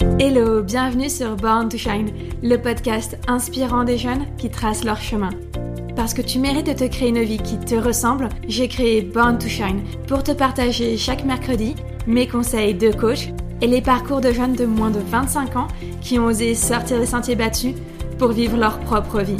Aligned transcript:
Hello, 0.00 0.62
bienvenue 0.62 1.10
sur 1.10 1.36
Born 1.36 1.68
to 1.68 1.76
Shine, 1.76 2.10
le 2.42 2.56
podcast 2.56 3.18
inspirant 3.28 3.84
des 3.84 3.98
jeunes 3.98 4.24
qui 4.38 4.48
tracent 4.48 4.84
leur 4.84 4.98
chemin. 4.98 5.28
Parce 5.94 6.14
que 6.14 6.22
tu 6.22 6.38
mérites 6.38 6.68
de 6.68 6.72
te 6.72 6.88
créer 6.88 7.10
une 7.10 7.22
vie 7.22 7.36
qui 7.36 7.58
te 7.58 7.74
ressemble, 7.74 8.30
j'ai 8.48 8.66
créé 8.66 9.02
Born 9.02 9.36
to 9.36 9.46
Shine 9.46 9.82
pour 10.06 10.22
te 10.22 10.32
partager 10.32 10.96
chaque 10.96 11.26
mercredi 11.26 11.74
mes 12.06 12.26
conseils 12.26 12.72
de 12.72 12.90
coach 12.92 13.28
et 13.60 13.66
les 13.66 13.82
parcours 13.82 14.22
de 14.22 14.32
jeunes 14.32 14.54
de 14.54 14.64
moins 14.64 14.90
de 14.90 15.00
25 15.00 15.56
ans 15.56 15.68
qui 16.00 16.18
ont 16.18 16.24
osé 16.24 16.54
sortir 16.54 16.98
des 16.98 17.06
sentiers 17.06 17.36
battus 17.36 17.74
pour 18.18 18.32
vivre 18.32 18.56
leur 18.56 18.78
propre 18.80 19.20
vie. 19.20 19.36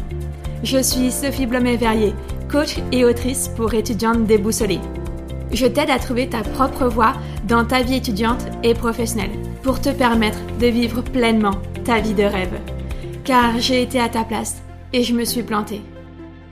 Je 0.63 0.83
suis 0.83 1.11
Sophie 1.11 1.47
Blomet-Verrier, 1.47 2.13
coach 2.51 2.77
et 2.93 3.07
autrice 3.07 3.49
pour 3.49 3.73
étudiantes 3.73 4.27
déboussolées. 4.27 4.81
Je 5.53 5.67
t'aide 5.67 5.91
à 5.91 5.99
trouver 5.99 6.29
ta 6.29 6.43
propre 6.43 6.87
voie 6.87 7.15
dans 7.49 7.65
ta 7.65 7.81
vie 7.81 7.97
étudiante 7.97 8.45
et 8.63 8.75
professionnelle 8.75 9.31
pour 9.63 9.81
te 9.81 9.91
permettre 9.91 10.39
de 10.59 10.67
vivre 10.67 11.03
pleinement 11.03 11.55
ta 11.85 12.01
vie 12.01 12.15
de 12.15 12.23
rêve. 12.23 12.59
Car 13.25 13.59
j'ai 13.59 13.83
été 13.83 14.01
à 14.01 14.09
ta 14.09 14.25
place 14.25 14.63
et 14.93 15.03
je 15.03 15.15
me 15.15 15.25
suis 15.25 15.43
plantée. 15.43 15.83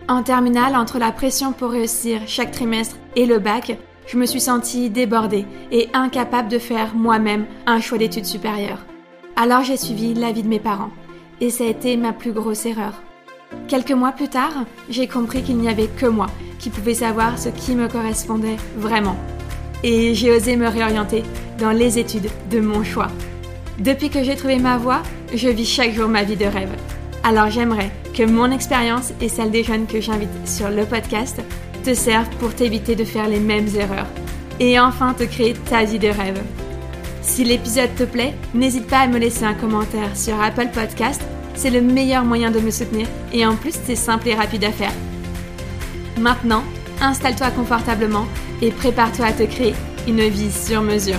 En 0.09 0.23
terminale, 0.23 0.75
entre 0.75 0.99
la 0.99 1.13
pression 1.13 1.53
pour 1.53 1.71
réussir 1.71 2.21
chaque 2.27 2.53
trimestre 2.53 2.97
et 3.15 3.27
le 3.27 3.39
bac, 3.39 3.77
je 4.07 4.17
me 4.17 4.25
suis 4.25 4.41
sentie 4.41 4.89
débordée 4.89 5.45
et 5.71 5.89
incapable 5.93 6.49
de 6.49 6.59
faire 6.59 6.95
moi-même 6.95 7.47
un 7.67 7.81
choix 7.81 7.99
d'études 7.99 8.25
supérieures. 8.25 8.85
Alors 9.37 9.65
j'ai 9.65 9.77
suivi 9.77 10.15
l'avis 10.15 10.43
de 10.43 10.49
mes 10.49 10.61
parents 10.61 10.91
et 11.41 11.51
ça 11.51 11.65
a 11.65 11.69
été 11.69 11.97
ma 11.97 12.13
plus 12.13 12.33
grosse 12.33 12.65
erreur. 12.65 13.03
Quelques 13.67 13.93
mois 13.93 14.13
plus 14.13 14.29
tard, 14.29 14.65
j'ai 14.89 15.07
compris 15.07 15.43
qu'il 15.43 15.59
n'y 15.59 15.69
avait 15.69 15.89
que 15.89 16.07
moi 16.07 16.27
qui 16.59 16.71
pouvait 16.71 16.95
savoir 16.95 17.39
ce 17.39 17.49
qui 17.51 17.75
me 17.75 17.89
correspondait 17.89 18.57
vraiment. 18.77 19.17
Et 19.85 20.15
j'ai 20.15 20.33
osé 20.33 20.57
me 20.57 20.69
réorienter 20.69 21.23
dans 21.59 21.71
les 21.71 21.99
études 21.99 22.31
de 22.51 22.61
mon 22.61 22.83
choix. 22.83 23.09
Depuis 23.79 24.11
que 24.11 24.25
j'ai 24.25 24.35
trouvé 24.35 24.59
ma 24.59 24.77
voie, 24.77 25.03
je 25.35 25.49
vis 25.49 25.67
chaque 25.67 25.95
jour 25.95 26.09
ma 26.09 26.25
vie 26.25 26.37
de 26.37 26.47
rêve. 26.47 26.75
Alors 27.23 27.51
j'aimerais 27.51 27.91
que 28.15 28.25
mon 28.25 28.51
expérience 28.51 29.13
et 29.21 29.29
celle 29.29 29.51
des 29.51 29.63
jeunes 29.63 29.87
que 29.87 30.01
j'invite 30.01 30.29
sur 30.47 30.69
le 30.71 30.85
podcast 30.85 31.41
te 31.85 31.95
servent 31.95 32.31
pour 32.41 32.55
t'éviter 32.55 32.97
de 32.97 33.05
faire 33.05 33.29
les 33.29 33.41
mêmes 33.41 33.69
erreurs 33.77 34.07
et 34.61 34.81
enfin 34.81 35.15
te 35.15 35.25
créer 35.25 35.55
ta 35.55 35.85
vie 35.85 35.99
de 35.99 36.09
rêve. 36.09 36.43
Si 37.23 37.45
l'épisode 37.45 37.95
te 37.95 38.05
plaît, 38.05 38.35
n'hésite 38.55 38.87
pas 38.87 39.01
à 39.01 39.07
me 39.07 39.19
laisser 39.19 39.45
un 39.45 39.55
commentaire 39.55 40.17
sur 40.17 40.41
Apple 40.41 40.69
Podcast, 40.73 41.23
c'est 41.55 41.71
le 41.71 41.81
meilleur 41.81 42.25
moyen 42.25 42.51
de 42.51 42.61
me 42.61 42.71
soutenir 42.71 43.07
et 43.33 43.47
en 43.47 43.55
plus 43.55 43.75
c'est 43.85 43.95
simple 43.95 44.29
et 44.29 44.35
rapide 44.35 44.65
à 44.65 44.73
faire. 44.73 44.93
Maintenant, 46.19 46.65
installe-toi 47.01 47.51
confortablement 47.51 48.27
et 48.63 48.71
prépare-toi 48.71 49.27
à 49.27 49.33
te 49.33 49.45
créer 49.45 49.75
une 50.07 50.23
vie 50.29 50.51
sur 50.51 50.83
mesure. 50.83 51.19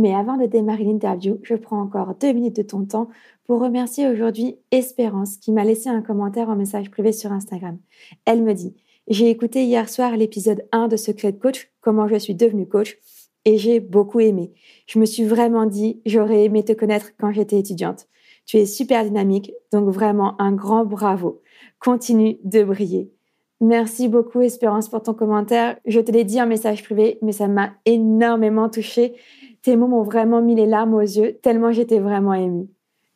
Mais 0.00 0.14
avant 0.14 0.38
de 0.38 0.46
démarrer 0.46 0.84
l'interview, 0.84 1.38
je 1.42 1.54
prends 1.54 1.82
encore 1.82 2.14
deux 2.14 2.32
minutes 2.32 2.56
de 2.56 2.62
ton 2.62 2.86
temps 2.86 3.08
pour 3.44 3.60
remercier 3.60 4.08
aujourd'hui 4.08 4.56
Espérance 4.70 5.36
qui 5.36 5.52
m'a 5.52 5.62
laissé 5.62 5.90
un 5.90 6.00
commentaire 6.00 6.48
en 6.48 6.56
message 6.56 6.90
privé 6.90 7.12
sur 7.12 7.32
Instagram. 7.32 7.78
Elle 8.24 8.42
me 8.42 8.54
dit 8.54 8.74
J'ai 9.08 9.28
écouté 9.28 9.64
hier 9.64 9.90
soir 9.90 10.16
l'épisode 10.16 10.64
1 10.72 10.88
de 10.88 10.96
Secret 10.96 11.34
Coach, 11.34 11.70
comment 11.82 12.08
je 12.08 12.16
suis 12.16 12.34
devenue 12.34 12.66
coach, 12.66 12.96
et 13.44 13.58
j'ai 13.58 13.78
beaucoup 13.78 14.20
aimé. 14.20 14.54
Je 14.86 14.98
me 14.98 15.04
suis 15.04 15.24
vraiment 15.24 15.66
dit 15.66 16.00
J'aurais 16.06 16.44
aimé 16.44 16.64
te 16.64 16.72
connaître 16.72 17.10
quand 17.18 17.32
j'étais 17.32 17.58
étudiante. 17.58 18.06
Tu 18.46 18.56
es 18.56 18.66
super 18.66 19.04
dynamique, 19.04 19.52
donc 19.72 19.88
vraiment 19.88 20.40
un 20.40 20.52
grand 20.52 20.84
bravo. 20.84 21.42
Continue 21.78 22.38
de 22.44 22.64
briller. 22.64 23.12
Merci 23.60 24.08
beaucoup 24.08 24.40
Espérance 24.40 24.88
pour 24.88 25.02
ton 25.02 25.12
commentaire. 25.12 25.76
Je 25.84 26.00
te 26.00 26.10
l'ai 26.10 26.24
dit 26.24 26.40
en 26.40 26.46
message 26.46 26.82
privé, 26.82 27.18
mais 27.20 27.32
ça 27.32 27.46
m'a 27.46 27.72
énormément 27.84 28.70
touchée. 28.70 29.14
Tes 29.62 29.76
mots 29.76 29.86
m'ont 29.86 30.02
vraiment 30.02 30.40
mis 30.40 30.54
les 30.54 30.66
larmes 30.66 30.94
aux 30.94 31.00
yeux, 31.00 31.38
tellement 31.42 31.70
j'étais 31.70 31.98
vraiment 31.98 32.32
émue. 32.32 32.68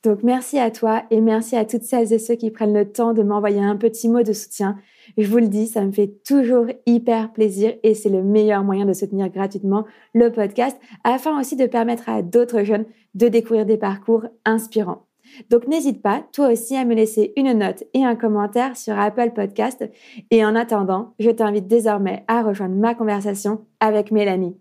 Donc 0.04 0.22
merci 0.22 0.59
à 0.59 0.71
toi 0.71 1.04
et 1.10 1.22
merci 1.22 1.56
à 1.56 1.65
toutes 1.65 1.84
celles 1.84 2.12
et 2.12 2.19
ceux 2.19 2.34
qui 2.34 2.50
prennent 2.50 2.75
le 2.75 2.93
temps 2.93 3.15
de 3.15 3.22
m'envoyer 3.22 3.60
un 3.60 3.76
petit 3.76 4.10
mot 4.10 4.22
de 4.22 4.34
soutien. 4.34 4.76
Je 5.16 5.26
vous 5.26 5.38
le 5.38 5.49
dis, 5.49 5.66
ça 5.66 5.82
me 5.82 5.93
fait 5.93 6.12
toujours 6.26 6.66
hyper 6.84 7.32
plaisir 7.32 7.75
et 7.82 7.94
c'est 7.94 8.10
le 8.10 8.22
meilleur 8.22 8.65
moyen 8.65 8.84
de 8.84 8.93
soutenir 8.93 9.31
gratuitement 9.31 9.87
le 10.12 10.31
podcast 10.31 10.78
afin 11.04 11.41
aussi 11.41 11.56
de 11.56 11.66
permettre 11.66 12.10
à 12.10 12.20
d'autres 12.20 12.65
jeunes 12.65 12.84
de 13.15 13.28
découvrir 13.28 13.65
des 13.65 13.78
parcours 13.78 14.26
inspirants. 14.44 15.06
Donc 15.50 15.67
n'hésite 15.67 16.03
pas, 16.03 16.25
toi 16.33 16.49
aussi, 16.49 16.77
à 16.77 16.84
me 16.84 16.95
laisser 16.95 17.33
une 17.37 17.53
note 17.53 17.84
et 17.95 18.05
un 18.05 18.17
commentaire 18.17 18.77
sur 18.77 18.99
Apple 18.99 19.33
Podcast. 19.34 19.89
Et 20.31 20.45
en 20.45 20.55
attendant, 20.55 21.15
je 21.19 21.31
t'invite 21.31 21.67
désormais 21.67 22.25
à 22.28 22.43
rejoindre 22.43 22.77
ma 22.77 22.95
conversation 22.95 23.67
avec 23.81 24.11
Mélanie. 24.11 24.56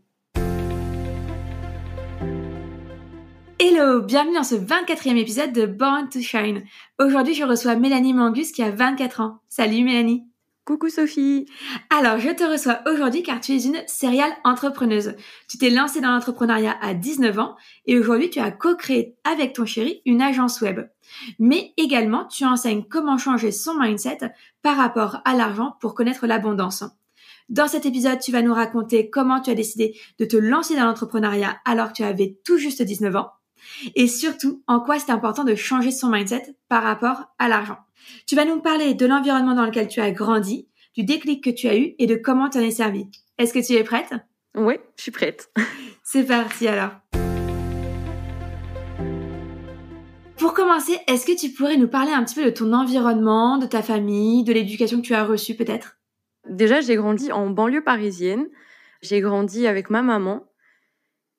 Hello, 3.60 4.02
bienvenue 4.02 4.36
dans 4.36 4.44
ce 4.44 4.56
24e 4.56 5.16
épisode 5.16 5.54
de 5.54 5.66
Born 5.66 6.10
to 6.10 6.20
Shine. 6.20 6.64
Aujourd'hui, 7.00 7.34
je 7.34 7.46
reçois 7.46 7.76
Mélanie 7.76 8.14
Mangus 8.14 8.52
qui 8.52 8.62
a 8.62 8.72
24 8.72 9.22
ans. 9.22 9.38
Salut 9.48 9.84
Mélanie. 9.84 10.26
Coucou 10.66 10.88
Sophie. 10.88 11.46
Alors, 11.90 12.20
je 12.20 12.30
te 12.30 12.44
reçois 12.46 12.80
aujourd'hui 12.90 13.22
car 13.22 13.42
tu 13.42 13.52
es 13.52 13.66
une 13.66 13.84
serial 13.86 14.32
entrepreneuse. 14.46 15.14
Tu 15.50 15.58
t'es 15.58 15.70
lancée 15.70 16.00
dans 16.00 16.12
l'entrepreneuriat 16.12 16.78
à 16.82 16.94
19 16.94 17.38
ans 17.38 17.58
et 17.86 18.00
aujourd'hui 18.00 18.30
tu 18.30 18.40
as 18.40 18.50
co-créé 18.50 19.18
avec 19.26 19.52
ton 19.52 19.66
chéri 19.66 20.02
une 20.06 20.22
agence 20.22 20.62
web. 20.62 20.88
Mais 21.38 21.74
également, 21.76 22.26
tu 22.28 22.46
enseignes 22.46 22.86
comment 22.90 23.18
changer 23.18 23.52
son 23.52 23.78
mindset 23.78 24.20
par 24.62 24.78
rapport 24.78 25.18
à 25.26 25.36
l'argent 25.36 25.76
pour 25.82 25.96
connaître 25.96 26.28
l'abondance. 26.28 26.86
Dans 27.50 27.68
cet 27.68 27.86
épisode, 27.86 28.22
tu 28.22 28.32
vas 28.32 28.42
nous 28.42 28.54
raconter 28.54 29.10
comment 29.10 29.42
tu 29.42 29.50
as 29.52 29.56
décidé 29.56 30.00
de 30.18 30.24
te 30.24 30.38
lancer 30.38 30.78
dans 30.78 30.86
l'entrepreneuriat 30.86 31.58
alors 31.66 31.90
que 31.90 31.98
tu 31.98 32.04
avais 32.04 32.38
tout 32.46 32.58
juste 32.58 32.82
19 32.82 33.18
ans 33.18 33.32
et 33.96 34.08
surtout 34.08 34.64
en 34.68 34.80
quoi 34.80 35.00
c'est 35.00 35.12
important 35.12 35.44
de 35.44 35.56
changer 35.56 35.92
son 35.92 36.10
mindset 36.10 36.56
par 36.70 36.84
rapport 36.84 37.34
à 37.38 37.48
l'argent. 37.50 37.78
Tu 38.28 38.36
vas 38.36 38.46
nous 38.46 38.62
parler 38.62 38.94
de 38.94 39.06
l'environnement 39.06 39.56
dans 39.56 39.66
lequel 39.66 39.88
tu 39.88 40.00
as 40.00 40.12
grandi, 40.12 40.68
du 40.96 41.04
déclic 41.04 41.44
que 41.44 41.50
tu 41.50 41.68
as 41.68 41.78
eu 41.78 41.96
et 42.00 42.06
de 42.06 42.16
comment 42.16 42.50
tu 42.50 42.58
en 42.58 42.62
es 42.62 42.72
servi. 42.72 43.06
Est-ce 43.38 43.54
que 43.54 43.66
tu 43.66 43.74
es 43.74 43.84
prête? 43.84 44.14
Oui, 44.56 44.76
je 44.98 45.04
suis 45.04 45.12
prête. 45.12 45.52
C'est 46.04 46.24
parti 46.24 46.68
alors. 46.68 46.92
Pour 50.38 50.54
commencer, 50.54 51.00
est-ce 51.08 51.26
que 51.26 51.40
tu 51.40 51.52
pourrais 51.52 51.78
nous 51.78 51.88
parler 51.88 52.12
un 52.12 52.24
petit 52.24 52.36
peu 52.36 52.44
de 52.44 52.50
ton 52.50 52.74
environnement, 52.74 53.58
de 53.58 53.66
ta 53.66 53.82
famille, 53.82 54.44
de 54.44 54.54
l'éducation 54.54 55.02
que 55.02 55.06
tu 55.06 55.14
as 55.14 55.24
reçue 55.24 55.56
peut-être? 55.56 55.98
Déjà, 56.50 56.82
j'ai 56.82 56.96
grandi 56.96 57.32
en 57.32 57.50
banlieue 57.50 57.84
parisienne. 57.84 58.48
J'ai 59.02 59.22
grandi 59.22 59.68
avec 59.68 59.90
ma 59.90 60.02
maman. 60.02 60.46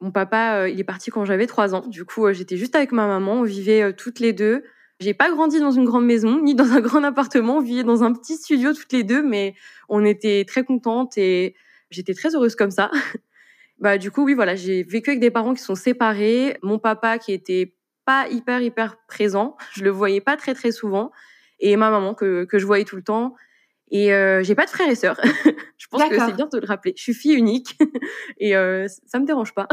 Mon 0.00 0.10
papa, 0.10 0.60
euh, 0.60 0.69
il 0.69 0.81
est 0.81 0.84
parti 0.84 1.10
quand 1.10 1.25
j'avais 1.25 1.46
trois 1.46 1.75
ans. 1.75 1.86
Du 1.86 2.04
coup, 2.04 2.26
euh, 2.26 2.32
j'étais 2.32 2.56
juste 2.56 2.75
avec 2.75 2.92
ma 2.92 3.06
maman. 3.06 3.34
On 3.34 3.42
vivait 3.42 3.82
euh, 3.82 3.92
toutes 3.92 4.20
les 4.20 4.32
deux. 4.32 4.64
J'ai 5.00 5.15
pas 5.15 5.31
grandi 5.31 5.59
dans 5.59 5.72
une 5.72 5.84
grande 5.84 6.06
maison 6.06 6.41
ni 6.41 6.55
dans 6.55 6.72
un 6.72 6.81
grand 6.81 7.03
appartement. 7.03 7.59
On 7.59 7.60
vivait 7.60 7.82
dans 7.82 8.05
un 8.05 8.12
petit 8.12 8.37
studio 8.37 8.72
toutes 8.72 8.93
les 8.93 9.03
deux, 9.03 9.22
mais 9.22 9.55
on 9.88 10.05
était 10.05 10.44
très 10.47 10.65
contentes 10.65 11.19
et 11.19 11.56
j'étais 11.91 12.15
très 12.15 12.34
heureuse 12.34 12.55
comme 12.55 12.71
ça. 12.71 12.91
bah 13.81 13.99
du 13.99 14.10
coup 14.10 14.25
oui 14.25 14.34
voilà, 14.34 14.55
j'ai 14.55 14.82
vécu 14.84 15.10
avec 15.10 15.21
des 15.21 15.31
parents 15.31 15.55
qui 15.55 15.62
sont 15.62 15.75
séparés. 15.75 16.56
Mon 16.62 16.78
papa 16.78 17.19
qui 17.19 17.32
était 17.32 17.75
pas 18.05 18.28
hyper 18.28 18.62
hyper 18.62 18.97
présent, 19.09 19.56
je 19.72 19.82
le 19.82 19.91
voyais 19.91 20.21
pas 20.21 20.37
très 20.37 20.55
très 20.55 20.71
souvent, 20.71 21.11
et 21.59 21.76
ma 21.76 21.91
maman 21.91 22.15
que 22.15 22.44
que 22.44 22.59
je 22.59 22.66
voyais 22.66 22.84
tout 22.84 22.97
le 22.97 23.03
temps. 23.03 23.34
Et 23.91 24.12
euh, 24.12 24.43
j'ai 24.43 24.55
pas 24.55 24.65
de 24.65 24.71
frères 24.71 24.88
et 24.88 24.94
sœurs. 24.94 25.21
je 25.76 25.87
pense 25.88 26.03
que 26.09 26.19
c'est 26.19 26.34
bien 26.34 26.49
de 26.50 26.59
le 26.59 26.66
rappeler. 26.66 26.94
Je 26.97 27.03
suis 27.03 27.15
fille 27.15 27.34
unique 27.34 27.78
et 28.38 28.56
euh, 28.56 28.87
ça 29.06 29.19
me 29.19 29.26
dérange 29.26 29.55
pas. 29.55 29.69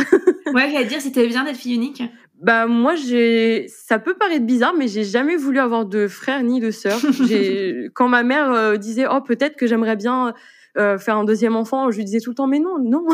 ouais, 0.53 0.69
j'allais 0.71 0.85
dire 0.85 1.01
c'était 1.01 1.27
bien 1.27 1.43
d'être 1.43 1.57
fille 1.57 1.75
unique. 1.75 2.03
Bah 2.41 2.65
moi 2.65 2.95
j'ai 2.95 3.67
ça 3.67 3.99
peut 3.99 4.15
paraître 4.15 4.45
bizarre 4.45 4.73
mais 4.75 4.87
j'ai 4.87 5.03
jamais 5.03 5.35
voulu 5.35 5.59
avoir 5.59 5.85
de 5.85 6.07
frères 6.07 6.41
ni 6.41 6.59
de 6.59 6.71
sœurs. 6.71 6.99
J'ai 7.27 7.89
quand 7.93 8.07
ma 8.07 8.23
mère 8.23 8.51
euh, 8.51 8.77
disait 8.77 9.05
"Oh, 9.09 9.21
peut-être 9.21 9.55
que 9.55 9.67
j'aimerais 9.67 9.95
bien 9.95 10.33
euh, 10.75 10.97
faire 10.97 11.17
un 11.17 11.23
deuxième 11.23 11.55
enfant", 11.55 11.91
je 11.91 11.97
lui 11.97 12.05
disais 12.05 12.19
tout 12.19 12.31
le 12.31 12.35
temps 12.35 12.47
"Mais 12.47 12.57
non, 12.57 12.79
non." 12.79 13.05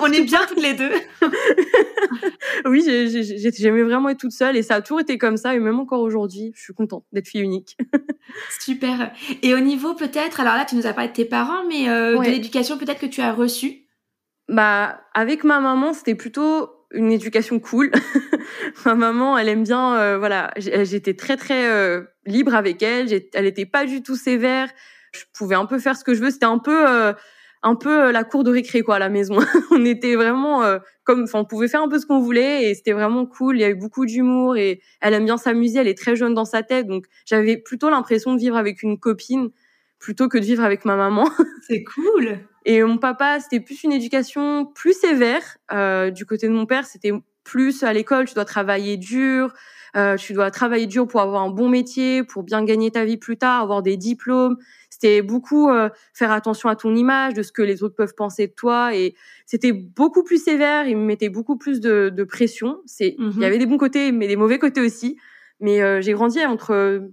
On 0.00 0.10
est 0.10 0.22
bien 0.22 0.40
toutes 0.48 0.62
les 0.62 0.72
deux. 0.72 0.90
oui, 2.64 2.82
j'aimais 2.82 3.82
vraiment 3.82 4.08
être 4.08 4.18
toute 4.18 4.32
seule 4.32 4.56
et 4.56 4.62
ça 4.62 4.76
a 4.76 4.80
toujours 4.80 5.00
été 5.00 5.18
comme 5.18 5.36
ça 5.36 5.54
et 5.54 5.58
même 5.58 5.78
encore 5.78 6.00
aujourd'hui, 6.00 6.52
je 6.54 6.62
suis 6.62 6.74
contente 6.74 7.04
d'être 7.12 7.28
fille 7.28 7.42
unique. 7.42 7.76
Super. 8.60 9.12
Et 9.42 9.54
au 9.54 9.60
niveau 9.60 9.92
peut-être, 9.92 10.40
alors 10.40 10.54
là 10.54 10.64
tu 10.64 10.74
nous 10.74 10.86
as 10.86 10.94
parlé 10.94 11.08
de 11.10 11.14
tes 11.14 11.26
parents 11.26 11.66
mais 11.68 11.90
euh, 11.90 12.16
de 12.16 12.30
l'éducation 12.30 12.78
peut-être 12.78 13.00
que 13.00 13.06
tu 13.06 13.20
as 13.20 13.34
reçue? 13.34 13.84
Bah 14.48 15.02
avec 15.12 15.44
ma 15.44 15.60
maman, 15.60 15.92
c'était 15.92 16.14
plutôt 16.14 16.70
une 16.92 17.12
éducation 17.12 17.58
cool. 17.60 17.90
Ma 18.84 18.94
maman, 18.94 19.36
elle 19.38 19.48
aime 19.48 19.64
bien, 19.64 19.96
euh, 19.96 20.18
voilà, 20.18 20.52
j'étais 20.56 21.14
très 21.14 21.36
très 21.36 21.70
euh, 21.70 22.02
libre 22.26 22.54
avec 22.54 22.82
elle. 22.82 23.08
Elle 23.34 23.46
était 23.46 23.66
pas 23.66 23.84
du 23.84 24.02
tout 24.02 24.16
sévère. 24.16 24.68
Je 25.12 25.24
pouvais 25.34 25.54
un 25.54 25.66
peu 25.66 25.78
faire 25.78 25.96
ce 25.96 26.04
que 26.04 26.14
je 26.14 26.22
veux. 26.22 26.30
C'était 26.30 26.46
un 26.46 26.58
peu, 26.58 26.88
euh, 26.88 27.12
un 27.62 27.74
peu 27.74 28.10
la 28.10 28.24
cour 28.24 28.44
de 28.44 28.50
récré 28.50 28.82
quoi 28.82 28.96
à 28.96 28.98
la 28.98 29.08
maison. 29.08 29.36
on 29.70 29.84
était 29.84 30.14
vraiment 30.14 30.62
comme, 31.04 31.24
enfin, 31.24 31.40
on 31.40 31.44
pouvait 31.44 31.68
faire 31.68 31.82
un 31.82 31.88
peu 31.88 31.98
ce 31.98 32.06
qu'on 32.06 32.20
voulait 32.20 32.70
et 32.70 32.74
c'était 32.74 32.92
vraiment 32.92 33.26
cool. 33.26 33.56
Il 33.56 33.60
y 33.60 33.64
avait 33.64 33.74
beaucoup 33.74 34.06
d'humour 34.06 34.56
et 34.56 34.80
elle 35.00 35.14
aime 35.14 35.24
bien 35.24 35.38
s'amuser. 35.38 35.78
Elle 35.78 35.88
est 35.88 35.98
très 35.98 36.16
jeune 36.16 36.34
dans 36.34 36.44
sa 36.44 36.62
tête, 36.62 36.86
donc 36.86 37.06
j'avais 37.26 37.56
plutôt 37.56 37.90
l'impression 37.90 38.34
de 38.34 38.40
vivre 38.40 38.56
avec 38.56 38.82
une 38.82 38.98
copine 38.98 39.50
plutôt 39.98 40.28
que 40.28 40.38
de 40.38 40.44
vivre 40.44 40.62
avec 40.62 40.84
ma 40.84 40.96
maman. 40.96 41.28
C'est 41.66 41.82
cool. 41.82 42.38
Et 42.68 42.82
mon 42.82 42.98
papa, 42.98 43.40
c'était 43.40 43.60
plus 43.60 43.82
une 43.82 43.92
éducation 43.92 44.66
plus 44.66 44.92
sévère. 44.92 45.56
Euh, 45.72 46.10
du 46.10 46.26
côté 46.26 46.48
de 46.48 46.52
mon 46.52 46.66
père, 46.66 46.84
c'était 46.84 47.12
plus 47.42 47.82
à 47.82 47.94
l'école, 47.94 48.26
tu 48.26 48.34
dois 48.34 48.44
travailler 48.44 48.98
dur, 48.98 49.54
euh, 49.96 50.16
tu 50.16 50.34
dois 50.34 50.50
travailler 50.50 50.86
dur 50.86 51.08
pour 51.08 51.22
avoir 51.22 51.42
un 51.42 51.48
bon 51.48 51.70
métier, 51.70 52.22
pour 52.24 52.42
bien 52.42 52.62
gagner 52.62 52.90
ta 52.90 53.06
vie 53.06 53.16
plus 53.16 53.38
tard, 53.38 53.62
avoir 53.62 53.80
des 53.80 53.96
diplômes. 53.96 54.58
C'était 54.90 55.22
beaucoup 55.22 55.70
euh, 55.70 55.88
faire 56.12 56.30
attention 56.30 56.68
à 56.68 56.76
ton 56.76 56.94
image, 56.94 57.32
de 57.32 57.42
ce 57.42 57.52
que 57.52 57.62
les 57.62 57.82
autres 57.82 57.94
peuvent 57.94 58.14
penser 58.14 58.48
de 58.48 58.52
toi, 58.52 58.94
et 58.94 59.14
c'était 59.46 59.72
beaucoup 59.72 60.22
plus 60.22 60.44
sévère. 60.44 60.86
Il 60.86 60.98
me 60.98 61.06
mettait 61.06 61.30
beaucoup 61.30 61.56
plus 61.56 61.80
de, 61.80 62.12
de 62.14 62.24
pression. 62.24 62.82
C'est, 62.84 63.16
il 63.18 63.32
y 63.32 63.36
mhm. 63.38 63.42
avait 63.44 63.58
des 63.58 63.64
bons 63.64 63.78
côtés, 63.78 64.12
mais 64.12 64.28
des 64.28 64.36
mauvais 64.36 64.58
côtés 64.58 64.82
aussi. 64.82 65.16
Mais 65.60 65.80
euh, 65.80 66.02
j'ai 66.02 66.12
grandi 66.12 66.44
entre 66.44 67.08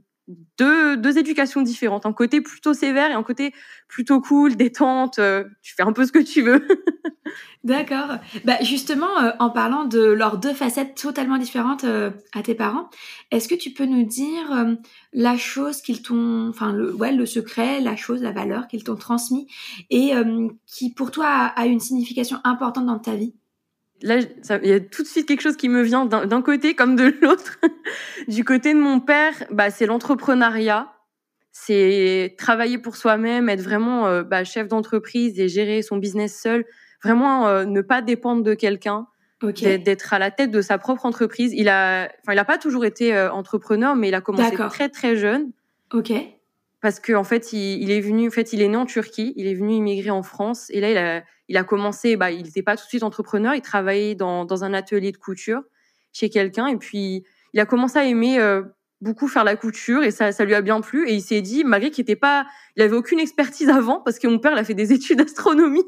deux, 0.57 0.97
deux 0.97 1.17
éducations 1.17 1.61
différentes, 1.61 2.05
un 2.05 2.13
côté 2.13 2.41
plutôt 2.41 2.73
sévère 2.73 3.11
et 3.11 3.13
un 3.13 3.23
côté 3.23 3.53
plutôt 3.87 4.21
cool, 4.21 4.55
détente. 4.57 5.19
Euh, 5.19 5.43
tu 5.61 5.75
fais 5.75 5.83
un 5.83 5.93
peu 5.93 6.05
ce 6.05 6.11
que 6.11 6.19
tu 6.19 6.41
veux. 6.41 6.67
D'accord. 7.63 8.17
Bah 8.43 8.57
justement, 8.61 9.19
euh, 9.19 9.31
en 9.39 9.49
parlant 9.49 9.85
de 9.85 9.99
leurs 9.99 10.37
deux 10.37 10.53
facettes 10.53 10.95
totalement 10.95 11.37
différentes 11.37 11.83
euh, 11.83 12.11
à 12.33 12.41
tes 12.41 12.55
parents, 12.55 12.89
est-ce 13.31 13.47
que 13.47 13.55
tu 13.55 13.71
peux 13.71 13.85
nous 13.85 14.03
dire 14.03 14.75
la 15.13 15.37
chose 15.37 15.81
qu'ils 15.81 16.01
t'ont, 16.01 16.49
enfin 16.49 16.71
le, 16.71 16.93
ouais, 16.93 17.11
le 17.11 17.25
secret, 17.25 17.79
la 17.81 17.95
chose, 17.95 18.21
la 18.21 18.31
valeur 18.31 18.67
qu'ils 18.67 18.83
t'ont 18.83 18.95
transmis 18.95 19.47
et 19.89 20.11
qui 20.67 20.93
pour 20.93 21.11
toi 21.11 21.25
a, 21.27 21.45
a 21.47 21.65
une 21.65 21.79
signification 21.79 22.37
importante 22.43 22.85
dans 22.85 22.99
ta 22.99 23.15
vie? 23.15 23.33
Là, 24.01 24.19
il 24.63 24.69
y 24.69 24.73
a 24.73 24.79
tout 24.79 25.03
de 25.03 25.07
suite 25.07 25.27
quelque 25.27 25.41
chose 25.41 25.57
qui 25.57 25.69
me 25.69 25.81
vient 25.81 26.05
d'un 26.05 26.41
côté 26.41 26.75
comme 26.75 26.95
de 26.95 27.13
l'autre. 27.21 27.57
du 28.27 28.43
côté 28.43 28.73
de 28.73 28.79
mon 28.79 28.99
père, 28.99 29.33
bah, 29.51 29.69
c'est 29.69 29.85
l'entrepreneuriat. 29.85 30.91
C'est 31.51 32.35
travailler 32.37 32.77
pour 32.77 32.97
soi-même, 32.97 33.47
être 33.47 33.61
vraiment 33.61 34.07
euh, 34.07 34.23
bah, 34.23 34.43
chef 34.43 34.67
d'entreprise 34.67 35.39
et 35.39 35.47
gérer 35.47 35.81
son 35.81 35.97
business 35.97 36.37
seul. 36.39 36.65
Vraiment 37.01 37.47
euh, 37.47 37.63
ne 37.63 37.81
pas 37.81 38.01
dépendre 38.01 38.43
de 38.43 38.53
quelqu'un, 38.53 39.07
d'être 39.41 40.13
à 40.13 40.19
la 40.19 40.31
tête 40.31 40.51
de 40.51 40.61
sa 40.61 40.77
propre 40.77 41.05
entreprise. 41.05 41.53
Il 41.53 41.69
a, 41.69 42.09
enfin, 42.21 42.33
il 42.33 42.39
a 42.39 42.45
pas 42.45 42.57
toujours 42.57 42.83
été 42.83 43.15
euh, 43.15 43.31
entrepreneur, 43.31 43.95
mais 43.95 44.09
il 44.09 44.15
a 44.15 44.21
commencé 44.21 44.55
très 44.69 44.89
très 44.89 45.15
jeune. 45.15 45.51
Ok 45.93 46.11
parce 46.81 46.99
qu'en 46.99 47.21
en 47.21 47.23
fait, 47.23 47.53
il, 47.53 47.91
est 47.91 48.01
venu, 48.01 48.27
en 48.27 48.31
fait, 48.31 48.53
il 48.53 48.61
est 48.61 48.67
né 48.67 48.77
en 48.77 48.85
Turquie, 48.85 49.33
il 49.37 49.47
est 49.47 49.55
venu 49.55 49.73
immigrer 49.73 50.11
en 50.11 50.23
France, 50.23 50.67
et 50.69 50.79
là, 50.81 50.91
il 50.91 50.97
a, 50.97 51.23
il 51.47 51.57
a 51.57 51.63
commencé, 51.63 52.15
bah, 52.15 52.31
il 52.31 52.43
n'était 52.43 52.63
pas 52.63 52.75
tout 52.75 52.83
de 52.83 52.89
suite 52.89 53.03
entrepreneur, 53.03 53.55
il 53.55 53.61
travaillait 53.61 54.15
dans, 54.15 54.45
dans 54.45 54.63
un 54.63 54.73
atelier 54.73 55.11
de 55.11 55.17
couture 55.17 55.61
chez 56.13 56.29
quelqu'un, 56.29 56.67
et 56.67 56.77
puis 56.77 57.25
il 57.53 57.59
a 57.59 57.65
commencé 57.65 57.97
à 57.97 58.05
aimer 58.05 58.39
euh, 58.39 58.63
beaucoup 59.01 59.27
faire 59.27 59.43
la 59.43 59.55
couture, 59.55 60.03
et 60.03 60.11
ça, 60.11 60.31
ça 60.31 60.45
lui 60.45 60.53
a 60.53 60.61
bien 60.61 60.81
plu, 60.81 61.07
et 61.09 61.13
il 61.13 61.21
s'est 61.21 61.41
dit, 61.41 61.63
malgré 61.63 61.91
qu'il 61.91 62.03
n'était 62.03 62.15
pas, 62.15 62.45
il 62.75 62.83
avait 62.83 62.95
aucune 62.95 63.19
expertise 63.19 63.69
avant, 63.69 64.01
parce 64.01 64.19
que 64.19 64.27
mon 64.27 64.39
père, 64.39 64.53
il 64.53 64.59
a 64.59 64.63
fait 64.63 64.73
des 64.73 64.93
études 64.93 65.19
d'astronomie. 65.19 65.85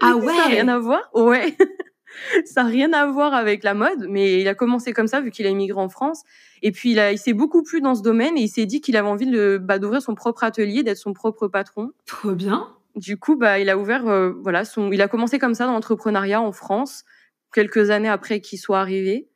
Ah 0.00 0.16
ouais. 0.16 0.26
ça 0.26 0.38
n'a 0.38 0.46
rien 0.46 0.68
à 0.68 0.78
voir. 0.78 1.10
Ouais. 1.14 1.56
ça 2.44 2.62
n'a 2.62 2.68
rien 2.68 2.92
à 2.92 3.06
voir 3.06 3.34
avec 3.34 3.62
la 3.64 3.74
mode, 3.74 4.06
mais 4.08 4.40
il 4.40 4.48
a 4.48 4.54
commencé 4.54 4.92
comme 4.92 5.06
ça 5.06 5.20
vu 5.20 5.30
qu'il 5.30 5.46
a 5.46 5.50
immigré 5.50 5.80
en 5.80 5.88
France. 5.88 6.22
Et 6.62 6.72
puis 6.72 6.92
il, 6.92 7.00
a, 7.00 7.12
il 7.12 7.18
s'est 7.18 7.32
beaucoup 7.32 7.62
plu 7.62 7.80
dans 7.80 7.94
ce 7.94 8.02
domaine 8.02 8.38
et 8.38 8.42
il 8.42 8.48
s'est 8.48 8.66
dit 8.66 8.80
qu'il 8.80 8.96
avait 8.96 9.08
envie 9.08 9.26
de, 9.26 9.58
bah, 9.60 9.78
d'ouvrir 9.78 10.00
son 10.00 10.14
propre 10.14 10.44
atelier, 10.44 10.82
d'être 10.82 10.98
son 10.98 11.12
propre 11.12 11.48
patron. 11.48 11.90
Trop 12.06 12.32
bien. 12.32 12.68
Du 12.94 13.16
coup, 13.16 13.36
bah, 13.36 13.58
il 13.58 13.68
a 13.68 13.76
ouvert, 13.76 14.06
euh, 14.06 14.32
voilà, 14.42 14.64
son, 14.64 14.92
il 14.92 15.02
a 15.02 15.08
commencé 15.08 15.38
comme 15.38 15.54
ça 15.54 15.66
dans 15.66 15.72
l'entrepreneuriat 15.72 16.40
en 16.40 16.52
France, 16.52 17.04
quelques 17.52 17.90
années 17.90 18.08
après 18.08 18.40
qu'il 18.40 18.58
soit 18.58 18.80
arrivé. 18.80 19.28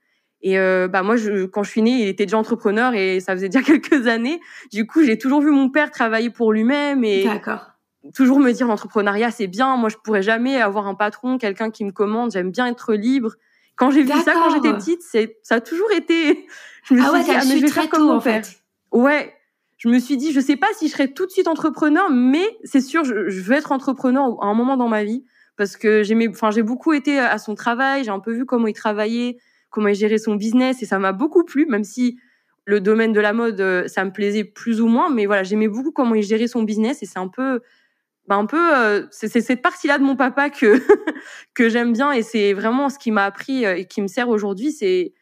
Et 0.43 0.59
euh, 0.59 0.87
bah 0.87 1.03
moi, 1.03 1.17
je, 1.17 1.47
quand 1.47 1.63
je 1.63 1.71
suis 1.71 1.83
née, 1.83 2.03
il 2.03 2.09
était 2.09 2.27
déjà 2.27 2.39
entrepreneur 2.39 2.95
et 2.95 3.21
ça 3.21 3.33
faisait 3.33 3.49
déjà 3.49 3.63
quelques 3.65 4.07
années. 4.07 4.41
Du 4.71 4.87
coup, 4.87 5.03
j'ai 5.03 5.19
toujours 5.19 5.41
vu 5.41 5.51
mon 5.51 5.71
père 5.71 5.91
travailler 5.91 6.31
pour 6.31 6.53
lui-même 6.53 7.03
et 7.05 7.25
D'accord 7.25 7.73
toujours 8.15 8.39
me 8.39 8.53
dire 8.53 8.67
l'entrepreneuriat 8.67 9.31
c'est 9.31 9.47
bien. 9.47 9.77
Moi, 9.77 9.89
je 9.89 9.97
pourrais 9.97 10.23
jamais 10.23 10.61
avoir 10.61 10.87
un 10.87 10.95
patron, 10.95 11.39
quelqu'un 11.39 11.71
qui 11.71 11.85
me 11.85 11.93
commande. 11.93 12.31
J'aime 12.33 12.51
bien 12.51 12.67
être 12.67 12.95
libre. 12.95 13.35
Quand 13.77 13.91
j'ai 13.91 14.03
vu 14.03 14.13
ça 14.25 14.33
quand 14.33 14.51
j'étais 14.51 14.73
petite, 14.73 15.03
c'est 15.03 15.39
ça 15.43 15.57
a 15.57 15.61
toujours 15.61 15.91
été. 15.93 16.47
Je 16.85 16.95
me 16.95 17.01
ah 17.01 17.15
suis 17.15 17.25
dit, 17.25 17.31
ah, 17.33 17.45
mais 17.49 17.57
je 17.59 17.63
vais 17.63 17.73
faire 17.73 17.89
comme 17.89 18.07
mon 18.07 18.21
père. 18.21 18.45
Ouais. 18.93 19.35
Je 19.77 19.89
me 19.89 19.99
suis 19.99 20.17
dit, 20.17 20.33
je 20.33 20.39
sais 20.39 20.55
pas 20.55 20.69
si 20.79 20.87
je 20.87 20.93
serai 20.93 21.13
tout 21.13 21.27
de 21.27 21.33
suite 21.33 21.49
entrepreneur, 21.49 22.09
mais 22.11 22.45
c'est 22.63 22.81
sûr, 22.81 23.03
je, 23.03 23.29
je 23.29 23.41
veux 23.41 23.55
être 23.57 23.73
entrepreneur 23.73 24.41
à 24.41 24.47
un 24.47 24.55
moment 24.55 24.77
dans 24.77 24.87
ma 24.87 25.03
vie 25.03 25.25
parce 25.57 25.77
que 25.77 26.03
j'aimais, 26.03 26.29
enfin, 26.29 26.51
j'ai 26.51 26.63
beaucoup 26.63 26.93
été 26.93 27.19
à 27.19 27.39
son 27.39 27.55
travail. 27.55 28.05
J'ai 28.05 28.11
un 28.11 28.21
peu 28.21 28.33
vu 28.33 28.45
comment 28.45 28.67
il 28.67 28.75
travaillait, 28.75 29.39
comment 29.71 29.89
il 29.89 29.95
gérait 29.95 30.19
son 30.19 30.37
business, 30.37 30.83
et 30.83 30.87
ça 30.87 30.99
m'a 30.99 31.13
beaucoup 31.13 31.45
plu, 31.45 31.67
même 31.67 31.85
si 31.85 32.19
le 32.65 32.81
domaine 32.81 33.13
de 33.13 33.21
la 33.21 33.33
mode, 33.33 33.61
euh, 33.61 33.87
ça 33.87 34.05
me 34.05 34.11
plaisait 34.11 34.45
plus 34.45 34.81
ou 34.81 34.89
moins, 34.89 35.09
mais 35.11 35.27
voilà, 35.27 35.45
j'aimais 35.45 35.69
beaucoup 35.69 35.93
comment 35.93 36.15
il 36.15 36.23
gérait 36.23 36.49
son 36.49 36.63
business, 36.63 37.03
et 37.03 37.07
c'est 37.07 37.19
un 37.19 37.29
peu 37.29 37.61
bah 38.29 38.37
un 38.37 38.47
peu 38.47 38.77
euh, 38.77 39.07
c'est 39.11 39.29
cette 39.29 39.63
partie-là 39.63 39.99
de 39.99 40.05
mon 40.05 40.17
papa 40.17 40.51
que 40.51 40.81
que 41.55 41.69
j'aime 41.69 41.93
bien 41.93 42.13
et 42.13 42.23
c'est 42.23 42.53
vraiment 42.53 42.89
ce 42.89 42.99
qui 42.99 43.11
m'a 43.11 43.25
appris 43.25 43.65
euh, 43.65 43.77
et 43.77 43.87
qui 43.87 44.03
me 44.03 44.09
sert 44.09 44.29
aujourd'hui, 44.29 44.73
c'est 44.73 45.15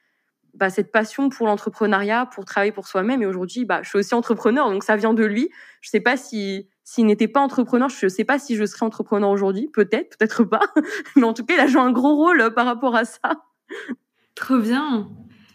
bah, 0.55 0.71
cette 0.71 0.93
passion 0.93 1.29
pour 1.29 1.47
l'entrepreneuriat, 1.47 2.27
pour 2.27 2.45
travailler 2.45 2.73
pour 2.73 2.87
soi-même. 2.87 3.23
Et 3.23 3.27
aujourd'hui, 3.27 3.65
bah, 3.65 3.81
je 3.83 3.89
suis 3.89 3.99
aussi 3.99 4.15
entrepreneur, 4.15 4.71
donc 4.71 4.85
ça 4.85 4.97
vient 4.97 5.13
de 5.15 5.25
lui. 5.25 5.51
Je 5.81 5.91
sais 5.91 6.01
pas 6.01 6.17
si 6.17 6.69
s'il 6.85 7.07
n'était 7.07 7.29
pas 7.29 7.41
entrepreneur, 7.41 7.89
je 7.89 8.09
sais 8.09 8.25
pas 8.25 8.39
si 8.39 8.57
je 8.57 8.65
serais 8.67 8.85
entrepreneur 8.85 9.31
aujourd'hui. 9.31 9.69
Peut-être, 9.73 10.19
peut-être 10.19 10.45
pas. 10.45 10.61
Mais 11.17 11.25
en 11.25 11.33
tout 11.33 11.45
cas, 11.45 11.55
il 11.55 11.61
a 11.61 11.67
joué 11.67 11.81
un 11.81 11.91
gros 11.91 12.15
rôle 12.15 12.41
euh, 12.41 12.51
par 12.51 12.67
rapport 12.67 12.95
à 12.95 13.05
ça. 13.05 13.21
Trop 14.35 14.59
bien. 14.59 15.09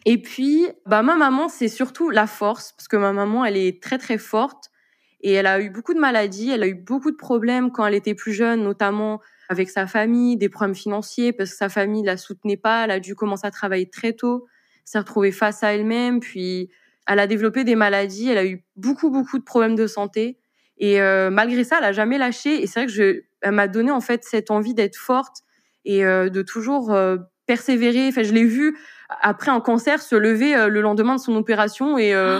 Et 0.05 0.21
puis, 0.21 0.67
bah, 0.85 1.03
ma 1.03 1.15
maman, 1.15 1.47
c'est 1.47 1.67
surtout 1.67 2.09
la 2.09 2.25
force, 2.25 2.73
parce 2.73 2.87
que 2.87 2.97
ma 2.97 3.13
maman, 3.13 3.45
elle 3.45 3.57
est 3.57 3.81
très 3.81 3.99
très 3.99 4.17
forte. 4.17 4.71
Et 5.21 5.33
elle 5.33 5.47
a 5.47 5.59
eu 5.59 5.69
beaucoup 5.69 5.93
de 5.93 5.99
maladies, 5.99 6.49
elle 6.51 6.63
a 6.63 6.67
eu 6.67 6.75
beaucoup 6.75 7.11
de 7.11 7.17
problèmes 7.17 7.71
quand 7.71 7.85
elle 7.85 7.95
était 7.95 8.15
plus 8.15 8.33
jeune, 8.33 8.63
notamment 8.63 9.19
avec 9.49 9.69
sa 9.69 9.87
famille, 9.87 10.37
des 10.37 10.47
problèmes 10.47 10.75
financiers 10.75 11.33
parce 11.33 11.51
que 11.51 11.57
sa 11.57 11.69
famille 11.69 12.03
la 12.03 12.17
soutenait 12.17 12.57
pas. 12.57 12.85
Elle 12.85 12.91
a 12.91 12.99
dû 12.99 13.15
commencer 13.15 13.45
à 13.45 13.51
travailler 13.51 13.89
très 13.89 14.13
tôt, 14.13 14.47
s'est 14.85 14.99
retrouvée 14.99 15.31
face 15.31 15.63
à 15.63 15.73
elle-même, 15.73 16.19
puis 16.19 16.69
elle 17.07 17.19
a 17.19 17.27
développé 17.27 17.63
des 17.63 17.75
maladies. 17.75 18.29
Elle 18.29 18.37
a 18.37 18.45
eu 18.45 18.63
beaucoup 18.75 19.09
beaucoup 19.09 19.39
de 19.39 19.43
problèmes 19.43 19.75
de 19.75 19.87
santé 19.87 20.37
et 20.77 21.01
euh, 21.01 21.29
malgré 21.29 21.63
ça, 21.63 21.77
elle 21.79 21.85
a 21.85 21.91
jamais 21.91 22.17
lâché. 22.17 22.61
Et 22.63 22.67
c'est 22.67 22.79
vrai 22.79 22.87
que 22.87 22.93
je, 22.93 23.21
elle 23.41 23.51
m'a 23.51 23.67
donné 23.67 23.91
en 23.91 24.01
fait 24.01 24.23
cette 24.23 24.51
envie 24.51 24.73
d'être 24.73 24.95
forte 24.95 25.43
et 25.83 26.05
euh, 26.05 26.29
de 26.29 26.41
toujours 26.41 26.93
euh, 26.93 27.17
persévérer. 27.47 28.07
Enfin, 28.07 28.23
je 28.23 28.31
l'ai 28.31 28.45
vue 28.45 28.77
après 29.21 29.51
un 29.51 29.59
cancer 29.59 30.01
se 30.01 30.15
lever 30.15 30.67
le 30.69 30.81
lendemain 30.81 31.15
de 31.15 31.19
son 31.19 31.35
opération 31.35 31.97
et 31.97 32.15
oh 32.15 32.39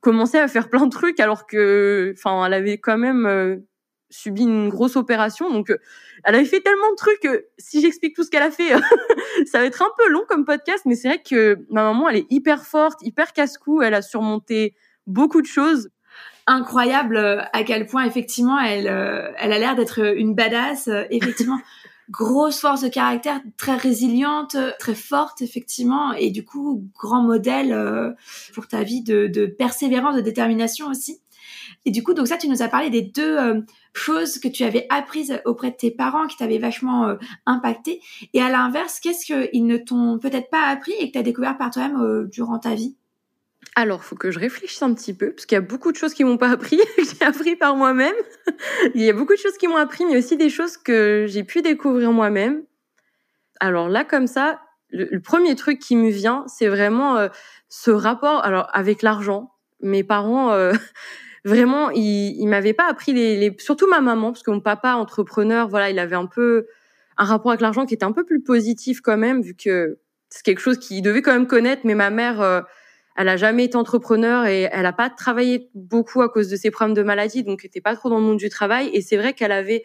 commençait 0.00 0.40
à 0.40 0.48
faire 0.48 0.68
plein 0.68 0.86
de 0.86 0.90
trucs 0.90 1.20
alors 1.20 1.46
que, 1.46 2.14
enfin, 2.16 2.46
elle 2.46 2.54
avait 2.54 2.78
quand 2.78 2.98
même 2.98 3.26
euh, 3.26 3.56
subi 4.10 4.42
une 4.42 4.68
grosse 4.68 4.96
opération. 4.96 5.50
Donc, 5.50 5.70
euh, 5.70 5.78
elle 6.24 6.34
avait 6.36 6.44
fait 6.44 6.60
tellement 6.60 6.90
de 6.90 6.96
trucs 6.96 7.20
que 7.20 7.46
si 7.58 7.80
j'explique 7.80 8.14
tout 8.14 8.24
ce 8.24 8.30
qu'elle 8.30 8.42
a 8.42 8.50
fait, 8.50 8.70
ça 9.46 9.58
va 9.58 9.64
être 9.64 9.82
un 9.82 9.90
peu 9.98 10.08
long 10.08 10.22
comme 10.28 10.44
podcast. 10.44 10.84
Mais 10.86 10.94
c'est 10.94 11.08
vrai 11.08 11.22
que 11.22 11.58
ma 11.70 11.82
maman, 11.82 12.08
elle 12.08 12.18
est 12.18 12.26
hyper 12.30 12.64
forte, 12.64 13.00
hyper 13.02 13.32
casse-cou. 13.32 13.82
Elle 13.82 13.94
a 13.94 14.02
surmonté 14.02 14.74
beaucoup 15.06 15.42
de 15.42 15.46
choses. 15.46 15.90
Incroyable 16.46 17.16
euh, 17.16 17.42
à 17.52 17.64
quel 17.64 17.86
point 17.86 18.04
effectivement 18.04 18.58
elle, 18.60 18.86
elle 18.86 19.52
a 19.52 19.58
l'air 19.58 19.74
d'être 19.74 19.98
une 20.16 20.34
badass. 20.34 20.88
Effectivement. 21.10 21.58
grosse 22.10 22.60
force 22.60 22.82
de 22.82 22.88
caractère, 22.88 23.40
très 23.56 23.76
résiliente, 23.76 24.56
très 24.78 24.94
forte 24.94 25.42
effectivement, 25.42 26.12
et 26.12 26.30
du 26.30 26.44
coup 26.44 26.84
grand 26.94 27.22
modèle 27.22 27.72
euh, 27.72 28.12
pour 28.54 28.68
ta 28.68 28.82
vie 28.82 29.02
de, 29.02 29.26
de, 29.26 29.46
persévérance, 29.46 30.16
de 30.16 30.20
détermination 30.20 30.88
aussi. 30.88 31.20
Et 31.84 31.90
du 31.90 32.02
coup, 32.02 32.14
donc 32.14 32.26
ça, 32.26 32.36
tu 32.36 32.48
nous 32.48 32.62
as 32.62 32.68
parlé 32.68 32.90
des 32.90 33.02
deux 33.02 33.38
euh, 33.38 33.60
choses 33.92 34.38
que 34.38 34.48
tu 34.48 34.64
avais 34.64 34.86
apprises 34.88 35.40
auprès 35.44 35.70
de 35.70 35.76
tes 35.76 35.90
parents 35.90 36.26
qui 36.26 36.36
t'avaient 36.36 36.58
vachement 36.58 37.08
euh, 37.08 37.16
impacté. 37.44 38.00
Et 38.34 38.40
à 38.40 38.48
l'inverse, 38.48 39.00
qu'est-ce 39.00 39.24
qu'ils 39.24 39.66
ne 39.66 39.76
t'ont 39.76 40.18
peut-être 40.18 40.50
pas 40.50 40.66
appris 40.66 40.92
et 40.98 41.08
que 41.08 41.12
tu 41.12 41.18
as 41.18 41.22
découvert 41.22 41.56
par 41.56 41.70
toi-même 41.70 42.28
durant 42.30 42.58
ta 42.58 42.74
vie? 42.74 42.96
Alors, 43.74 44.04
faut 44.04 44.16
que 44.16 44.30
je 44.30 44.38
réfléchisse 44.38 44.82
un 44.82 44.94
petit 44.94 45.12
peu, 45.12 45.32
parce 45.32 45.44
qu'il 45.44 45.54
y 45.54 45.58
a 45.58 45.62
beaucoup 45.62 45.92
de 45.92 45.96
choses 45.96 46.14
qui 46.14 46.24
m'ont 46.24 46.38
pas 46.38 46.48
appris, 46.48 46.78
que 46.96 47.02
j'ai 47.04 47.24
appris 47.26 47.56
par 47.56 47.76
moi-même. 47.76 48.14
Il 48.94 49.02
y 49.02 49.10
a 49.10 49.12
beaucoup 49.12 49.34
de 49.34 49.38
choses 49.38 49.58
qui 49.58 49.68
m'ont 49.68 49.76
appris, 49.76 50.06
mais 50.06 50.16
aussi 50.16 50.38
des 50.38 50.48
choses 50.48 50.78
que 50.78 51.26
j'ai 51.28 51.44
pu 51.44 51.60
découvrir 51.60 52.10
moi-même. 52.12 52.62
Alors 53.60 53.88
là, 53.90 54.04
comme 54.04 54.26
ça, 54.26 54.60
le, 54.90 55.20
premier 55.20 55.54
truc 55.56 55.78
qui 55.78 55.94
me 55.94 56.10
vient, 56.10 56.44
c'est 56.46 56.68
vraiment 56.68 57.18
euh, 57.18 57.28
ce 57.68 57.90
rapport, 57.90 58.44
alors 58.44 58.68
avec 58.72 59.02
l'argent. 59.02 59.52
Mes 59.80 60.04
parents, 60.04 60.52
euh, 60.52 60.72
vraiment, 61.44 61.90
ils, 61.90 62.34
ils 62.40 62.46
m'avaient 62.46 62.72
pas 62.72 62.88
appris 62.88 63.12
les, 63.12 63.36
les, 63.36 63.54
surtout 63.58 63.88
ma 63.88 64.00
maman, 64.00 64.32
parce 64.32 64.42
que 64.42 64.50
mon 64.50 64.60
papa 64.60 64.94
entrepreneur, 64.94 65.68
voilà, 65.68 65.90
il 65.90 65.98
avait 65.98 66.16
un 66.16 66.26
peu 66.26 66.66
un 67.18 67.24
rapport 67.24 67.50
avec 67.50 67.60
l'argent 67.60 67.84
qui 67.84 67.94
était 67.94 68.04
un 68.04 68.12
peu 68.12 68.24
plus 68.24 68.42
positif 68.42 69.00
quand 69.02 69.16
même, 69.16 69.42
vu 69.42 69.54
que 69.54 69.98
c'est 70.30 70.42
quelque 70.42 70.60
chose 70.60 70.78
qu'il 70.78 71.02
devait 71.02 71.22
quand 71.22 71.32
même 71.32 71.46
connaître. 71.46 71.82
Mais 71.84 71.94
ma 71.94 72.10
mère 72.10 72.40
euh, 72.40 72.60
elle 73.16 73.28
a 73.28 73.36
jamais 73.36 73.64
été 73.64 73.76
entrepreneur 73.76 74.46
et 74.46 74.68
elle 74.70 74.86
a 74.86 74.92
pas 74.92 75.10
travaillé 75.10 75.70
beaucoup 75.74 76.22
à 76.22 76.28
cause 76.28 76.48
de 76.48 76.56
ses 76.56 76.70
problèmes 76.70 76.94
de 76.94 77.02
maladie, 77.02 77.44
donc 77.44 77.60
elle 77.62 77.68
était 77.68 77.80
pas 77.80 77.96
trop 77.96 78.10
dans 78.10 78.18
le 78.18 78.24
monde 78.24 78.38
du 78.38 78.48
travail. 78.48 78.90
Et 78.92 79.00
c'est 79.00 79.16
vrai 79.16 79.32
qu'elle 79.32 79.52
avait 79.52 79.84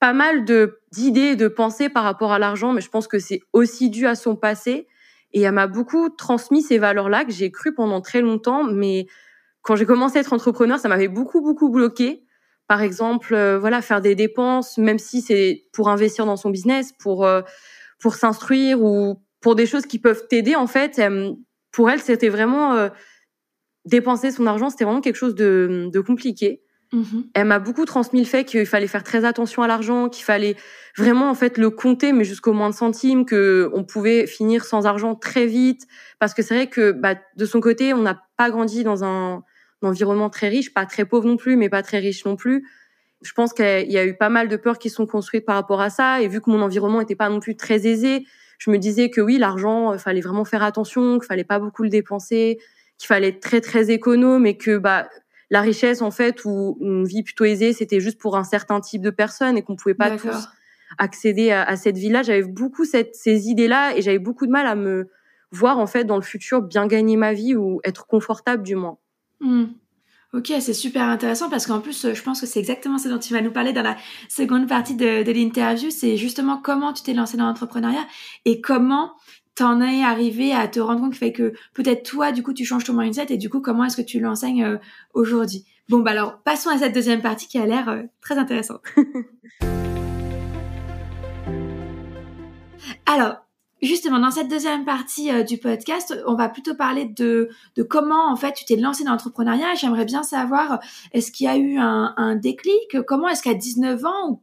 pas 0.00 0.12
mal 0.12 0.44
de 0.44 0.80
d'idées, 0.92 1.36
de 1.36 1.48
pensées 1.48 1.88
par 1.88 2.04
rapport 2.04 2.32
à 2.32 2.38
l'argent, 2.38 2.72
mais 2.72 2.80
je 2.80 2.88
pense 2.90 3.06
que 3.08 3.18
c'est 3.18 3.40
aussi 3.52 3.90
dû 3.90 4.06
à 4.06 4.14
son 4.14 4.36
passé. 4.36 4.88
Et 5.32 5.42
elle 5.42 5.52
m'a 5.52 5.66
beaucoup 5.66 6.08
transmis 6.10 6.62
ces 6.62 6.78
valeurs-là 6.78 7.24
que 7.24 7.32
j'ai 7.32 7.50
cru 7.50 7.74
pendant 7.74 8.00
très 8.00 8.20
longtemps, 8.20 8.64
mais 8.64 9.06
quand 9.62 9.76
j'ai 9.76 9.86
commencé 9.86 10.18
à 10.18 10.20
être 10.20 10.32
entrepreneur, 10.32 10.78
ça 10.78 10.88
m'avait 10.88 11.08
beaucoup 11.08 11.40
beaucoup 11.42 11.70
bloqué 11.70 12.24
par 12.68 12.80
exemple, 12.80 13.36
voilà, 13.60 13.82
faire 13.82 14.00
des 14.00 14.14
dépenses, 14.14 14.78
même 14.78 14.98
si 14.98 15.20
c'est 15.20 15.66
pour 15.74 15.90
investir 15.90 16.24
dans 16.24 16.36
son 16.36 16.48
business, 16.48 16.92
pour 16.98 17.28
pour 18.00 18.14
s'instruire 18.14 18.82
ou 18.82 19.22
pour 19.40 19.54
des 19.54 19.66
choses 19.66 19.84
qui 19.86 19.98
peuvent 19.98 20.26
t'aider 20.28 20.54
en 20.56 20.66
fait. 20.66 21.00
Pour 21.72 21.90
elle, 21.90 22.00
c'était 22.00 22.28
vraiment 22.28 22.90
dépenser 23.84 24.30
son 24.30 24.46
argent, 24.46 24.70
c'était 24.70 24.84
vraiment 24.84 25.00
quelque 25.00 25.16
chose 25.16 25.34
de, 25.34 25.88
de 25.92 26.00
compliqué. 26.00 26.62
Mm-hmm. 26.92 27.30
Elle 27.34 27.46
m'a 27.46 27.58
beaucoup 27.58 27.84
transmis 27.86 28.20
le 28.20 28.26
fait 28.26 28.44
qu'il 28.44 28.66
fallait 28.66 28.86
faire 28.86 29.02
très 29.02 29.24
attention 29.24 29.62
à 29.62 29.66
l'argent, 29.66 30.08
qu'il 30.08 30.24
fallait 30.24 30.56
vraiment 30.96 31.30
en 31.30 31.34
fait 31.34 31.56
le 31.56 31.70
compter, 31.70 32.12
mais 32.12 32.24
jusqu'au 32.24 32.52
moins 32.52 32.68
de 32.68 32.74
centimes, 32.74 33.24
que 33.24 33.70
on 33.72 33.82
pouvait 33.82 34.26
finir 34.26 34.64
sans 34.64 34.86
argent 34.86 35.14
très 35.14 35.46
vite, 35.46 35.86
parce 36.18 36.34
que 36.34 36.42
c'est 36.42 36.54
vrai 36.54 36.66
que 36.66 36.92
bah, 36.92 37.14
de 37.36 37.46
son 37.46 37.60
côté, 37.60 37.94
on 37.94 38.02
n'a 38.02 38.22
pas 38.36 38.50
grandi 38.50 38.84
dans 38.84 39.04
un, 39.04 39.42
environnement 39.84 40.30
très 40.30 40.48
riche, 40.48 40.72
pas 40.72 40.86
très 40.86 41.04
pauvre 41.04 41.26
non 41.26 41.36
plus, 41.36 41.56
mais 41.56 41.68
pas 41.68 41.82
très 41.82 41.98
riche 41.98 42.24
non 42.24 42.36
plus. 42.36 42.64
Je 43.22 43.32
pense 43.32 43.52
qu'il 43.52 43.90
y 43.90 43.98
a 43.98 44.04
eu 44.04 44.16
pas 44.16 44.28
mal 44.28 44.46
de 44.46 44.56
peurs 44.56 44.78
qui 44.78 44.90
sont 44.90 45.06
construites 45.06 45.44
par 45.44 45.56
rapport 45.56 45.80
à 45.80 45.90
ça, 45.90 46.20
et 46.20 46.28
vu 46.28 46.40
que 46.40 46.50
mon 46.50 46.62
environnement 46.62 47.00
n'était 47.00 47.16
pas 47.16 47.28
non 47.28 47.40
plus 47.40 47.56
très 47.56 47.84
aisé, 47.86 48.24
je 48.64 48.70
me 48.70 48.78
disais 48.78 49.10
que 49.10 49.20
oui, 49.20 49.38
l'argent, 49.38 49.92
il 49.92 49.98
fallait 49.98 50.20
vraiment 50.20 50.44
faire 50.44 50.62
attention, 50.62 51.18
qu'il 51.18 51.26
fallait 51.26 51.42
pas 51.42 51.58
beaucoup 51.58 51.82
le 51.82 51.88
dépenser, 51.88 52.58
qu'il 52.96 53.08
fallait 53.08 53.28
être 53.28 53.40
très 53.40 53.60
très 53.60 53.90
économe, 53.90 54.46
et 54.46 54.56
que 54.56 54.78
bah 54.78 55.08
la 55.50 55.60
richesse 55.60 56.00
en 56.00 56.12
fait 56.12 56.44
ou 56.44 56.78
une 56.80 57.04
vie 57.04 57.24
plutôt 57.24 57.44
aisée, 57.44 57.72
c'était 57.72 57.98
juste 57.98 58.20
pour 58.20 58.36
un 58.36 58.44
certain 58.44 58.80
type 58.80 59.02
de 59.02 59.10
personnes 59.10 59.56
et 59.56 59.62
qu'on 59.62 59.74
pouvait 59.74 59.96
pas 59.96 60.16
tous 60.16 60.48
accéder 60.98 61.50
à, 61.50 61.74
cette 61.76 61.98
vie-là. 61.98 62.22
J'avais 62.22 62.44
beaucoup 62.44 62.84
cette, 62.84 63.16
ces 63.16 63.48
idées-là 63.48 63.96
et 63.96 64.02
j'avais 64.02 64.20
beaucoup 64.20 64.46
de 64.46 64.52
mal 64.52 64.66
à 64.66 64.76
me 64.76 65.08
voir 65.50 65.78
en 65.78 65.86
fait 65.86 66.04
dans 66.04 66.16
le 66.16 66.22
futur 66.22 66.62
bien 66.62 66.86
gagner 66.86 67.16
ma 67.16 67.32
vie 67.32 67.56
ou 67.56 67.80
être 67.82 68.06
confortable 68.06 68.62
du 68.62 68.76
moins. 68.76 68.98
Hmm. 69.40 69.64
Ok, 70.34 70.50
c'est 70.60 70.72
super 70.72 71.02
intéressant 71.02 71.50
parce 71.50 71.66
qu'en 71.66 71.80
plus, 71.80 72.14
je 72.14 72.22
pense 72.22 72.40
que 72.40 72.46
c'est 72.46 72.58
exactement 72.58 72.96
ce 72.96 73.08
dont 73.08 73.18
tu 73.18 73.34
vas 73.34 73.42
nous 73.42 73.52
parler 73.52 73.74
dans 73.74 73.82
la 73.82 73.98
seconde 74.30 74.66
partie 74.66 74.94
de, 74.94 75.22
de 75.22 75.30
l'interview. 75.30 75.90
C'est 75.90 76.16
justement 76.16 76.56
comment 76.56 76.94
tu 76.94 77.02
t'es 77.02 77.12
lancé 77.12 77.36
dans 77.36 77.44
l'entrepreneuriat 77.44 78.06
et 78.46 78.62
comment 78.62 79.12
t'en 79.54 79.82
es 79.82 80.02
arrivé 80.02 80.54
à 80.54 80.68
te 80.68 80.80
rendre 80.80 81.02
compte 81.02 81.18
que 81.18 81.52
peut-être 81.74 82.02
toi, 82.02 82.32
du 82.32 82.42
coup, 82.42 82.54
tu 82.54 82.64
changes 82.64 82.84
ton 82.84 82.94
mindset 82.94 83.26
et 83.28 83.36
du 83.36 83.50
coup, 83.50 83.60
comment 83.60 83.84
est-ce 83.84 83.98
que 83.98 84.02
tu 84.02 84.20
l'enseignes 84.20 84.64
euh, 84.64 84.78
aujourd'hui 85.12 85.66
Bon, 85.90 85.98
bah 85.98 86.12
alors, 86.12 86.38
passons 86.42 86.70
à 86.70 86.78
cette 86.78 86.94
deuxième 86.94 87.20
partie 87.20 87.46
qui 87.46 87.58
a 87.58 87.66
l'air 87.66 87.90
euh, 87.90 88.04
très 88.22 88.38
intéressante. 88.38 88.80
alors, 93.06 93.44
justement, 93.82 94.18
dans 94.18 94.30
cette 94.30 94.48
deuxième 94.48 94.84
partie 94.84 95.30
euh, 95.30 95.42
du 95.42 95.58
podcast, 95.58 96.14
on 96.26 96.34
va 96.34 96.48
plutôt 96.48 96.74
parler 96.74 97.04
de, 97.04 97.50
comment, 97.88 98.30
en 98.30 98.36
fait, 98.36 98.52
tu 98.52 98.64
t'es 98.64 98.76
lancé 98.76 99.04
dans 99.04 99.12
l'entrepreneuriat. 99.12 99.74
J'aimerais 99.74 100.04
bien 100.04 100.22
savoir, 100.22 100.80
est-ce 101.12 101.32
qu'il 101.32 101.46
y 101.46 101.48
a 101.48 101.56
eu 101.56 101.78
un, 101.78 102.36
déclic? 102.36 103.02
Comment 103.06 103.28
est-ce 103.28 103.42
qu'à 103.42 103.54
19 103.54 104.04
ans, 104.04 104.42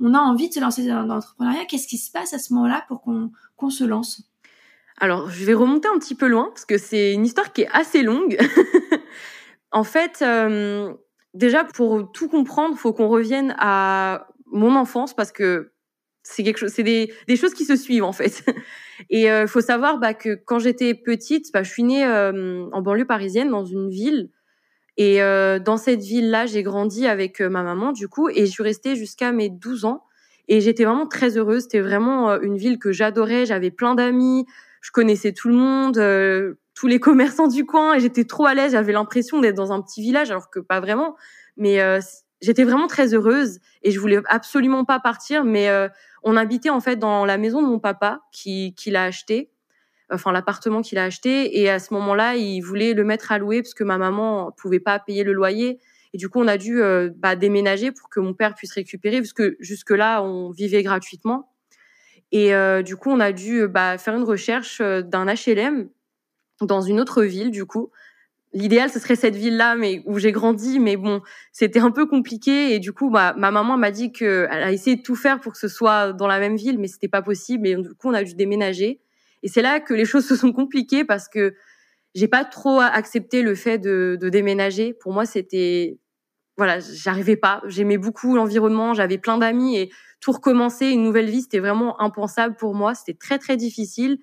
on 0.00 0.14
a 0.14 0.18
envie 0.18 0.48
de 0.48 0.54
se 0.54 0.60
lancer 0.60 0.86
dans 0.86 1.02
l'entrepreneuriat? 1.02 1.64
Qu'est-ce 1.66 1.86
qui 1.86 1.98
se 1.98 2.10
passe 2.10 2.32
à 2.32 2.38
ce 2.38 2.52
moment-là 2.54 2.84
pour 2.88 3.02
qu'on 3.02 3.30
qu'on 3.56 3.70
se 3.70 3.84
lance? 3.84 4.22
Alors, 4.98 5.30
je 5.30 5.44
vais 5.44 5.54
remonter 5.54 5.88
un 5.88 5.98
petit 5.98 6.14
peu 6.14 6.26
loin 6.26 6.48
parce 6.48 6.64
que 6.64 6.78
c'est 6.78 7.12
une 7.12 7.24
histoire 7.24 7.52
qui 7.52 7.62
est 7.62 7.68
assez 7.72 8.02
longue. 8.02 8.36
en 9.72 9.84
fait, 9.84 10.22
euh, 10.22 10.92
déjà 11.34 11.64
pour 11.64 12.10
tout 12.12 12.28
comprendre, 12.28 12.76
faut 12.76 12.92
qu'on 12.92 13.08
revienne 13.08 13.54
à 13.58 14.28
mon 14.46 14.74
enfance 14.74 15.14
parce 15.14 15.30
que 15.30 15.72
c'est 16.30 16.42
quelque 16.42 16.58
chose, 16.58 16.72
c'est 16.72 16.82
des, 16.82 17.12
des, 17.26 17.36
choses 17.36 17.54
qui 17.54 17.64
se 17.64 17.76
suivent 17.76 18.04
en 18.04 18.12
fait. 18.12 18.44
Et 19.10 19.22
il 19.22 19.28
euh, 19.28 19.46
faut 19.46 19.60
savoir 19.60 19.98
bah, 19.98 20.14
que 20.14 20.34
quand 20.34 20.58
j'étais 20.58 20.94
petite, 20.94 21.52
bah, 21.52 21.62
je 21.62 21.70
suis 21.70 21.82
née 21.82 22.04
euh, 22.04 22.66
en 22.72 22.82
banlieue 22.82 23.06
parisienne 23.06 23.50
dans 23.50 23.64
une 23.64 23.88
ville. 23.88 24.30
Et 25.00 25.20
dans 25.20 25.76
cette 25.76 26.00
ville-là, 26.02 26.46
j'ai 26.46 26.64
grandi 26.64 27.06
avec 27.06 27.40
ma 27.40 27.62
maman 27.62 27.92
du 27.92 28.08
coup, 28.08 28.28
et 28.30 28.46
je 28.46 28.50
suis 28.50 28.64
restée 28.64 28.96
jusqu'à 28.96 29.30
mes 29.30 29.48
12 29.48 29.84
ans. 29.84 30.02
Et 30.48 30.60
j'étais 30.60 30.84
vraiment 30.84 31.06
très 31.06 31.38
heureuse. 31.38 31.62
C'était 31.62 31.78
vraiment 31.78 32.40
une 32.40 32.56
ville 32.56 32.80
que 32.80 32.90
j'adorais. 32.90 33.46
J'avais 33.46 33.70
plein 33.70 33.94
d'amis 33.94 34.44
je 34.80 34.90
connaissais 34.90 35.32
tout 35.32 35.48
le 35.48 35.54
monde, 35.54 35.98
euh, 35.98 36.54
tous 36.74 36.86
les 36.86 37.00
commerçants 37.00 37.48
du 37.48 37.66
coin, 37.66 37.94
et 37.94 38.00
j'étais 38.00 38.24
trop 38.24 38.46
à 38.46 38.54
l'aise. 38.54 38.72
J'avais 38.72 38.92
l'impression 38.92 39.40
d'être 39.40 39.56
dans 39.56 39.72
un 39.72 39.82
petit 39.82 40.02
village, 40.02 40.30
alors 40.30 40.50
que 40.50 40.60
pas 40.60 40.80
vraiment. 40.80 41.16
Mais 41.56 41.80
euh, 41.80 42.00
j'étais 42.40 42.64
vraiment 42.64 42.86
très 42.86 43.14
heureuse 43.14 43.58
et 43.82 43.90
je 43.90 44.00
voulais 44.00 44.20
absolument 44.26 44.84
pas 44.84 45.00
partir. 45.00 45.44
Mais 45.44 45.68
euh, 45.68 45.88
on 46.22 46.36
habitait 46.36 46.70
en 46.70 46.80
fait 46.80 46.96
dans 46.96 47.24
la 47.24 47.38
maison 47.38 47.62
de 47.62 47.66
mon 47.66 47.78
papa 47.78 48.22
qui, 48.32 48.74
qui 48.74 48.90
l'a 48.90 49.04
acheté, 49.04 49.50
enfin 50.10 50.32
l'appartement 50.32 50.82
qu'il 50.82 50.98
a 50.98 51.04
acheté. 51.04 51.60
Et 51.60 51.70
à 51.70 51.78
ce 51.78 51.92
moment-là, 51.94 52.36
il 52.36 52.60
voulait 52.60 52.94
le 52.94 53.04
mettre 53.04 53.32
à 53.32 53.38
louer 53.38 53.62
parce 53.62 53.74
que 53.74 53.84
ma 53.84 53.98
maman 53.98 54.52
pouvait 54.56 54.80
pas 54.80 54.98
payer 54.98 55.24
le 55.24 55.32
loyer. 55.32 55.78
Et 56.14 56.18
du 56.18 56.28
coup, 56.28 56.40
on 56.40 56.48
a 56.48 56.56
dû 56.56 56.80
bah, 57.16 57.36
déménager 57.36 57.92
pour 57.92 58.08
que 58.08 58.18
mon 58.18 58.32
père 58.32 58.54
puisse 58.54 58.72
récupérer, 58.72 59.18
parce 59.18 59.34
que 59.34 59.58
jusque 59.60 59.90
là, 59.90 60.22
on 60.22 60.50
vivait 60.50 60.82
gratuitement. 60.82 61.50
Et 62.32 62.54
euh, 62.54 62.82
du 62.82 62.96
coup, 62.96 63.10
on 63.10 63.20
a 63.20 63.32
dû 63.32 63.66
bah, 63.68 63.98
faire 63.98 64.14
une 64.14 64.24
recherche 64.24 64.80
euh, 64.80 65.02
d'un 65.02 65.26
HLM 65.26 65.88
dans 66.60 66.80
une 66.80 67.00
autre 67.00 67.22
ville, 67.22 67.50
du 67.50 67.64
coup. 67.64 67.90
L'idéal, 68.54 68.90
ce 68.90 68.98
serait 68.98 69.16
cette 69.16 69.36
ville-là, 69.36 69.76
mais 69.76 70.02
où 70.06 70.18
j'ai 70.18 70.32
grandi, 70.32 70.78
mais 70.78 70.96
bon, 70.96 71.20
c'était 71.52 71.80
un 71.80 71.90
peu 71.90 72.06
compliqué. 72.06 72.74
Et 72.74 72.78
du 72.78 72.92
coup, 72.92 73.10
bah, 73.10 73.34
ma 73.36 73.50
maman 73.50 73.76
m'a 73.76 73.90
dit 73.90 74.10
qu'elle 74.10 74.48
a 74.50 74.72
essayé 74.72 74.96
de 74.96 75.02
tout 75.02 75.16
faire 75.16 75.40
pour 75.40 75.52
que 75.52 75.58
ce 75.58 75.68
soit 75.68 76.12
dans 76.12 76.26
la 76.26 76.38
même 76.38 76.56
ville, 76.56 76.78
mais 76.78 76.88
c'était 76.88 77.08
pas 77.08 77.22
possible. 77.22 77.66
Et 77.66 77.76
du 77.76 77.94
coup, 77.94 78.08
on 78.08 78.14
a 78.14 78.24
dû 78.24 78.34
déménager. 78.34 79.00
Et 79.42 79.48
c'est 79.48 79.62
là 79.62 79.80
que 79.80 79.92
les 79.92 80.04
choses 80.06 80.26
se 80.26 80.36
sont 80.36 80.52
compliquées 80.52 81.04
parce 81.04 81.28
que 81.28 81.54
j'ai 82.14 82.28
pas 82.28 82.44
trop 82.44 82.80
accepté 82.80 83.42
le 83.42 83.54
fait 83.54 83.78
de, 83.78 84.16
de 84.20 84.28
déménager. 84.30 84.94
Pour 84.94 85.12
moi, 85.12 85.26
c'était 85.26 85.98
voilà, 86.56 86.80
j'arrivais 86.80 87.36
pas. 87.36 87.62
J'aimais 87.66 87.98
beaucoup 87.98 88.34
l'environnement, 88.34 88.92
j'avais 88.92 89.18
plein 89.18 89.38
d'amis 89.38 89.76
et 89.76 89.90
tout 90.20 90.32
recommencer, 90.32 90.86
une 90.86 91.04
nouvelle 91.04 91.30
vie, 91.30 91.42
c'était 91.42 91.60
vraiment 91.60 92.00
impensable 92.00 92.56
pour 92.56 92.74
moi. 92.74 92.94
C'était 92.94 93.16
très 93.16 93.38
très 93.38 93.56
difficile 93.56 94.18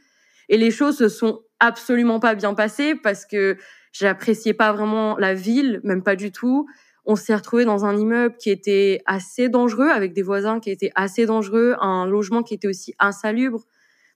et 0.50 0.58
les 0.58 0.72
choses 0.72 0.98
se 0.98 1.10
sont 1.10 1.42
absolument 1.60 2.20
pas 2.20 2.36
bien 2.36 2.54
passées 2.54 2.96
parce 2.96 3.26
que 3.26 3.58
j'appréciais 4.00 4.54
pas 4.54 4.74
vraiment 4.74 5.18
la 5.18 5.34
ville, 5.34 5.80
même 5.84 6.04
pas 6.04 6.16
du 6.16 6.32
tout. 6.32 6.68
On 7.06 7.16
s'est 7.16 7.36
retrouvé 7.36 7.66
dans 7.66 7.86
un 7.86 7.96
immeuble 7.96 8.36
qui 8.38 8.50
était 8.50 9.02
assez 9.06 9.48
dangereux, 9.48 9.90
avec 9.90 10.14
des 10.14 10.24
voisins 10.24 10.60
qui 10.60 10.72
étaient 10.72 10.92
assez 10.96 11.26
dangereux, 11.26 11.76
un 11.80 12.06
logement 12.06 12.44
qui 12.44 12.56
était 12.56 12.68
aussi 12.68 12.94
insalubre. 13.00 13.66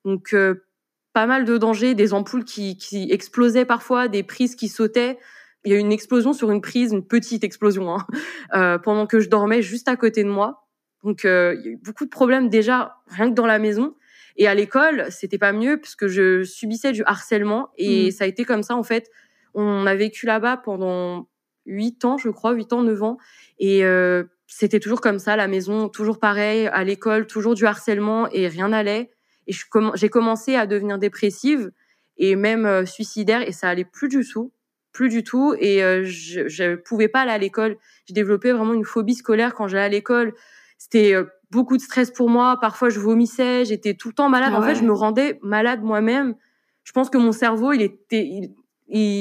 Donc 0.05 0.33
euh, 0.33 0.65
pas 1.13 1.27
mal 1.27 1.45
de 1.45 1.57
dangers, 1.57 1.95
des 1.95 2.13
ampoules 2.13 2.43
qui, 2.43 2.77
qui 2.77 3.11
explosaient 3.11 3.65
parfois, 3.65 4.07
des 4.07 4.23
prises 4.23 4.55
qui 4.55 4.67
sautaient. 4.67 5.17
Il 5.65 5.71
y 5.71 5.75
a 5.75 5.77
eu 5.77 5.81
une 5.81 5.91
explosion 5.91 6.33
sur 6.33 6.51
une 6.51 6.61
prise, 6.61 6.91
une 6.91 7.05
petite 7.05 7.43
explosion, 7.43 7.93
hein, 7.93 8.07
euh, 8.55 8.77
pendant 8.79 9.05
que 9.05 9.19
je 9.19 9.29
dormais 9.29 9.61
juste 9.61 9.87
à 9.87 9.95
côté 9.95 10.23
de 10.23 10.29
moi. 10.29 10.67
Donc 11.03 11.23
euh, 11.23 11.55
il 11.57 11.65
y 11.65 11.69
a 11.69 11.71
eu 11.71 11.77
beaucoup 11.77 12.05
de 12.05 12.09
problèmes 12.09 12.49
déjà 12.49 12.97
rien 13.07 13.29
que 13.29 13.35
dans 13.35 13.45
la 13.45 13.59
maison. 13.59 13.95
Et 14.35 14.47
à 14.47 14.55
l'école, 14.55 15.05
c'était 15.09 15.37
pas 15.37 15.53
mieux 15.53 15.77
puisque 15.77 16.07
je 16.07 16.43
subissais 16.43 16.91
du 16.91 17.03
harcèlement 17.05 17.69
et 17.77 18.07
mmh. 18.07 18.11
ça 18.11 18.23
a 18.23 18.27
été 18.27 18.45
comme 18.45 18.63
ça 18.63 18.75
en 18.75 18.83
fait. 18.83 19.09
On 19.53 19.85
a 19.85 19.95
vécu 19.95 20.25
là-bas 20.25 20.57
pendant 20.57 21.27
huit 21.65 22.03
ans, 22.05 22.17
je 22.17 22.29
crois, 22.29 22.53
huit 22.53 22.73
ans, 22.73 22.83
neuf 22.83 23.01
ans, 23.03 23.17
et 23.59 23.83
euh, 23.83 24.23
c'était 24.47 24.79
toujours 24.79 25.01
comme 25.01 25.19
ça, 25.19 25.35
la 25.35 25.47
maison, 25.47 25.89
toujours 25.89 26.19
pareil, 26.19 26.67
à 26.67 26.83
l'école, 26.83 27.27
toujours 27.27 27.53
du 27.53 27.65
harcèlement 27.65 28.27
et 28.31 28.47
rien 28.47 28.69
n'allait. 28.69 29.11
Et 29.47 29.53
j'ai 29.95 30.09
commencé 30.09 30.55
à 30.55 30.65
devenir 30.65 30.97
dépressive 30.97 31.71
et 32.17 32.35
même 32.35 32.65
euh, 32.65 32.85
suicidaire 32.85 33.47
et 33.47 33.51
ça 33.51 33.69
allait 33.69 33.85
plus 33.85 34.09
du 34.09 34.23
tout 34.27 34.51
plus 34.91 35.09
du 35.09 35.23
tout 35.23 35.55
et 35.57 35.83
euh, 35.83 36.03
je, 36.03 36.47
je 36.47 36.75
pouvais 36.75 37.07
pas 37.07 37.21
aller 37.21 37.31
à 37.31 37.37
l'école. 37.37 37.77
J'ai 38.05 38.13
développé 38.13 38.51
vraiment 38.51 38.73
une 38.73 38.85
phobie 38.85 39.15
scolaire 39.15 39.53
quand 39.53 39.67
j'allais 39.67 39.83
à 39.83 39.89
l'école. 39.89 40.33
C'était 40.77 41.13
euh, 41.13 41.25
beaucoup 41.51 41.77
de 41.77 41.81
stress 41.81 42.11
pour 42.11 42.29
moi. 42.29 42.57
Parfois, 42.59 42.89
je 42.89 42.99
vomissais. 42.99 43.65
J'étais 43.65 43.93
tout 43.93 44.09
le 44.09 44.13
temps 44.13 44.29
malade. 44.29 44.53
en 44.53 44.61
fait, 44.61 44.75
je 44.75 44.83
me 44.83 44.93
rendais 44.93 45.39
malade 45.41 45.83
moi-même. 45.83 46.35
Je 46.83 46.91
pense 46.91 47.09
que 47.09 47.17
mon 47.17 47.31
cerveau, 47.31 47.71
il 47.71 47.81
était, 47.81 48.25
il, 48.25 48.55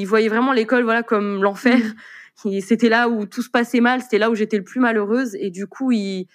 voyait 0.04 0.28
vraiment 0.28 0.52
l'école, 0.52 0.84
voilà, 0.84 1.02
comme 1.02 1.42
l'enfer. 1.42 1.78
Mmh. 2.44 2.60
C'était 2.60 2.88
là 2.88 3.08
où 3.08 3.26
tout 3.26 3.42
se 3.42 3.50
passait 3.50 3.80
mal. 3.80 4.00
C'était 4.02 4.18
là 4.18 4.30
où 4.30 4.34
j'étais 4.34 4.58
le 4.58 4.64
plus 4.64 4.80
malheureuse. 4.80 5.34
Et 5.40 5.50
du 5.50 5.66
coup, 5.66 5.90
il, 5.92 6.28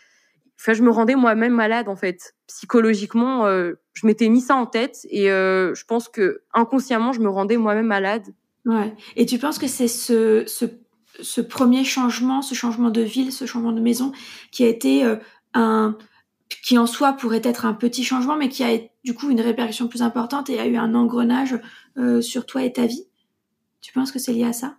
enfin, 0.60 0.74
je 0.74 0.84
me 0.84 0.90
rendais 0.92 1.16
moi-même 1.16 1.54
malade 1.54 1.88
en 1.88 1.96
fait. 1.96 2.36
Psychologiquement, 2.48 3.46
euh, 3.46 3.74
je 3.94 4.06
m'étais 4.06 4.30
mis 4.30 4.42
ça 4.42 4.56
en 4.56 4.66
tête 4.66 5.00
et 5.10 5.28
je 5.28 5.86
pense 5.86 6.10
que 6.10 6.42
inconsciemment, 6.54 7.14
je 7.14 7.22
me 7.22 7.30
rendais 7.30 7.58
moi-même 7.58 7.88
malade. 7.88 8.24
Ouais. 8.66 8.94
Et 9.16 9.26
tu 9.26 9.38
penses 9.40 9.60
que 9.60 9.68
c'est 9.68 9.88
ce, 9.88 10.44
ce, 10.48 10.66
ce, 11.22 11.42
premier 11.42 11.84
changement, 11.84 12.42
ce 12.42 12.56
changement 12.56 12.90
de 12.90 13.02
ville, 13.02 13.32
ce 13.32 13.46
changement 13.46 13.74
de 13.74 13.82
maison, 13.82 14.14
qui 14.52 14.64
a 14.64 14.68
été 14.68 15.04
euh, 15.04 15.18
un, 15.54 15.98
qui 16.64 16.78
en 16.78 16.86
soi 16.86 17.14
pourrait 17.14 17.42
être 17.44 17.66
un 17.66 17.74
petit 17.74 18.04
changement, 18.04 18.38
mais 18.38 18.50
qui 18.50 18.64
a 18.64 18.78
du 19.04 19.14
coup 19.14 19.30
une 19.30 19.42
répercussion 19.42 19.88
plus 19.88 20.02
importante 20.02 20.50
et 20.50 20.60
a 20.60 20.68
eu 20.68 20.78
un 20.78 20.96
engrenage 20.96 21.60
euh, 21.98 22.22
sur 22.22 22.46
toi 22.46 22.64
et 22.64 22.72
ta 22.72 22.86
vie? 22.86 23.06
Tu 23.84 23.92
penses 23.94 24.12
que 24.12 24.18
c'est 24.18 24.32
lié 24.34 24.46
à 24.46 24.54
ça? 24.54 24.78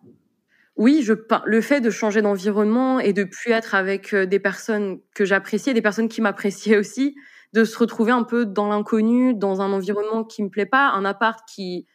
Oui, 0.77 1.03
je 1.05 1.13
le 1.45 1.61
fait 1.61 1.81
de 1.81 1.91
changer 1.91 2.21
d'environnement 2.21 2.99
et 2.99 3.13
de 3.13 3.23
plus 3.23 3.53
être 3.53 3.77
avec 3.77 4.13
euh, 4.13 4.27
des 4.27 4.41
personnes 4.41 4.99
que 5.15 5.25
j'appréciais, 5.25 5.73
des 5.73 5.83
personnes 5.83 6.09
qui 6.09 6.21
m'appréciaient 6.21 6.79
aussi, 6.79 7.15
de 7.53 7.65
se 7.65 7.79
retrouver 7.79 8.11
un 8.11 8.25
peu 8.25 8.45
dans 8.45 8.69
l'inconnu, 8.69 9.35
dans 9.35 9.61
un 9.61 9.73
environnement 9.73 10.25
qui 10.25 10.43
me 10.43 10.49
plaît 10.49 10.67
pas, 10.67 10.89
un 10.89 11.05
appart 11.05 11.41
qui 11.49 11.87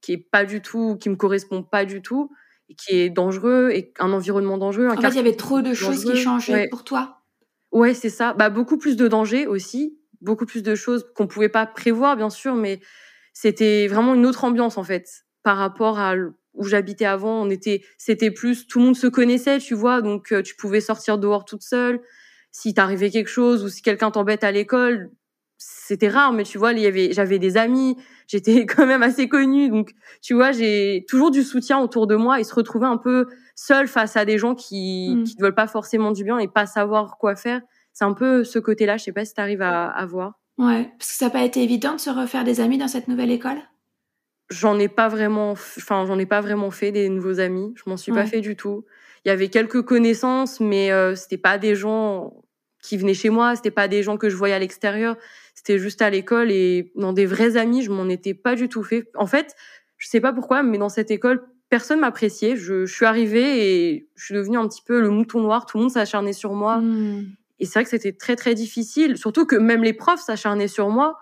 qui 0.00 0.12
est 0.12 0.28
pas 0.30 0.44
du 0.44 0.60
tout, 0.62 0.96
qui 1.00 1.08
me 1.10 1.16
correspond 1.16 1.64
pas 1.64 1.84
du 1.84 2.02
tout. 2.02 2.30
qui 2.76 2.96
est 3.00 3.10
dangereux 3.10 3.70
et 3.72 3.92
un 3.98 4.12
environnement 4.12 4.58
dangereux. 4.58 4.88
en 4.88 5.00
fait, 5.00 5.08
il 5.08 5.14
y 5.16 5.18
avait 5.18 5.34
trop 5.34 5.60
de 5.62 5.74
choses 5.74 6.04
qui 6.04 6.16
changeaient 6.16 6.68
pour 6.68 6.84
toi? 6.84 7.22
Ouais, 7.72 7.94
c'est 7.94 8.10
ça. 8.10 8.34
Bah, 8.34 8.50
beaucoup 8.50 8.78
plus 8.78 8.96
de 8.96 9.08
dangers 9.08 9.46
aussi, 9.46 9.98
beaucoup 10.20 10.46
plus 10.46 10.62
de 10.62 10.74
choses 10.74 11.06
qu'on 11.16 11.26
pouvait 11.26 11.48
pas 11.48 11.66
prévoir, 11.66 12.16
bien 12.16 12.30
sûr, 12.30 12.54
mais 12.54 12.80
c'était 13.32 13.88
vraiment 13.88 14.14
une 14.14 14.26
autre 14.26 14.44
ambiance 14.44 14.78
en 14.78 14.84
fait 14.84 15.24
par 15.42 15.56
rapport 15.56 15.98
à 15.98 16.14
où 16.54 16.64
j'habitais 16.64 17.04
avant. 17.04 17.42
On 17.42 17.50
était, 17.50 17.82
c'était 17.96 18.30
plus, 18.30 18.66
tout 18.66 18.78
le 18.78 18.86
monde 18.86 18.96
se 18.96 19.06
connaissait, 19.06 19.58
tu 19.58 19.74
vois, 19.74 20.02
donc 20.02 20.32
euh, 20.32 20.42
tu 20.42 20.54
pouvais 20.56 20.80
sortir 20.80 21.18
dehors 21.18 21.44
toute 21.44 21.62
seule. 21.62 22.00
Si 22.50 22.74
t'arrivait 22.74 23.10
quelque 23.10 23.28
chose 23.28 23.64
ou 23.64 23.68
si 23.68 23.82
quelqu'un 23.82 24.10
t'embête 24.10 24.44
à 24.44 24.52
l'école, 24.52 25.10
c'était 25.58 26.08
rare, 26.08 26.32
mais 26.32 26.44
tu 26.44 26.58
vois, 26.58 26.72
il 26.72 26.80
y 26.80 26.86
avait, 26.86 27.12
j'avais 27.12 27.38
des 27.38 27.56
amis, 27.56 27.96
j'étais 28.26 28.66
quand 28.66 28.86
même 28.86 29.02
assez 29.02 29.28
connue, 29.28 29.68
donc 29.68 29.92
tu 30.22 30.34
vois, 30.34 30.52
j'ai 30.52 31.04
toujours 31.08 31.30
du 31.30 31.42
soutien 31.42 31.78
autour 31.78 32.06
de 32.06 32.16
moi 32.16 32.40
et 32.40 32.44
se 32.44 32.54
retrouver 32.54 32.86
un 32.86 32.96
peu 32.96 33.26
seul 33.54 33.88
face 33.88 34.16
à 34.16 34.24
des 34.24 34.38
gens 34.38 34.54
qui 34.54 35.14
mmh. 35.14 35.22
ne 35.38 35.42
veulent 35.42 35.54
pas 35.54 35.66
forcément 35.66 36.12
du 36.12 36.24
bien 36.24 36.38
et 36.38 36.48
pas 36.48 36.66
savoir 36.66 37.18
quoi 37.18 37.36
faire. 37.36 37.60
C'est 37.92 38.04
un 38.04 38.12
peu 38.12 38.44
ce 38.44 38.60
côté-là. 38.60 38.96
Je 38.96 39.04
sais 39.04 39.12
pas 39.12 39.24
si 39.24 39.34
tu 39.34 39.40
arrives 39.40 39.62
à, 39.62 39.86
à 39.88 40.06
voir. 40.06 40.34
Ouais, 40.56 40.90
parce 40.98 41.10
que 41.10 41.16
ça 41.16 41.24
n'a 41.26 41.30
pas 41.30 41.42
été 41.42 41.62
évident 41.62 41.94
de 41.94 42.00
se 42.00 42.10
refaire 42.10 42.44
des 42.44 42.60
amis 42.60 42.78
dans 42.78 42.88
cette 42.88 43.08
nouvelle 43.08 43.30
école? 43.30 43.58
J'en 44.50 44.78
ai 44.78 44.88
pas 44.88 45.08
vraiment, 45.08 45.52
enfin 45.52 46.06
j'en 46.06 46.18
ai 46.18 46.26
pas 46.26 46.40
vraiment 46.40 46.70
fait 46.70 46.90
des 46.90 47.08
nouveaux 47.08 47.40
amis. 47.40 47.74
Je 47.76 47.88
m'en 47.88 47.96
suis 47.96 48.12
pas 48.12 48.24
fait 48.24 48.40
du 48.40 48.56
tout. 48.56 48.84
Il 49.24 49.28
y 49.28 49.30
avait 49.30 49.48
quelques 49.48 49.82
connaissances, 49.82 50.60
mais 50.60 50.90
euh, 50.90 51.14
c'était 51.14 51.36
pas 51.36 51.58
des 51.58 51.74
gens 51.74 52.42
qui 52.80 52.96
venaient 52.96 53.14
chez 53.14 53.28
moi, 53.28 53.56
c'était 53.56 53.70
pas 53.70 53.88
des 53.88 54.02
gens 54.02 54.16
que 54.16 54.30
je 54.30 54.36
voyais 54.36 54.54
à 54.54 54.58
l'extérieur. 54.58 55.16
C'était 55.54 55.78
juste 55.78 56.00
à 56.00 56.08
l'école 56.08 56.50
et 56.50 56.92
dans 56.94 57.12
des 57.12 57.26
vrais 57.26 57.56
amis, 57.56 57.82
je 57.82 57.90
m'en 57.90 58.08
étais 58.08 58.32
pas 58.32 58.54
du 58.54 58.68
tout 58.68 58.82
fait. 58.82 59.10
En 59.16 59.26
fait, 59.26 59.54
je 59.98 60.08
sais 60.08 60.20
pas 60.20 60.32
pourquoi, 60.32 60.62
mais 60.62 60.78
dans 60.78 60.88
cette 60.88 61.10
école, 61.10 61.44
personne 61.68 62.00
m'appréciait. 62.00 62.56
Je, 62.56 62.86
je, 62.86 62.94
suis 62.94 63.04
arrivée 63.04 63.90
et 63.92 64.08
je 64.14 64.24
suis 64.24 64.34
devenue 64.34 64.56
un 64.56 64.68
petit 64.68 64.82
peu 64.82 65.00
le 65.00 65.10
mouton 65.10 65.40
noir. 65.40 65.66
Tout 65.66 65.76
le 65.76 65.82
monde 65.82 65.92
s'acharnait 65.92 66.32
sur 66.32 66.54
moi. 66.54 66.78
Mmh. 66.78 67.26
Et 67.60 67.66
c'est 67.66 67.74
vrai 67.74 67.84
que 67.84 67.90
c'était 67.90 68.12
très 68.12 68.36
très 68.36 68.54
difficile, 68.54 69.16
surtout 69.16 69.44
que 69.44 69.56
même 69.56 69.82
les 69.82 69.92
profs 69.92 70.22
s'acharnaient 70.22 70.68
sur 70.68 70.88
moi. 70.90 71.18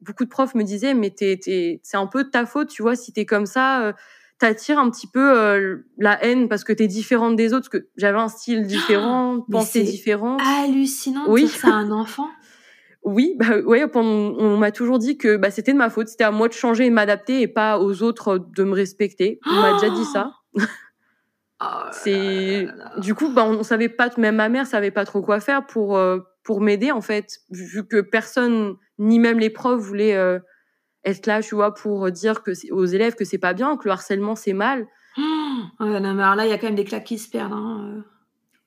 Beaucoup 0.00 0.24
de 0.24 0.28
profs 0.28 0.54
me 0.54 0.62
disaient 0.62 0.94
mais 0.94 1.10
t'es, 1.10 1.80
c'est 1.82 1.96
un 1.96 2.06
peu 2.06 2.24
de 2.24 2.30
ta 2.30 2.46
faute, 2.46 2.68
tu 2.68 2.82
vois, 2.82 2.96
si 2.96 3.12
t'es 3.12 3.26
comme 3.26 3.46
ça, 3.46 3.82
euh, 3.82 3.92
t'attires 4.38 4.78
un 4.78 4.90
petit 4.90 5.06
peu 5.06 5.36
euh, 5.36 5.78
la 5.98 6.22
haine 6.24 6.48
parce 6.48 6.64
que 6.64 6.72
t'es 6.72 6.86
différente 6.86 7.36
des 7.36 7.52
autres, 7.52 7.68
parce 7.70 7.82
que 7.82 7.88
j'avais 7.96 8.18
un 8.18 8.28
style 8.28 8.66
différent, 8.66 9.44
pensée 9.50 9.82
différente. 9.82 10.40
Hallucinant 10.44 11.24
oui. 11.28 11.50
à 11.64 11.70
un 11.70 11.90
enfant. 11.90 12.28
oui, 13.02 13.34
bah 13.36 13.58
ouais, 13.66 13.84
on, 13.94 14.00
on 14.38 14.56
m'a 14.56 14.70
toujours 14.70 14.98
dit 14.98 15.18
que 15.18 15.36
bah, 15.36 15.50
c'était 15.50 15.72
de 15.72 15.78
ma 15.78 15.90
faute, 15.90 16.08
c'était 16.08 16.24
à 16.24 16.30
moi 16.30 16.48
de 16.48 16.52
changer 16.52 16.86
et 16.86 16.90
m'adapter 16.90 17.40
et 17.40 17.48
pas 17.48 17.78
aux 17.78 18.02
autres 18.02 18.38
de 18.38 18.64
me 18.64 18.74
respecter. 18.74 19.40
On 19.46 19.60
m'a 19.60 19.74
déjà 19.74 19.90
dit 19.90 20.04
ça. 20.04 20.32
Oh 21.60 21.66
c'est 21.90 22.68
du 22.98 23.14
coup, 23.16 23.32
bah, 23.32 23.44
on, 23.44 23.64
savait 23.64 23.88
pas, 23.88 24.10
même 24.16 24.36
ma 24.36 24.48
mère 24.48 24.66
savait 24.66 24.92
pas 24.92 25.04
trop 25.04 25.22
quoi 25.22 25.40
faire 25.40 25.66
pour 25.66 25.96
euh, 25.96 26.20
pour 26.42 26.60
m'aider 26.60 26.92
en 26.92 27.00
fait, 27.00 27.38
vu 27.50 27.86
que 27.86 28.00
personne, 28.00 28.76
ni 28.98 29.18
même 29.18 29.38
les 29.38 29.50
profs 29.50 29.80
voulaient 29.80 30.16
euh, 30.16 30.38
être 31.04 31.26
là, 31.26 31.42
tu 31.42 31.54
vois, 31.54 31.74
pour 31.74 32.10
dire 32.10 32.42
que 32.42 32.52
aux 32.72 32.84
élèves 32.84 33.14
que 33.14 33.24
c'est 33.24 33.38
pas 33.38 33.54
bien, 33.54 33.76
que 33.76 33.84
le 33.84 33.92
harcèlement 33.92 34.34
c'est 34.34 34.52
mal. 34.52 34.86
Oh, 35.80 35.84
non, 35.84 36.14
mais 36.14 36.22
alors 36.22 36.36
là, 36.36 36.46
il 36.46 36.50
y 36.50 36.52
a 36.52 36.58
quand 36.58 36.66
même 36.66 36.76
des 36.76 36.84
claques 36.84 37.04
qui 37.04 37.18
se 37.18 37.28
perdent. 37.28 37.52
Hein. 37.52 37.80
Euh. 37.82 38.00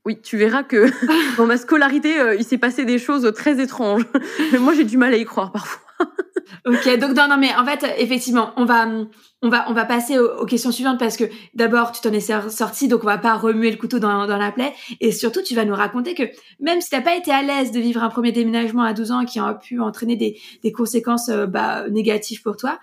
Oui, 0.05 0.19
tu 0.21 0.37
verras 0.37 0.63
que 0.63 0.87
dans 1.37 1.45
ma 1.45 1.57
scolarité, 1.57 2.35
il 2.37 2.43
s'est 2.43 2.57
passé 2.57 2.85
des 2.85 2.97
choses 2.97 3.31
très 3.33 3.61
étranges. 3.61 4.05
Mais 4.51 4.59
moi, 4.59 4.73
j'ai 4.73 4.83
du 4.83 4.97
mal 4.97 5.13
à 5.13 5.17
y 5.17 5.25
croire 5.25 5.51
parfois. 5.51 5.90
Ok, 6.65 6.99
donc 6.99 7.15
non, 7.15 7.27
non, 7.27 7.37
mais 7.37 7.53
en 7.55 7.65
fait, 7.65 7.85
effectivement, 7.97 8.51
on 8.57 8.65
va, 8.65 8.87
on 9.41 9.49
va, 9.49 9.65
on 9.69 9.73
va 9.73 9.85
passer 9.85 10.19
aux, 10.19 10.45
questions 10.45 10.71
suivantes 10.71 10.99
parce 10.99 11.17
que 11.17 11.25
d'abord, 11.53 11.91
tu 11.91 12.01
t'en 12.01 12.11
es 12.11 12.19
sorti, 12.19 12.87
donc 12.87 13.03
on 13.03 13.07
va 13.07 13.17
pas 13.17 13.35
remuer 13.35 13.71
le 13.71 13.77
couteau 13.77 13.99
dans, 13.99 14.27
dans 14.27 14.37
la 14.37 14.51
plaie. 14.51 14.73
Et 14.99 15.11
surtout, 15.11 15.41
tu 15.41 15.55
vas 15.55 15.65
nous 15.65 15.75
raconter 15.75 16.13
que 16.13 16.23
même 16.59 16.81
si 16.81 16.89
t'as 16.89 17.01
pas 17.01 17.15
été 17.15 17.31
à 17.31 17.41
l'aise 17.41 17.71
de 17.71 17.79
vivre 17.79 18.03
un 18.03 18.09
premier 18.09 18.31
déménagement 18.31 18.83
à 18.83 18.93
12 18.93 19.11
ans 19.11 19.25
qui 19.25 19.39
a 19.39 19.53
pu 19.53 19.79
entraîner 19.79 20.15
des, 20.15 20.39
des 20.63 20.71
conséquences 20.71 21.29
euh, 21.29 21.45
bah, 21.47 21.89
négatives 21.89 22.41
pour 22.41 22.57
toi, 22.57 22.79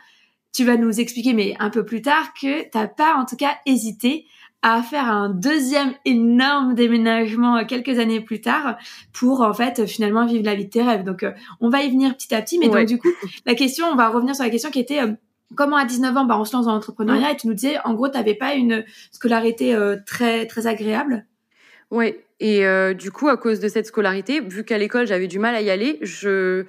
tu 0.52 0.64
vas 0.64 0.76
nous 0.76 1.00
expliquer, 1.00 1.34
mais 1.34 1.54
un 1.58 1.70
peu 1.70 1.84
plus 1.84 2.02
tard, 2.02 2.32
que 2.40 2.68
t'as 2.70 2.88
pas 2.88 3.14
en 3.16 3.24
tout 3.24 3.36
cas 3.36 3.56
hésité 3.66 4.26
à 4.62 4.82
faire 4.82 5.08
un 5.08 5.28
deuxième 5.28 5.92
énorme 6.04 6.74
déménagement 6.74 7.58
euh, 7.58 7.64
quelques 7.64 7.98
années 7.98 8.20
plus 8.20 8.40
tard 8.40 8.76
pour 9.12 9.42
en 9.42 9.54
fait 9.54 9.86
finalement 9.86 10.26
vivre 10.26 10.44
la 10.44 10.54
vie 10.54 10.64
de 10.64 10.70
tes 10.70 10.82
rêves. 10.82 11.04
Donc 11.04 11.22
euh, 11.22 11.32
on 11.60 11.68
va 11.68 11.82
y 11.82 11.90
venir 11.90 12.16
petit 12.16 12.34
à 12.34 12.42
petit, 12.42 12.58
mais 12.58 12.68
donc 12.68 12.84
du 12.86 12.98
coup 12.98 13.08
la 13.46 13.54
question, 13.54 13.86
on 13.86 13.94
va 13.94 14.08
revenir 14.08 14.34
sur 14.34 14.44
la 14.44 14.50
question 14.50 14.70
qui 14.70 14.80
était 14.80 15.00
euh, 15.00 15.12
comment 15.54 15.76
à 15.76 15.84
19 15.84 16.16
ans 16.16 16.24
bah, 16.24 16.36
on 16.38 16.44
se 16.44 16.56
lance 16.56 16.66
dans 16.66 16.72
l'entrepreneuriat 16.72 17.32
et 17.32 17.36
tu 17.36 17.46
nous 17.46 17.54
disais 17.54 17.76
en 17.84 17.94
gros 17.94 18.08
t'avais 18.08 18.34
pas 18.34 18.54
une 18.54 18.84
scolarité 19.12 19.76
très 20.06 20.46
très 20.46 20.66
agréable. 20.66 21.24
Ouais 21.90 22.24
et 22.40 22.62
du 22.94 23.10
coup 23.10 23.28
à 23.28 23.36
cause 23.36 23.58
de 23.58 23.68
cette 23.68 23.86
scolarité, 23.86 24.40
vu 24.40 24.64
qu'à 24.64 24.76
l'école 24.76 25.06
j'avais 25.06 25.26
du 25.26 25.38
mal 25.38 25.54
à 25.54 25.62
y 25.62 25.70
aller, 25.70 25.98
je 26.02 26.66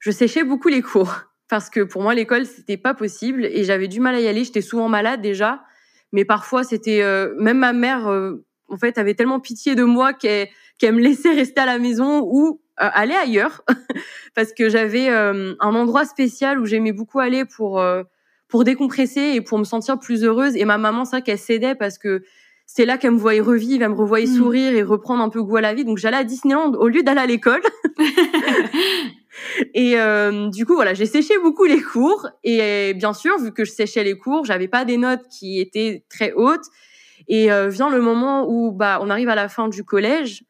je 0.00 0.10
séchais 0.10 0.44
beaucoup 0.44 0.68
les 0.68 0.80
cours 0.80 1.14
parce 1.48 1.68
que 1.68 1.80
pour 1.80 2.02
moi 2.02 2.14
l'école 2.14 2.46
c'était 2.46 2.78
pas 2.78 2.94
possible 2.94 3.44
et 3.44 3.64
j'avais 3.64 3.88
du 3.88 4.00
mal 4.00 4.14
à 4.14 4.20
y 4.20 4.28
aller. 4.28 4.44
J'étais 4.44 4.62
souvent 4.62 4.88
malade 4.88 5.20
déjà 5.20 5.60
mais 6.12 6.24
parfois 6.24 6.64
c'était 6.64 7.02
euh, 7.02 7.34
même 7.38 7.58
ma 7.58 7.72
mère 7.72 8.08
euh, 8.08 8.44
en 8.68 8.76
fait 8.76 8.98
avait 8.98 9.14
tellement 9.14 9.40
pitié 9.40 9.74
de 9.74 9.84
moi 9.84 10.12
qu'elle 10.12 10.48
qu'elle 10.78 10.94
me 10.94 11.00
laissait 11.00 11.32
rester 11.32 11.60
à 11.60 11.66
la 11.66 11.78
maison 11.78 12.22
ou 12.24 12.60
euh, 12.80 12.88
aller 12.92 13.14
ailleurs 13.14 13.64
parce 14.34 14.52
que 14.52 14.68
j'avais 14.68 15.08
un 15.08 15.56
endroit 15.60 16.04
spécial 16.04 16.60
où 16.60 16.66
j'aimais 16.66 16.92
beaucoup 16.92 17.20
aller 17.20 17.44
pour 17.44 17.82
pour 18.48 18.64
décompresser 18.64 19.32
et 19.34 19.40
pour 19.40 19.58
me 19.58 19.64
sentir 19.64 19.98
plus 19.98 20.24
heureuse 20.24 20.56
et 20.56 20.64
ma 20.64 20.78
maman 20.78 21.04
c'est 21.04 21.22
qu'elle 21.22 21.38
cédait 21.38 21.74
parce 21.74 21.98
que 21.98 22.22
c'est 22.66 22.84
là 22.84 22.98
qu'elle 22.98 23.12
me 23.12 23.18
voyait 23.18 23.40
revivre, 23.40 23.84
elle 23.84 23.90
me 23.90 23.94
revoyait 23.94 24.26
mmh. 24.26 24.36
sourire 24.36 24.74
et 24.74 24.82
reprendre 24.82 25.22
un 25.22 25.28
peu 25.28 25.40
goût 25.40 25.56
à 25.56 25.60
la 25.60 25.72
vie. 25.72 25.84
Donc 25.84 25.98
j'allais 25.98 26.16
à 26.16 26.24
Disneyland 26.24 26.72
au 26.72 26.88
lieu 26.88 27.04
d'aller 27.04 27.20
à 27.20 27.26
l'école. 27.26 27.62
Et 29.74 29.98
euh, 29.98 30.48
du 30.50 30.66
coup, 30.66 30.74
voilà, 30.74 30.94
j'ai 30.94 31.06
séché 31.06 31.38
beaucoup 31.38 31.64
les 31.64 31.82
cours. 31.82 32.28
Et 32.44 32.94
bien 32.94 33.12
sûr, 33.12 33.38
vu 33.38 33.52
que 33.52 33.64
je 33.64 33.70
séchais 33.70 34.04
les 34.04 34.16
cours, 34.16 34.44
j'avais 34.44 34.68
pas 34.68 34.84
des 34.84 34.96
notes 34.96 35.26
qui 35.28 35.60
étaient 35.60 36.04
très 36.08 36.32
hautes. 36.32 36.66
Et 37.28 37.50
euh, 37.50 37.68
vient 37.68 37.90
le 37.90 38.00
moment 38.00 38.46
où 38.48 38.72
bah, 38.72 38.98
on 39.02 39.10
arrive 39.10 39.28
à 39.28 39.34
la 39.34 39.48
fin 39.48 39.68
du 39.68 39.84
collège 39.84 40.44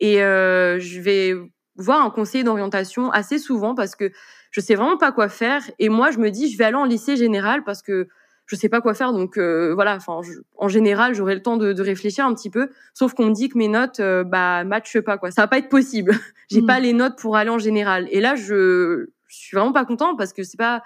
et 0.00 0.22
euh, 0.22 0.78
je 0.80 1.00
vais 1.00 1.34
voir 1.76 2.04
un 2.04 2.10
conseiller 2.10 2.44
d'orientation 2.44 3.10
assez 3.10 3.38
souvent 3.38 3.74
parce 3.74 3.94
que 3.94 4.10
je 4.50 4.60
sais 4.60 4.74
vraiment 4.74 4.96
pas 4.96 5.12
quoi 5.12 5.28
faire. 5.28 5.62
Et 5.78 5.88
moi, 5.88 6.10
je 6.10 6.18
me 6.18 6.30
dis, 6.30 6.50
je 6.50 6.58
vais 6.58 6.64
aller 6.64 6.76
en 6.76 6.84
lycée 6.84 7.16
général 7.16 7.64
parce 7.64 7.82
que 7.82 8.08
je 8.52 8.56
sais 8.56 8.68
pas 8.68 8.82
quoi 8.82 8.92
faire. 8.92 9.14
Donc 9.14 9.38
euh, 9.38 9.72
voilà, 9.74 9.96
enfin, 9.96 10.20
en 10.58 10.68
général, 10.68 11.14
j'aurai 11.14 11.34
le 11.34 11.42
temps 11.42 11.56
de, 11.56 11.72
de, 11.72 11.82
réfléchir 11.82 12.26
un 12.26 12.34
petit 12.34 12.50
peu. 12.50 12.68
Sauf 12.92 13.14
qu'on 13.14 13.26
me 13.26 13.32
dit 13.32 13.48
que 13.48 13.56
mes 13.56 13.68
notes, 13.68 14.00
euh, 14.00 14.24
bah, 14.24 14.62
matchent 14.64 15.00
pas 15.00 15.16
quoi. 15.16 15.30
Ça 15.30 15.42
va 15.42 15.48
pas 15.48 15.56
être 15.56 15.70
possible. 15.70 16.12
J'ai 16.50 16.60
pas 16.60 16.78
mm. 16.78 16.82
les 16.82 16.92
notes 16.92 17.18
pour 17.18 17.36
aller 17.36 17.48
en 17.48 17.58
général. 17.58 18.08
Et 18.10 18.20
là, 18.20 18.34
je, 18.34 19.06
je 19.26 19.36
suis 19.36 19.56
vraiment 19.56 19.72
pas 19.72 19.86
content 19.86 20.16
parce 20.16 20.34
que 20.34 20.42
c'est 20.42 20.58
pas. 20.58 20.82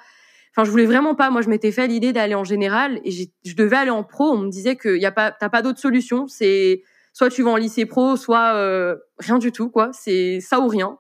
Enfin, 0.52 0.64
je 0.64 0.70
voulais 0.70 0.86
vraiment 0.86 1.16
pas. 1.16 1.30
Moi, 1.30 1.42
je 1.42 1.48
m'étais 1.48 1.72
fait 1.72 1.88
l'idée 1.88 2.12
d'aller 2.12 2.36
en 2.36 2.44
général 2.44 3.00
et 3.04 3.10
je 3.10 3.56
devais 3.56 3.76
aller 3.76 3.90
en 3.90 4.04
pro. 4.04 4.30
On 4.30 4.38
me 4.38 4.48
disait 4.48 4.76
que 4.76 4.96
y 4.96 5.04
a 5.04 5.12
pas, 5.12 5.32
t'as 5.32 5.48
pas 5.48 5.60
d'autre 5.60 5.80
solution. 5.80 6.28
C'est 6.28 6.82
soit 7.12 7.30
tu 7.30 7.42
vas 7.42 7.50
en 7.50 7.56
lycée 7.56 7.84
pro, 7.84 8.16
soit 8.16 8.54
euh, 8.54 8.94
rien 9.18 9.38
du 9.38 9.50
tout 9.50 9.70
quoi. 9.70 9.90
C'est 9.92 10.38
ça 10.40 10.60
ou 10.60 10.68
rien. 10.68 10.98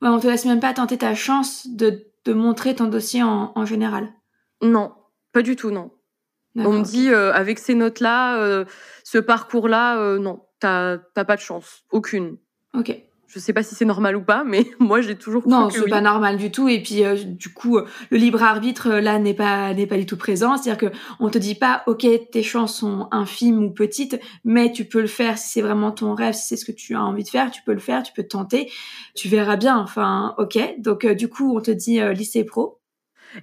Ouais, 0.00 0.08
on 0.08 0.20
te 0.20 0.28
laisse 0.28 0.44
même 0.44 0.60
pas 0.60 0.74
tenter 0.74 0.96
ta 0.96 1.16
chance 1.16 1.66
de, 1.66 2.06
de 2.24 2.32
montrer 2.32 2.76
ton 2.76 2.86
dossier 2.86 3.24
en, 3.24 3.50
en 3.56 3.64
général. 3.64 4.12
Non, 4.62 4.92
pas 5.32 5.42
du 5.42 5.56
tout, 5.56 5.70
non. 5.70 5.90
On 6.56 6.72
me 6.72 6.82
dit, 6.82 7.10
euh, 7.10 7.32
avec 7.32 7.58
ces 7.58 7.74
notes-là, 7.74 8.40
euh, 8.40 8.64
ce 9.04 9.18
parcours-là, 9.18 9.98
euh, 9.98 10.18
non, 10.18 10.40
t'as 10.60 10.98
pas 11.14 11.36
de 11.36 11.40
chance, 11.40 11.84
aucune. 11.90 12.38
Ok. 12.74 12.96
Je 13.26 13.38
sais 13.38 13.52
pas 13.52 13.62
si 13.62 13.74
c'est 13.74 13.84
normal 13.84 14.16
ou 14.16 14.22
pas, 14.22 14.42
mais 14.42 14.66
moi 14.78 15.02
j'ai 15.02 15.14
toujours 15.14 15.42
cru 15.42 15.50
non, 15.50 15.68
c'est 15.68 15.86
pas 15.90 16.00
normal 16.00 16.38
du 16.38 16.50
tout. 16.50 16.66
Et 16.66 16.82
puis 16.82 17.02
du 17.14 17.52
coup, 17.52 17.78
le 17.78 18.16
libre 18.16 18.42
arbitre 18.42 18.88
là 18.88 19.18
n'est 19.18 19.34
pas 19.34 19.74
n'est 19.74 19.86
pas 19.86 19.98
du 19.98 20.06
tout 20.06 20.16
présent. 20.16 20.56
C'est-à-dire 20.56 20.90
que 20.90 20.96
on 21.20 21.28
te 21.28 21.36
dit 21.36 21.54
pas, 21.54 21.82
ok, 21.86 22.06
tes 22.32 22.42
chances 22.42 22.78
sont 22.78 23.06
infimes 23.10 23.62
ou 23.62 23.70
petites, 23.70 24.18
mais 24.46 24.72
tu 24.72 24.86
peux 24.86 25.02
le 25.02 25.08
faire 25.08 25.36
si 25.36 25.50
c'est 25.50 25.60
vraiment 25.60 25.92
ton 25.92 26.14
rêve, 26.14 26.32
si 26.32 26.46
c'est 26.46 26.56
ce 26.56 26.64
que 26.64 26.72
tu 26.72 26.94
as 26.94 27.02
envie 27.02 27.22
de 27.22 27.28
faire, 27.28 27.50
tu 27.50 27.60
peux 27.66 27.74
le 27.74 27.80
faire, 27.80 28.02
tu 28.02 28.14
peux 28.14 28.26
tenter, 28.26 28.72
tu 29.14 29.28
verras 29.28 29.56
bien. 29.56 29.76
Enfin, 29.76 30.34
ok. 30.38 30.58
Donc 30.78 31.04
du 31.04 31.28
coup, 31.28 31.54
on 31.54 31.60
te 31.60 31.70
dit 31.70 32.00
lycée 32.14 32.44
pro. 32.44 32.78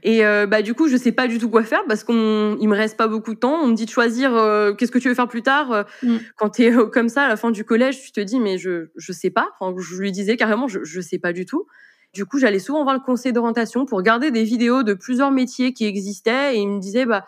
Et 0.04 0.26
euh, 0.26 0.48
bah 0.48 0.62
du 0.62 0.74
coup, 0.74 0.88
je 0.88 0.98
sais 0.98 1.12
pas 1.12 1.28
du 1.28 1.40
tout 1.40 1.50
quoi 1.50 1.64
faire 1.64 1.84
parce 1.88 2.04
qu'on 2.04 2.58
il 2.60 2.68
me 2.68 2.76
reste 2.76 2.98
pas 2.98 3.08
beaucoup 3.08 3.34
de 3.34 3.40
temps. 3.40 3.60
On 3.62 3.68
me 3.68 3.76
dit 3.76 3.86
de 3.86 3.90
choisir 3.90 4.36
euh, 4.36 4.74
qu'est-ce 4.74 4.92
que 4.92 5.00
tu 5.00 5.10
veux 5.10 5.16
faire 5.16 5.28
plus 5.28 5.44
tard. 5.44 5.72
Euh, 5.72 5.84
mm. 6.04 6.18
Quand 6.36 6.50
tu 6.50 6.64
es 6.64 6.74
comme 6.92 7.10
ça 7.10 7.24
à 7.24 7.28
la 7.28 7.38
fin 7.38 7.52
du 7.52 7.64
collège, 7.64 8.02
tu 8.02 8.12
te 8.12 8.20
dis 8.20 8.40
mais 8.40 8.58
je 8.58 8.90
je 8.96 9.12
sais 9.12 9.30
pas. 9.30 9.50
Enfin, 9.60 9.76
je 9.80 9.96
lui 9.96 10.12
disais 10.12 10.38
carrément 10.38 10.68
je 10.68 10.80
je 10.84 11.02
sais 11.02 11.20
pas 11.20 11.34
du 11.34 11.46
tout. 11.46 11.66
Du 12.14 12.26
coup, 12.26 12.40
j'allais 12.40 12.60
souvent 12.60 12.84
voir 12.84 12.96
le 12.96 13.02
conseil 13.02 13.34
d'orientation 13.34 13.86
pour 13.86 13.98
regarder 13.98 14.32
des 14.32 14.44
vidéos 14.44 14.84
de 14.84 14.94
plusieurs 14.94 15.32
métiers 15.32 15.74
qui 15.74 15.86
existaient 15.86 16.56
et 16.56 16.60
il 16.60 16.70
me 16.70 16.80
disait 16.80 17.06
bah 17.06 17.26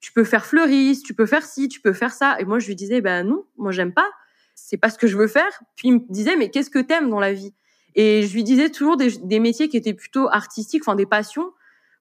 tu 0.00 0.12
peux 0.12 0.24
faire 0.24 0.46
fleuriste, 0.46 1.04
tu 1.04 1.14
peux 1.14 1.26
faire 1.26 1.44
ci, 1.44 1.68
tu 1.68 1.80
peux 1.80 1.92
faire 1.92 2.12
ça. 2.12 2.36
Et 2.40 2.44
moi 2.44 2.58
je 2.58 2.66
lui 2.66 2.74
disais 2.74 3.00
bah 3.00 3.22
non, 3.22 3.44
moi 3.56 3.70
j'aime 3.70 3.92
pas. 3.92 4.08
C'est 4.54 4.76
pas 4.76 4.90
ce 4.90 4.98
que 4.98 5.06
je 5.06 5.16
veux 5.16 5.26
faire. 5.26 5.60
Puis 5.76 5.88
il 5.88 5.94
me 5.94 6.00
disait 6.08 6.36
mais 6.36 6.50
qu'est-ce 6.50 6.70
que 6.70 6.78
t'aimes 6.78 7.10
dans 7.10 7.20
la 7.20 7.32
vie? 7.32 7.54
Et 7.94 8.22
je 8.22 8.32
lui 8.32 8.44
disais 8.44 8.70
toujours 8.70 8.96
des, 8.96 9.16
des 9.22 9.40
métiers 9.40 9.68
qui 9.68 9.76
étaient 9.76 9.94
plutôt 9.94 10.28
artistiques, 10.28 10.82
enfin 10.86 10.94
des 10.94 11.06
passions 11.06 11.52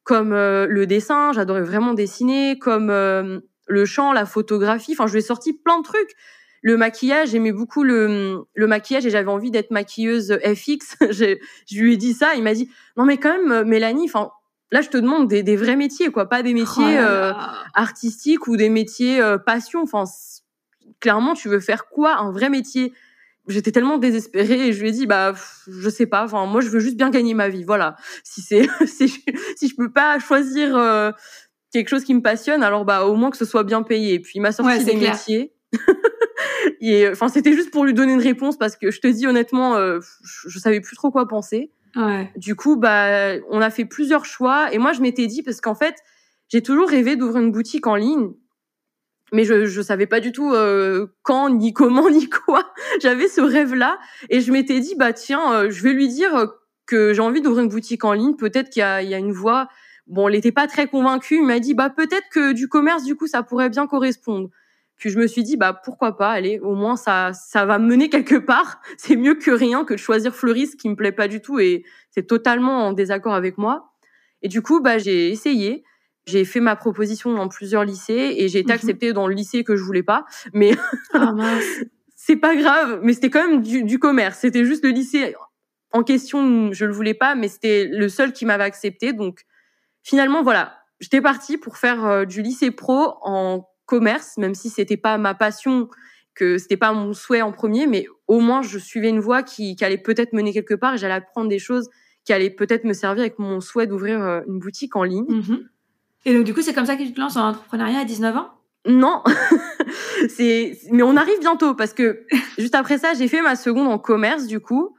comme 0.10 0.34
euh, 0.34 0.66
le 0.66 0.88
dessin, 0.88 1.34
j'adorais 1.34 1.62
vraiment 1.62 1.94
dessiner, 1.94 2.58
comme 2.58 2.90
euh, 2.90 3.42
le 3.68 3.86
chant, 3.86 4.12
la 4.12 4.26
photographie. 4.26 4.94
Enfin, 4.94 5.06
je 5.06 5.12
lui 5.12 5.20
ai 5.20 5.22
sorti 5.22 5.54
plein 5.54 5.78
de 5.78 5.84
trucs. 5.84 6.16
Le 6.64 6.78
maquillage, 6.78 7.30
j'aimais 7.30 7.52
beaucoup 7.52 7.84
le, 7.84 8.40
le 8.56 8.68
maquillage 8.68 9.06
et 9.06 9.12
j'avais 9.12 9.30
envie 9.30 9.52
d'être 9.52 9.70
maquilleuse 9.70 10.40
FX. 10.44 10.96
je, 11.12 11.38
je 11.70 11.80
lui 11.80 11.94
ai 11.94 11.98
dit 11.98 12.14
ça. 12.14 12.34
Il 12.36 12.42
m'a 12.42 12.56
dit 12.56 12.72
non 12.98 13.06
mais 13.06 13.18
quand 13.18 13.38
même 13.38 13.68
Mélanie, 13.68 14.06
enfin 14.06 14.32
là 14.72 14.82
je 14.82 14.90
te 14.90 14.98
demande 14.98 15.28
des, 15.28 15.44
des 15.44 15.56
vrais 15.56 15.76
métiers 15.76 16.10
quoi, 16.10 16.28
pas 16.28 16.42
des 16.42 16.56
métiers 16.56 16.98
Oh 16.98 17.04
euh, 17.04 17.34
artistiques 17.76 18.48
ou 18.48 18.58
des 18.58 18.70
métiers 18.70 19.22
euh, 19.22 19.38
passion. 19.38 19.84
Enfin 19.84 20.06
clairement 21.00 21.36
tu 21.36 21.50
veux 21.50 21.60
faire 21.60 21.86
quoi 21.86 22.18
un 22.18 22.32
vrai 22.32 22.50
métier? 22.50 22.94
J'étais 23.48 23.72
tellement 23.72 23.98
désespérée 23.98 24.68
et 24.68 24.74
je 24.74 24.82
lui 24.82 24.90
ai 24.90 24.92
dit 24.92 25.08
bah 25.08 25.34
je 25.68 25.90
sais 25.90 26.06
pas. 26.06 26.24
Enfin 26.24 26.46
moi 26.46 26.62
je 26.62 26.70
veux 26.70 26.80
juste 26.80 26.98
bien 26.98 27.10
gagner 27.10 27.34
ma 27.34 27.50
vie. 27.50 27.64
Voilà. 27.64 27.96
Si 28.24 28.42
c'est 28.42 28.68
si 28.86 29.08
je, 29.08 29.20
si 29.56 29.68
je 29.70 29.76
peux 29.76 29.92
pas 29.92 30.20
choisir 30.20 30.76
euh, 30.78 31.12
quelque 31.74 31.90
chose 31.90 32.04
qui 32.04 32.14
me 32.14 32.22
passionne, 32.22 32.62
alors 32.64 32.86
bah 32.86 33.06
au 33.06 33.16
moins 33.16 33.32
que 33.32 33.38
ce 33.38 33.46
soit 33.46 33.64
bien 33.64 33.82
payé. 33.82 34.14
Et 34.16 34.20
puis 34.20 34.34
il 34.36 34.42
m'a 34.42 34.52
sorti 34.52 34.72
Ouais, 34.78 34.84
des 34.84 34.96
clair. 34.96 35.14
métiers. 35.14 35.54
et 36.82 37.06
euh, 37.06 37.12
enfin 37.12 37.28
c'était 37.28 37.54
juste 37.54 37.72
pour 37.72 37.86
lui 37.86 37.94
donner 37.94 38.14
une 38.14 38.22
réponse 38.22 38.58
parce 38.58 38.76
que 38.76 38.92
je 38.92 39.00
te 39.00 39.08
dis 39.08 39.26
honnêtement, 39.28 39.76
euh, 39.76 40.00
je, 40.24 40.50
je 40.50 40.60
savais 40.60 40.82
plus 40.82 40.96
trop 40.96 41.12
quoi 41.12 41.28
penser. 41.28 41.72
Ouais. 41.96 42.32
Du 42.36 42.56
coup, 42.56 42.76
bah, 42.76 43.34
on 43.50 43.62
a 43.62 43.70
fait 43.72 43.86
plusieurs 43.86 44.24
choix. 44.26 44.72
Et 44.72 44.78
moi, 44.78 44.94
je 44.94 45.02
m'étais 45.02 45.26
dit, 45.26 45.42
parce 45.42 45.60
qu'en 45.60 45.74
fait, 45.74 45.96
j'ai 46.48 46.62
toujours 46.62 46.88
rêvé 46.88 47.16
d'ouvrir 47.16 47.42
une 47.42 47.52
boutique 47.52 47.88
en 47.88 47.96
ligne. 47.96 48.30
Mais 49.34 49.44
je, 49.44 49.66
je 49.66 49.82
savais 49.82 50.08
pas 50.08 50.20
du 50.20 50.32
tout 50.32 50.54
euh, 50.54 51.08
quand, 51.24 51.50
ni 51.50 51.74
comment, 51.74 52.10
ni 52.10 52.30
quoi. 52.30 52.72
J'avais 53.02 53.28
ce 53.28 53.42
rêve-là. 53.42 54.00
Et 54.30 54.42
je 54.42 54.52
m'étais 54.52 54.80
dit, 54.80 54.96
bah, 54.96 55.14
tiens, 55.14 55.54
euh, 55.54 55.70
je 55.70 55.84
vais 55.84 55.94
lui 55.94 56.08
dire 56.08 56.54
que 56.86 57.14
j'ai 57.14 57.22
envie 57.22 57.42
d'ouvrir 57.42 57.64
une 57.64 57.70
boutique 57.70 58.04
en 58.04 58.14
ligne. 58.14 58.36
Peut-être 58.36 58.70
qu'il 58.70 58.82
y 58.82 58.84
a, 58.84 59.02
il 59.02 59.10
y 59.10 59.14
a 59.14 59.20
une 59.20 59.32
voie. 59.32 59.70
Bon, 60.08 60.28
elle 60.28 60.34
n'était 60.34 60.52
pas 60.52 60.68
très 60.68 60.88
convaincue. 60.88 61.36
Il 61.36 61.46
m'a 61.46 61.60
dit, 61.60 61.74
bah, 61.74 61.90
peut-être 61.90 62.28
que 62.32 62.54
du 62.54 62.68
commerce, 62.68 63.04
du 63.04 63.16
coup, 63.16 63.28
ça 63.28 63.44
pourrait 63.44 63.70
bien 63.70 63.86
correspondre. 63.88 64.50
Puis 65.00 65.10
je 65.10 65.18
me 65.18 65.28
suis 65.28 65.44
dit, 65.44 65.56
bah, 65.56 65.80
pourquoi 65.84 66.18
pas, 66.18 66.30
allez, 66.30 66.60
au 66.60 66.76
moins, 66.76 66.98
ça, 66.98 67.32
ça 67.34 67.66
va 67.66 67.80
me 67.80 67.88
mener 67.88 68.10
quelque 68.10 68.36
part. 68.36 68.82
C'est 68.98 69.16
mieux 69.16 69.36
que 69.36 69.50
rien 69.50 69.86
que 69.86 69.94
de 69.94 70.00
choisir 70.00 70.36
fleuriste 70.36 70.78
qui 70.78 70.90
me 70.90 70.96
plaît 70.96 71.14
pas 71.14 71.28
du 71.28 71.42
tout 71.42 71.60
et 71.60 71.84
c'est 72.12 72.28
totalement 72.28 72.88
en 72.88 72.92
désaccord 72.92 73.34
avec 73.34 73.58
moi. 73.58 73.94
Et 74.42 74.50
du 74.50 74.62
coup, 74.62 74.82
bah, 74.82 74.98
j'ai 74.98 75.30
essayé. 75.30 75.84
J'ai 76.26 76.46
fait 76.46 76.60
ma 76.60 76.76
proposition 76.76 77.34
dans 77.34 77.48
plusieurs 77.48 77.84
lycées 77.84 78.36
et 78.38 78.48
j'ai 78.50 78.60
été 78.60 78.72
Mhm. 78.74 78.76
acceptée 78.76 79.14
dans 79.14 79.28
le 79.28 79.34
lycée 79.34 79.64
que 79.64 79.76
je 79.76 79.84
voulais 79.84 80.04
pas. 80.04 80.26
Mais 80.54 80.72
mince. 81.14 81.64
c'est 82.16 82.36
pas 82.36 82.56
grave. 82.56 83.00
Mais 83.04 83.14
c'était 83.14 83.30
quand 83.30 83.48
même 83.48 83.62
du, 83.62 83.84
du 83.84 84.00
commerce. 84.00 84.40
C'était 84.40 84.66
juste 84.66 84.84
le 84.84 84.92
lycée 84.92 85.36
en 85.92 86.04
question. 86.04 86.72
Je 86.72 86.86
le 86.86 86.94
voulais 86.94 87.14
pas, 87.16 87.36
mais 87.36 87.48
c'était 87.48 87.86
le 87.86 88.10
seul 88.10 88.32
qui 88.34 88.46
m'avait 88.46 88.64
accepté. 88.64 89.14
Donc 89.14 89.46
finalement, 90.04 90.44
voilà, 90.44 90.78
j'étais 91.00 91.22
partie 91.22 91.58
pour 91.58 91.78
faire 91.78 92.06
euh, 92.06 92.26
du 92.26 92.42
lycée 92.42 92.72
pro 92.72 93.16
en 93.24 93.68
commerce, 93.86 94.38
même 94.38 94.54
si 94.54 94.70
c'était 94.70 94.98
pas 94.98 95.18
ma 95.18 95.34
passion, 95.34 95.90
que 96.36 96.58
c'était 96.60 96.78
pas 96.78 96.94
mon 96.94 97.14
souhait 97.14 97.42
en 97.42 97.52
premier, 97.52 97.88
mais 97.88 98.06
au 98.28 98.40
moins 98.40 98.62
je 98.62 98.78
suivais 98.78 99.10
une 99.10 99.20
voie 99.20 99.42
qui, 99.42 99.76
qui 99.76 99.84
allait 99.84 99.98
peut-être 99.98 100.32
mener 100.34 100.54
quelque 100.54 100.76
part 100.76 100.94
et 100.94 100.98
j'allais 101.00 101.16
apprendre 101.16 101.50
des 101.50 101.58
choses 101.60 101.90
qui 102.24 102.34
allaient 102.34 102.52
peut-être 102.52 102.84
me 102.84 102.94
servir 102.94 103.22
avec 103.22 103.40
mon 103.40 103.60
souhait 103.62 103.88
d'ouvrir 103.88 104.22
euh, 104.22 104.42
une 104.48 104.60
boutique 104.60 104.96
en 104.96 105.04
ligne. 105.04 105.26
Mhm. 105.28 105.68
Et 106.26 106.34
donc, 106.34 106.44
du 106.44 106.54
coup, 106.54 106.62
c'est 106.62 106.74
comme 106.74 106.86
ça 106.86 106.96
que 106.96 107.04
tu 107.04 107.14
te 107.14 107.20
lances 107.20 107.38
en 107.38 107.50
entrepreneuriat 107.50 108.00
à 108.00 108.06
19 108.06 108.36
ans? 108.36 108.50
Non, 108.86 109.24
c'est 110.30 110.80
mais 110.92 111.04
on 111.04 111.18
arrive 111.18 111.40
bientôt 111.40 111.74
parce 111.74 111.94
que 111.94 112.26
juste 112.58 112.76
après 112.76 112.98
ça, 112.98 113.14
j'ai 113.14 113.28
fait 113.28 113.42
ma 113.42 113.56
seconde 113.56 113.88
en 113.88 114.00
commerce 114.00 114.48
du 114.48 114.60
coup. 114.60 114.96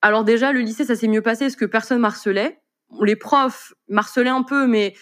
Alors 0.00 0.24
déjà 0.24 0.52
le 0.52 0.60
lycée 0.60 0.84
ça 0.84 0.96
s'est 0.96 1.06
mieux 1.06 1.22
passé 1.22 1.44
parce 1.44 1.56
que 1.56 1.64
personne 1.64 2.00
m'harcelait. 2.00 2.60
Les 3.00 3.14
profs 3.14 3.74
m'harcelaient 3.88 4.28
un 4.28 4.42
peu 4.42 4.66
mais 4.66 4.94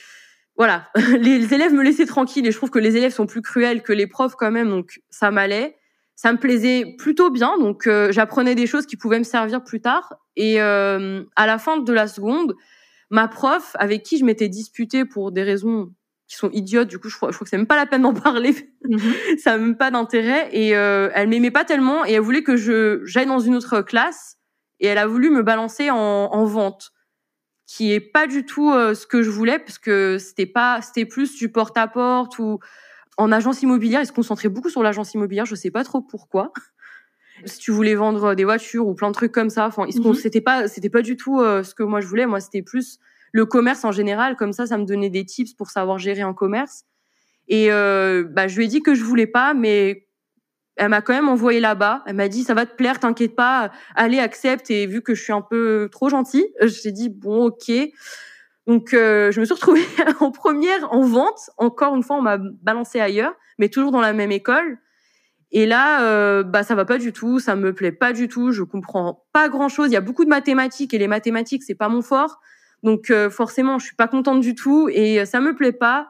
voilà, 0.57 0.91
les 1.19 1.55
élèves 1.55 1.73
me 1.73 1.83
laissaient 1.83 2.05
tranquille 2.05 2.47
et 2.47 2.53
je 2.53 2.57
trouve 2.57 2.71
que 2.71 2.79
les 2.79 2.97
élèves 2.97 3.13
sont 3.13 3.27
plus 3.27 3.41
cruels 3.41 3.83
que 3.83 3.95
les 3.95 4.07
profs 4.07 4.35
quand 4.37 4.51
même 4.51 4.69
donc 4.69 5.01
ça 5.09 5.31
m'allait. 5.31 5.77
Ça 6.15 6.31
me 6.35 6.39
plaisait 6.39 6.97
plutôt 6.99 7.31
bien 7.31 7.57
donc 7.59 7.87
euh, 7.87 8.13
j'apprenais 8.13 8.55
des 8.55 8.67
choses 8.67 8.85
qui 8.85 8.99
pouvaient 8.99 9.19
me 9.19 9.25
servir 9.25 9.65
plus 9.65 9.81
tard 9.81 10.15
et 10.37 10.61
euh, 10.61 11.25
à 11.37 11.47
la 11.47 11.59
fin 11.59 11.79
de 11.79 11.93
la 11.93 12.07
seconde, 12.07 12.55
ma 13.11 13.29
prof 13.29 13.77
avec 13.79 14.03
qui 14.03 14.19
je 14.19 14.25
m'étais 14.25 14.49
disputée 14.49 15.05
pour 15.05 15.33
des 15.33 15.43
raisons 15.43 15.93
qui 16.31 16.37
sont 16.37 16.51
idiotes. 16.51 16.89
Du 16.89 16.99
coup, 16.99 17.09
je 17.09 17.17
crois, 17.17 17.31
je 17.31 17.35
crois 17.35 17.45
que 17.45 17.51
c'est 17.51 17.57
même 17.57 17.67
pas 17.67 17.77
la 17.77 17.87
peine 17.87 18.03
d'en 18.03 18.15
parler. 18.15 18.55
ça 19.39 19.53
n'a 19.53 19.59
même 19.59 19.77
pas 19.77 19.91
d'intérêt. 19.91 20.49
Et 20.53 20.77
euh, 20.77 21.11
elle 21.15 21.29
m'aimait 21.29 21.51
pas 21.51 21.65
tellement 21.65 22.07
et 22.07 22.13
elle 22.13 22.21
voulait 22.21 22.45
que 22.45 22.57
je 22.57 23.03
j'aille 23.05 23.27
dans 23.27 23.41
une 23.41 23.57
autre 23.57 23.83
classe. 23.83 24.37
Et 24.79 24.87
elle 24.87 24.99
a 24.99 25.07
voulu 25.07 25.29
me 25.31 25.43
balancer 25.43 25.91
en, 25.91 25.97
en 25.97 26.45
vente, 26.45 26.93
qui 27.67 27.93
est 27.93 28.01
pas 28.01 28.27
du 28.27 28.47
tout 28.47 28.71
euh, 28.71 28.95
ce 28.95 29.07
que 29.07 29.23
je 29.23 29.31
voulais 29.31 29.59
parce 29.59 29.79
que 29.79 30.17
c'était 30.19 30.47
pas, 30.47 30.81
c'était 30.81 31.05
plus 31.05 31.37
du 31.37 31.51
porte-à-porte 31.51 32.39
ou 32.39 32.61
en 33.19 33.33
agence 33.33 33.63
immobilière. 33.63 34.01
Ils 34.01 34.07
se 34.07 34.13
concentraient 34.13 34.49
beaucoup 34.49 34.71
sur 34.71 34.83
l'agence 34.83 35.13
immobilière. 35.13 35.45
Je 35.45 35.55
sais 35.55 35.71
pas 35.71 35.85
trop 35.85 36.01
pourquoi. 36.01 36.53
Si 37.45 37.59
tu 37.59 37.71
voulais 37.71 37.95
vendre 37.95 38.35
des 38.35 38.45
voitures 38.45 38.87
ou 38.87 38.95
plein 38.95 39.09
de 39.09 39.15
trucs 39.15 39.33
comme 39.33 39.51
ça, 39.51 39.67
enfin, 39.67 39.87
Mhm. 39.87 40.15
c'était 40.15 40.41
pas, 40.41 40.69
c'était 40.69 40.91
pas 40.91 41.03
du 41.03 41.17
tout 41.17 41.41
euh, 41.41 41.63
ce 41.63 41.75
que 41.75 41.83
moi 41.83 42.01
je 42.01 42.07
voulais. 42.07 42.27
Moi, 42.27 42.41
c'était 42.41 42.63
plus 42.63 42.99
le 43.33 43.47
commerce 43.47 43.85
en 43.85 43.93
général. 43.93 44.37
Comme 44.37 44.53
ça, 44.53 44.67
ça 44.67 44.77
me 44.79 44.85
donnait 44.85 45.11
des 45.11 45.25
tips 45.25 45.55
pour 45.55 45.71
savoir 45.71 45.99
gérer 45.99 46.23
un 46.23 46.35
commerce. 46.35 46.85
Et 47.49 47.73
euh, 47.73 48.25
bah, 48.29 48.49
je 48.49 48.57
lui 48.57 48.65
ai 48.67 48.69
dit 48.69 48.83
que 48.83 48.95
je 48.95 49.03
voulais 49.05 49.27
pas, 49.27 49.55
mais 49.55 50.07
elle 50.77 50.89
m'a 50.91 51.03
quand 51.03 51.13
même 51.13 51.29
envoyé 51.29 51.61
là-bas. 51.61 52.03
Elle 52.07 52.17
m'a 52.17 52.29
dit 52.29 52.43
ça 52.45 52.55
va 52.55 52.65
te 52.67 52.75
plaire, 52.75 53.01
t'inquiète 53.01 53.35
pas, 53.37 53.71
allez 53.97 54.19
accepte. 54.19 54.71
Et 54.71 54.87
vu 54.87 55.03
que 55.03 55.15
je 55.15 55.23
suis 55.23 55.33
un 55.33 55.43
peu 55.43 55.89
trop 55.91 56.09
gentille, 56.09 56.47
j'ai 56.63 56.93
dit 56.93 57.09
bon 57.09 57.47
ok. 57.47 57.71
Donc 58.67 58.95
euh, 58.95 59.33
je 59.33 59.41
me 59.41 59.45
suis 59.45 59.55
retrouvée 59.55 59.83
en 60.21 60.31
première 60.31 60.93
en 60.93 61.03
vente. 61.03 61.51
Encore 61.57 61.95
une 61.97 62.03
fois, 62.03 62.17
on 62.17 62.23
m'a 62.23 62.39
balancé 62.39 63.01
ailleurs, 63.01 63.35
mais 63.59 63.69
toujours 63.69 63.91
dans 63.91 64.01
la 64.01 64.13
même 64.13 64.31
école. 64.33 64.79
Et 65.53 65.67
là, 65.67 66.05
euh, 66.05 66.43
bah 66.43 66.63
ça 66.63 66.75
va 66.75 66.85
pas 66.85 66.99
du 66.99 67.13
tout, 67.13 67.41
ça 67.41 67.57
me 67.57 67.73
plaît 67.73 67.93
pas 67.93 68.13
du 68.13 68.29
tout. 68.29 68.53
Je 68.53 68.63
comprends 68.63 69.27
pas 69.33 69.49
grand-chose. 69.49 69.89
Il 69.89 69.95
y 69.95 69.97
a 69.97 70.01
beaucoup 70.01 70.25
de 70.25 70.31
mathématiques 70.31 70.95
et 70.95 70.99
les 70.99 71.09
mathématiques 71.09 71.63
c'est 71.65 71.75
pas 71.75 71.89
mon 71.89 72.03
fort. 72.03 72.41
Donc 72.83 73.11
euh, 73.11 73.31
forcément, 73.31 73.79
je 73.79 73.87
suis 73.87 73.97
pas 73.97 74.09
contente 74.09 74.41
du 74.41 74.55
tout 74.55 74.89
et 74.91 75.21
euh, 75.21 75.25
ça 75.25 75.41
me 75.41 75.55
plaît 75.55 75.73
pas. 75.73 76.09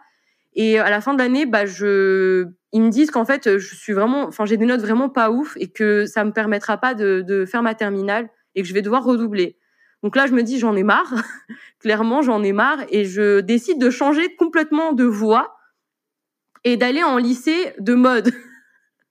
Et 0.54 0.78
à 0.78 0.90
la 0.90 1.00
fin 1.00 1.14
de 1.14 1.18
l'année, 1.18 1.46
bah 1.46 1.64
je, 1.64 2.46
ils 2.72 2.82
me 2.82 2.90
disent 2.90 3.10
qu'en 3.10 3.24
fait, 3.24 3.58
je 3.58 3.74
suis 3.74 3.92
vraiment, 3.92 4.24
enfin 4.24 4.44
j'ai 4.44 4.56
des 4.56 4.66
notes 4.66 4.80
vraiment 4.80 5.08
pas 5.08 5.30
ouf 5.30 5.56
et 5.56 5.68
que 5.68 6.06
ça 6.06 6.24
me 6.24 6.32
permettra 6.32 6.76
pas 6.76 6.94
de, 6.94 7.22
de 7.26 7.46
faire 7.46 7.62
ma 7.62 7.74
terminale 7.74 8.28
et 8.54 8.62
que 8.62 8.68
je 8.68 8.74
vais 8.74 8.82
devoir 8.82 9.04
redoubler. 9.04 9.56
Donc 10.02 10.16
là, 10.16 10.26
je 10.26 10.32
me 10.32 10.42
dis 10.42 10.58
j'en 10.58 10.76
ai 10.76 10.82
marre. 10.82 11.14
Clairement, 11.80 12.20
j'en 12.20 12.42
ai 12.42 12.52
marre 12.52 12.80
et 12.90 13.04
je 13.04 13.40
décide 13.40 13.80
de 13.80 13.90
changer 13.90 14.34
complètement 14.36 14.92
de 14.92 15.04
voie 15.04 15.56
et 16.64 16.76
d'aller 16.76 17.02
en 17.02 17.16
lycée 17.16 17.72
de 17.78 17.94
mode. 17.94 18.32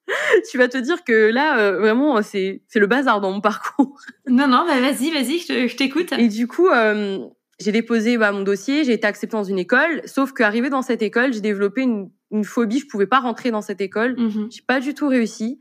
tu 0.52 0.58
vas 0.58 0.68
te 0.68 0.78
dire 0.78 1.04
que 1.04 1.30
là, 1.32 1.60
euh, 1.60 1.80
vraiment, 1.80 2.22
c'est 2.22 2.62
c'est 2.68 2.80
le 2.80 2.88
bazar 2.88 3.22
dans 3.22 3.32
mon 3.32 3.42
parcours. 3.42 4.00
Non, 4.28 4.48
non, 4.48 4.66
bah 4.68 4.80
vas-y, 4.80 5.12
vas-y, 5.12 5.40
je 5.40 5.48
te- 5.48 5.68
je 5.68 5.76
t'écoute. 5.76 6.14
Et 6.18 6.28
du 6.28 6.48
coup, 6.48 6.68
euh, 6.68 7.18
j'ai 7.60 7.72
déposé 7.72 8.18
bah, 8.18 8.32
mon 8.32 8.42
dossier, 8.44 8.84
j'ai 8.84 8.94
été 8.94 9.08
acceptée 9.08 9.36
dans 9.36 9.44
une 9.44 9.58
école. 9.60 10.02
Sauf 10.06 10.34
qu'arrivée 10.34 10.70
dans 10.70 10.82
cette 10.84 11.02
école, 11.02 11.34
j'ai 11.34 11.42
développé 11.42 11.82
une, 11.82 12.10
une 12.32 12.44
phobie. 12.44 12.80
Je 12.80 12.86
pouvais 12.88 13.08
pas 13.08 13.20
rentrer 13.20 13.50
dans 13.52 13.62
cette 13.62 13.82
école. 13.82 14.16
Mhm. 14.20 14.50
J'ai 14.52 14.62
pas 14.68 14.80
du 14.80 14.94
tout 14.94 15.08
réussi. 15.08 15.60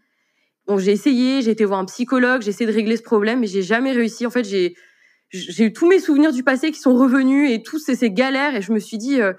Donc 0.67 0.81
j'ai 0.81 0.93
essayé, 0.93 1.41
j'ai 1.41 1.51
été 1.53 1.65
voir 1.65 1.81
un 1.81 1.87
psychologue, 1.87 2.43
j'ai 2.43 2.51
essayé 2.51 2.67
de 2.71 2.75
régler 2.75 2.99
ce 2.99 3.03
problème, 3.03 3.41
mais 3.41 3.47
j'ai 3.47 3.63
jamais 3.63 3.93
réussi. 3.93 4.27
En 4.27 4.31
fait, 4.31 4.45
j'ai 4.45 4.75
j'ai 5.31 5.65
eu 5.65 5.73
tous 5.73 5.87
mes 5.87 5.99
souvenirs 5.99 6.33
du 6.33 6.43
passé 6.43 6.71
qui 6.71 6.79
sont 6.81 6.95
revenus 6.95 7.51
et 7.51 7.63
tous 7.63 7.79
ces, 7.79 7.95
ces 7.95 8.11
galères 8.11 8.55
et 8.55 8.63
je 8.63 8.73
me 8.73 8.79
suis 8.79 8.97
dit, 8.99 9.21
euh, 9.21 9.33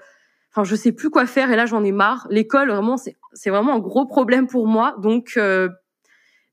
enfin 0.50 0.64
je 0.64 0.74
sais 0.74 0.92
plus 0.92 1.10
quoi 1.10 1.26
faire 1.26 1.50
et 1.50 1.56
là 1.56 1.66
j'en 1.66 1.84
ai 1.84 1.92
marre. 1.92 2.26
L'école 2.30 2.70
vraiment 2.70 2.96
c'est 2.96 3.50
vraiment 3.50 3.74
un 3.74 3.78
gros 3.78 4.06
problème 4.06 4.46
pour 4.46 4.66
moi, 4.66 4.96
donc 4.98 5.34
euh, 5.36 5.68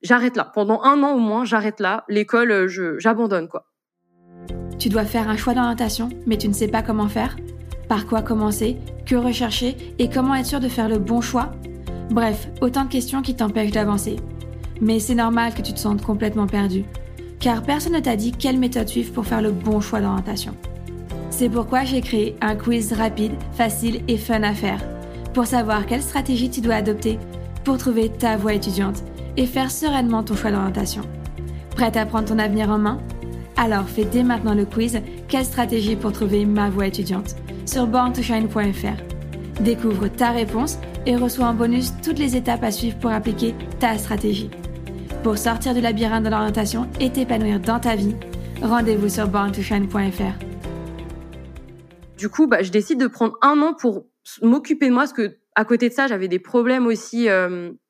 j'arrête 0.02 0.36
là. 0.36 0.52
Pendant 0.54 0.82
un 0.84 1.02
an 1.04 1.14
au 1.14 1.20
moins, 1.20 1.46
j'arrête 1.46 1.80
là. 1.80 2.04
L'école, 2.08 2.52
euh, 2.52 2.98
j'abandonne 3.00 3.48
quoi. 3.48 3.66
Tu 4.80 4.90
dois 4.90 5.06
faire 5.06 5.28
un 5.28 5.38
choix 5.38 5.54
d'orientation, 5.54 6.10
mais 6.28 6.38
tu 6.38 6.48
ne 6.48 6.54
sais 6.54 6.68
pas 6.68 6.84
comment 6.84 7.08
faire 7.08 7.36
Par 7.90 8.06
quoi 8.06 8.22
commencer? 8.22 8.78
Que 9.06 9.16
rechercher? 9.16 9.76
Et 9.98 10.10
comment 10.10 10.36
être 10.36 10.46
sûr 10.46 10.60
de 10.60 10.70
faire 10.70 10.88
le 10.88 11.00
bon 11.00 11.20
choix? 11.20 11.52
Bref, 12.12 12.48
autant 12.62 12.86
de 12.86 12.92
questions 12.92 13.22
qui 13.22 13.36
t'empêchent 13.36 13.72
d'avancer. 13.72 14.18
Mais 14.80 15.00
c'est 15.00 15.16
normal 15.16 15.54
que 15.56 15.64
tu 15.64 15.74
te 15.74 15.80
sentes 15.80 16.04
complètement 16.04 16.46
perdu, 16.46 16.86
car 17.40 17.64
personne 17.64 17.94
ne 17.94 18.00
t'a 18.00 18.16
dit 18.16 18.32
quelle 18.32 18.60
méthode 18.60 18.88
suivre 18.88 19.12
pour 19.14 19.26
faire 19.26 19.42
le 19.42 19.52
bon 19.52 19.82
choix 19.82 20.00
d'orientation. 20.00 20.56
C'est 21.38 21.50
pourquoi 21.50 21.84
j'ai 21.84 22.02
créé 22.02 22.36
un 22.42 22.56
quiz 22.56 22.94
rapide, 22.94 23.34
facile 23.52 24.02
et 24.08 24.18
fun 24.18 24.42
à 24.42 24.56
faire, 24.56 24.84
pour 25.36 25.46
savoir 25.46 25.86
quelle 25.86 26.02
stratégie 26.02 26.50
tu 26.50 26.62
dois 26.62 26.74
adopter 26.74 27.20
pour 27.64 27.78
trouver 27.78 28.10
ta 28.10 28.38
voie 28.38 28.56
étudiante 28.56 29.04
et 29.38 29.46
faire 29.46 29.70
sereinement 29.70 30.24
ton 30.24 30.36
choix 30.36 30.50
d'orientation. 30.50 31.04
Prête 31.76 31.96
à 31.96 32.08
prendre 32.08 32.28
ton 32.28 32.40
avenir 32.40 32.72
en 32.72 32.80
main? 32.80 32.98
Alors 33.56 33.88
fais 33.88 34.06
dès 34.06 34.24
maintenant 34.24 34.56
le 34.56 34.66
quiz 34.66 35.00
Quelle 35.28 35.46
stratégie 35.46 35.96
pour 35.96 36.12
trouver 36.12 36.44
ma 36.44 36.72
voie 36.72 36.88
étudiante? 36.88 37.36
Sur 37.68 37.86
borntoshine.fr. 37.86 39.62
Découvre 39.62 40.08
ta 40.08 40.32
réponse 40.32 40.80
et 41.06 41.16
reçois 41.16 41.46
en 41.46 41.54
bonus 41.54 41.94
toutes 42.04 42.18
les 42.18 42.36
étapes 42.36 42.64
à 42.64 42.72
suivre 42.72 42.98
pour 42.98 43.12
appliquer 43.12 43.54
ta 43.80 43.96
stratégie. 44.00 44.50
Pour 45.22 45.38
sortir 45.38 45.76
du 45.76 45.82
labyrinthe 45.82 46.24
de 46.24 46.30
l'orientation 46.30 46.88
et 47.00 47.12
t'épanouir 47.12 47.60
dans 47.60 47.80
ta 47.80 47.96
vie, 47.96 48.16
rendez-vous 48.64 49.10
sur 49.10 49.28
borntoshine.fr. 49.28 50.47
Du 52.18 52.30
coup, 52.30 52.48
bah, 52.48 52.64
je 52.64 52.72
décide 52.72 53.00
de 53.00 53.08
prendre 53.08 53.38
un 53.42 53.62
an 53.62 53.74
pour 53.74 54.08
m'occuper 54.42 54.88
de 54.88 54.94
moi, 54.94 55.04
parce 55.04 55.14
que 55.14 55.38
à 55.56 55.66
côté 55.66 55.90
de 55.90 55.94
ça, 55.94 56.08
j'avais 56.08 56.28
des 56.28 56.40
problèmes 56.40 56.88
aussi. 56.88 57.28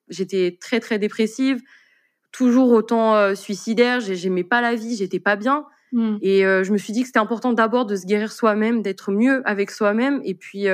j'étais 0.09 0.57
très 0.59 0.79
très 0.79 0.99
dépressive, 0.99 1.61
toujours 2.31 2.71
autant 2.71 3.35
suicidaire. 3.35 3.99
J'aimais 3.99 4.43
pas 4.43 4.61
la 4.61 4.75
vie, 4.75 4.95
j'étais 4.95 5.19
pas 5.19 5.35
bien. 5.35 5.65
Hmm. 5.91 6.17
Et 6.21 6.41
je 6.41 6.71
me 6.71 6.77
suis 6.77 6.93
dit 6.93 7.01
que 7.01 7.07
c'était 7.07 7.19
important 7.19 7.53
d'abord 7.53 7.85
de 7.85 7.95
se 7.95 8.05
guérir 8.05 8.31
soi-même, 8.31 8.81
d'être 8.81 9.11
mieux 9.11 9.41
avec 9.45 9.71
soi-même. 9.71 10.21
Et 10.23 10.35
puis 10.35 10.67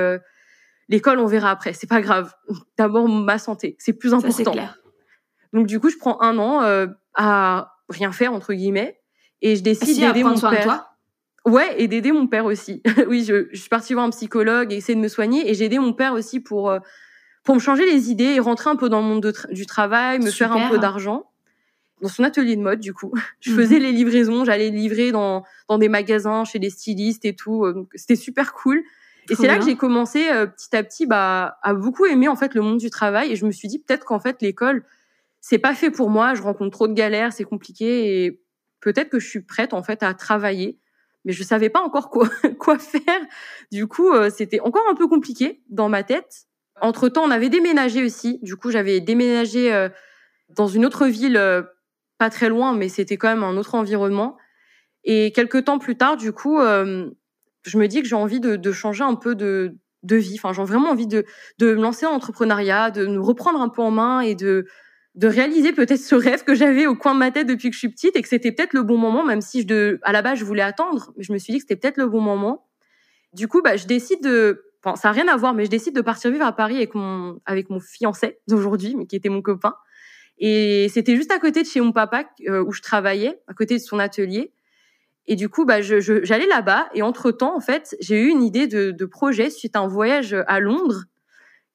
l'école, 0.90 1.20
on 1.20 1.28
verra 1.28 1.52
après. 1.52 1.74
C'est 1.74 1.88
pas 1.88 2.02
grave. 2.02 2.34
D'abord 2.78 3.08
ma 3.08 3.38
santé, 3.38 3.76
c'est 3.80 3.94
plus 3.94 4.14
important. 4.14 4.52
clair. 4.52 4.80
Donc 5.54 5.68
du 5.68 5.80
coup, 5.80 5.90
je 5.90 5.98
prends 5.98 6.22
un 6.22 6.38
an 6.38 6.88
à 7.16 7.74
rien 7.90 8.12
faire 8.12 8.34
entre 8.34 8.54
guillemets 8.54 9.00
et 9.42 9.56
je 9.56 9.64
décide 9.64 10.00
d'aider 10.00 10.24
mon 10.24 10.40
père. 10.40 10.64
Toi 10.64 10.93
ouais, 11.46 11.82
et 11.82 11.88
d'aider 11.88 12.12
mon 12.12 12.28
père 12.28 12.46
aussi. 12.46 12.82
oui, 13.08 13.24
je, 13.24 13.48
je, 13.52 13.60
suis 13.60 13.70
partie 13.70 13.94
voir 13.94 14.06
un 14.06 14.10
psychologue 14.10 14.72
et 14.72 14.78
essayer 14.78 14.96
de 14.96 15.02
me 15.02 15.08
soigner 15.08 15.50
et 15.50 15.54
j'ai 15.54 15.66
aidé 15.66 15.80
mon 15.80 15.94
père 15.94 16.14
aussi 16.14 16.40
pour 16.40 16.70
euh, 16.70 16.80
pour 17.44 17.56
me 17.56 17.60
changer 17.60 17.86
les 17.86 18.10
idées 18.10 18.24
et 18.24 18.40
rentrer 18.40 18.70
un 18.70 18.76
peu 18.76 18.90
dans 18.90 19.02
le 19.02 19.08
monde 19.08 19.34
du 19.52 19.66
travail, 19.66 20.20
me 20.20 20.32
faire 20.32 20.54
un 20.54 20.70
peu 20.70 20.78
d'argent. 20.78 21.30
Dans 22.02 22.10
son 22.10 22.24
atelier 22.24 22.56
de 22.56 22.62
mode, 22.62 22.80
du 22.80 22.94
coup, 22.94 23.14
je 23.40 23.52
mhm. 23.52 23.58
faisais 23.58 23.80
les 23.80 23.92
livraisons, 23.92 24.46
j'allais 24.46 24.70
livrer 24.70 25.12
dans 25.12 25.44
dans 25.68 25.78
des 25.78 25.90
magasins, 25.90 26.46
chez 26.46 26.60
des 26.60 26.70
stylistes 26.70 27.26
et 27.26 27.36
tout. 27.36 27.66
Euh, 27.66 27.88
c'était 27.96 28.16
super 28.16 28.54
cool. 28.54 28.84
Et 29.30 29.36
c'est 29.36 29.48
là 29.48 29.58
que 29.58 29.64
j'ai 29.64 29.78
commencé 29.78 30.28
euh, 30.30 30.48
petit 30.48 30.76
à 30.76 30.84
petit 30.84 31.06
bah, 31.06 31.58
à 31.64 31.74
beaucoup 31.74 32.06
aimer 32.06 32.28
en 32.28 32.36
fait 32.36 32.56
le 32.56 32.62
monde 32.62 32.78
du 32.78 32.90
travail 32.90 33.32
et 33.32 33.38
je 33.38 33.46
me 33.46 33.52
suis 33.52 33.70
dit 33.70 33.80
peut-être 33.80 34.04
qu'en 34.04 34.20
fait 34.20 34.42
l'école 34.42 34.84
c'est 35.46 35.60
pas 35.60 35.76
fait 35.76 35.92
pour 35.92 36.10
moi, 36.10 36.36
je 36.36 36.42
rencontre 36.42 36.72
trop 36.72 36.88
de 36.88 36.94
galères, 36.94 37.34
c'est 37.34 37.44
compliqué 37.44 38.24
et 38.24 38.42
peut-être 38.80 39.10
que 39.10 39.20
je 39.20 39.28
suis 39.28 39.42
prête 39.42 39.74
en 39.74 39.84
fait 39.84 40.02
à 40.02 40.14
travailler, 40.14 40.80
mais 41.26 41.34
je 41.34 41.44
savais 41.44 41.70
pas 41.70 41.82
encore 41.82 42.10
quoi 42.60 42.80
faire. 42.80 43.22
Du 43.72 43.88
coup, 43.88 44.12
euh, 44.12 44.30
c'était 44.30 44.60
encore 44.60 44.88
un 44.90 44.96
peu 44.96 45.08
compliqué 45.08 45.62
dans 45.70 45.90
ma 45.90 46.04
tête. 46.04 46.48
Entre 46.82 47.10
temps, 47.10 47.24
on 47.24 47.32
avait 47.32 47.50
déménagé 47.50 48.04
aussi. 48.04 48.40
Du 48.42 48.56
coup, 48.56 48.72
j'avais 48.72 49.00
déménagé 49.00 49.74
euh, 49.74 49.90
dans 50.50 50.68
une 50.68 50.86
autre 50.86 51.08
ville, 51.08 51.38
euh, 51.38 51.64
pas 52.18 52.30
très 52.30 52.50
loin, 52.50 52.74
mais 52.74 52.90
c'était 52.90 53.18
quand 53.18 53.30
même 53.30 53.44
un 53.44 53.58
autre 53.58 53.76
environnement. 53.76 54.38
Et 55.04 55.32
quelques 55.32 55.66
temps 55.66 55.80
plus 55.80 55.98
tard, 55.98 56.16
du 56.16 56.32
coup, 56.32 56.60
je 56.62 57.78
me 57.78 57.88
dis 57.88 58.02
que 58.02 58.08
j'ai 58.08 58.16
envie 58.16 58.40
de, 58.40 58.72
changer 58.72 59.04
un 59.04 59.16
peu 59.16 59.36
de, 59.36 59.76
de 60.04 60.16
vie. 60.16 60.36
Enfin, 60.42 60.54
j'ai 60.54 60.64
vraiment 60.64 60.92
envie 60.92 61.08
de, 61.08 61.26
de 61.58 61.76
me 61.76 61.82
lancer 61.82 62.06
en 62.06 62.12
entrepreneuriat, 62.12 62.90
de 62.90 63.06
me 63.08 63.20
reprendre 63.20 63.60
un 63.60 63.68
peu 63.68 63.82
en 63.82 63.92
main 63.92 64.22
et 64.22 64.34
de 64.34 64.66
de 65.16 65.28
réaliser 65.28 65.74
peut-être 65.74 66.00
ce 66.00 66.16
rêve 66.16 66.44
que 66.44 66.56
j'avais 66.56 66.88
au 66.88 66.96
coin 66.96 67.14
de 67.14 67.20
ma 67.20 67.32
tête 67.32 67.48
depuis 67.48 67.70
que 67.70 67.74
je 67.76 67.80
suis 67.80 67.90
petite 67.90 68.16
et 68.16 68.22
que 68.22 68.28
c'était 68.28 68.52
peut-être 68.52 68.74
le 68.74 68.82
bon 68.82 68.98
moment, 68.98 69.24
même 69.24 69.42
si 69.42 69.62
je 69.62 69.68
de, 69.68 70.00
à 70.02 70.12
la 70.12 70.22
base 70.22 70.40
je 70.40 70.46
voulais 70.46 70.64
attendre, 70.64 71.12
mais 71.16 71.24
je 71.24 71.32
me 71.34 71.38
suis 71.38 71.54
dit 71.54 71.60
que 71.60 71.66
c'était 71.68 71.76
peut-être 71.76 71.98
le 71.98 72.08
bon 72.08 72.22
moment. 72.22 72.68
Du 73.34 73.48
coup, 73.48 73.62
bah, 73.62 73.78
je 73.78 73.86
décide 73.86 74.24
de, 74.24 74.66
enfin, 74.84 74.96
ça 74.96 75.10
n'a 75.10 75.14
rien 75.14 75.28
à 75.28 75.38
voir, 75.38 75.54
mais 75.54 75.66
je 75.66 75.70
décide 75.70 75.96
de 75.96 76.02
partir 76.02 76.32
vivre 76.32 76.46
à 76.46 76.52
Paris 76.52 76.78
avec 76.78 76.96
mon, 76.96 77.40
avec 77.46 77.70
mon 77.70 77.80
fiancé 77.80 78.40
d'aujourd'hui, 78.48 78.96
mais 78.96 79.06
qui 79.06 79.16
était 79.16 79.30
mon 79.30 79.42
copain. 79.42 79.76
Et 80.40 80.88
c'était 80.90 81.16
juste 81.16 81.32
à 81.32 81.40
côté 81.40 81.62
de 81.62 81.68
chez 81.68 81.80
mon 81.80 81.92
papa 81.92 82.26
euh, 82.48 82.64
où 82.64 82.72
je 82.72 82.82
travaillais, 82.82 83.40
à 83.48 83.54
côté 83.54 83.76
de 83.76 83.82
son 83.82 84.00
atelier. 84.00 84.52
Et 85.26 85.36
du 85.36 85.48
coup, 85.48 85.64
bah, 85.66 85.82
je, 85.82 86.00
j'allais 86.24 86.48
là-bas. 86.48 86.90
Et 86.96 87.02
entre 87.02 87.32
temps, 87.32 87.56
en 87.56 87.60
fait, 87.60 87.96
j'ai 88.02 88.20
eu 88.20 88.28
une 88.28 88.44
idée 88.44 88.68
de, 88.68 88.92
de 88.92 89.06
projet 89.06 89.50
suite 89.50 89.76
à 89.76 89.80
un 89.80 89.88
voyage 89.88 90.36
à 90.48 90.60
Londres 90.60 91.06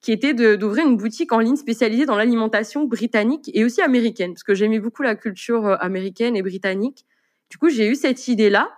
qui 0.00 0.12
était 0.12 0.34
d'ouvrir 0.56 0.86
une 0.86 0.96
boutique 0.96 1.32
en 1.32 1.40
ligne 1.40 1.56
spécialisée 1.56 2.06
dans 2.06 2.16
l'alimentation 2.16 2.84
britannique 2.84 3.50
et 3.52 3.64
aussi 3.64 3.82
américaine, 3.82 4.34
parce 4.34 4.44
que 4.44 4.54
j'aimais 4.54 4.78
beaucoup 4.78 5.02
la 5.02 5.16
culture 5.16 5.66
euh, 5.66 5.76
américaine 5.80 6.36
et 6.36 6.42
britannique. 6.42 7.04
Du 7.50 7.58
coup, 7.58 7.68
j'ai 7.68 7.88
eu 7.88 7.94
cette 7.94 8.28
idée-là 8.28 8.70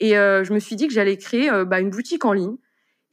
et 0.00 0.18
euh, 0.18 0.44
je 0.44 0.52
me 0.52 0.58
suis 0.58 0.76
dit 0.76 0.86
que 0.86 0.92
j'allais 0.92 1.16
créer 1.16 1.50
euh, 1.50 1.64
bah, 1.64 1.80
une 1.80 1.90
boutique 1.90 2.24
en 2.24 2.32
ligne. 2.32 2.56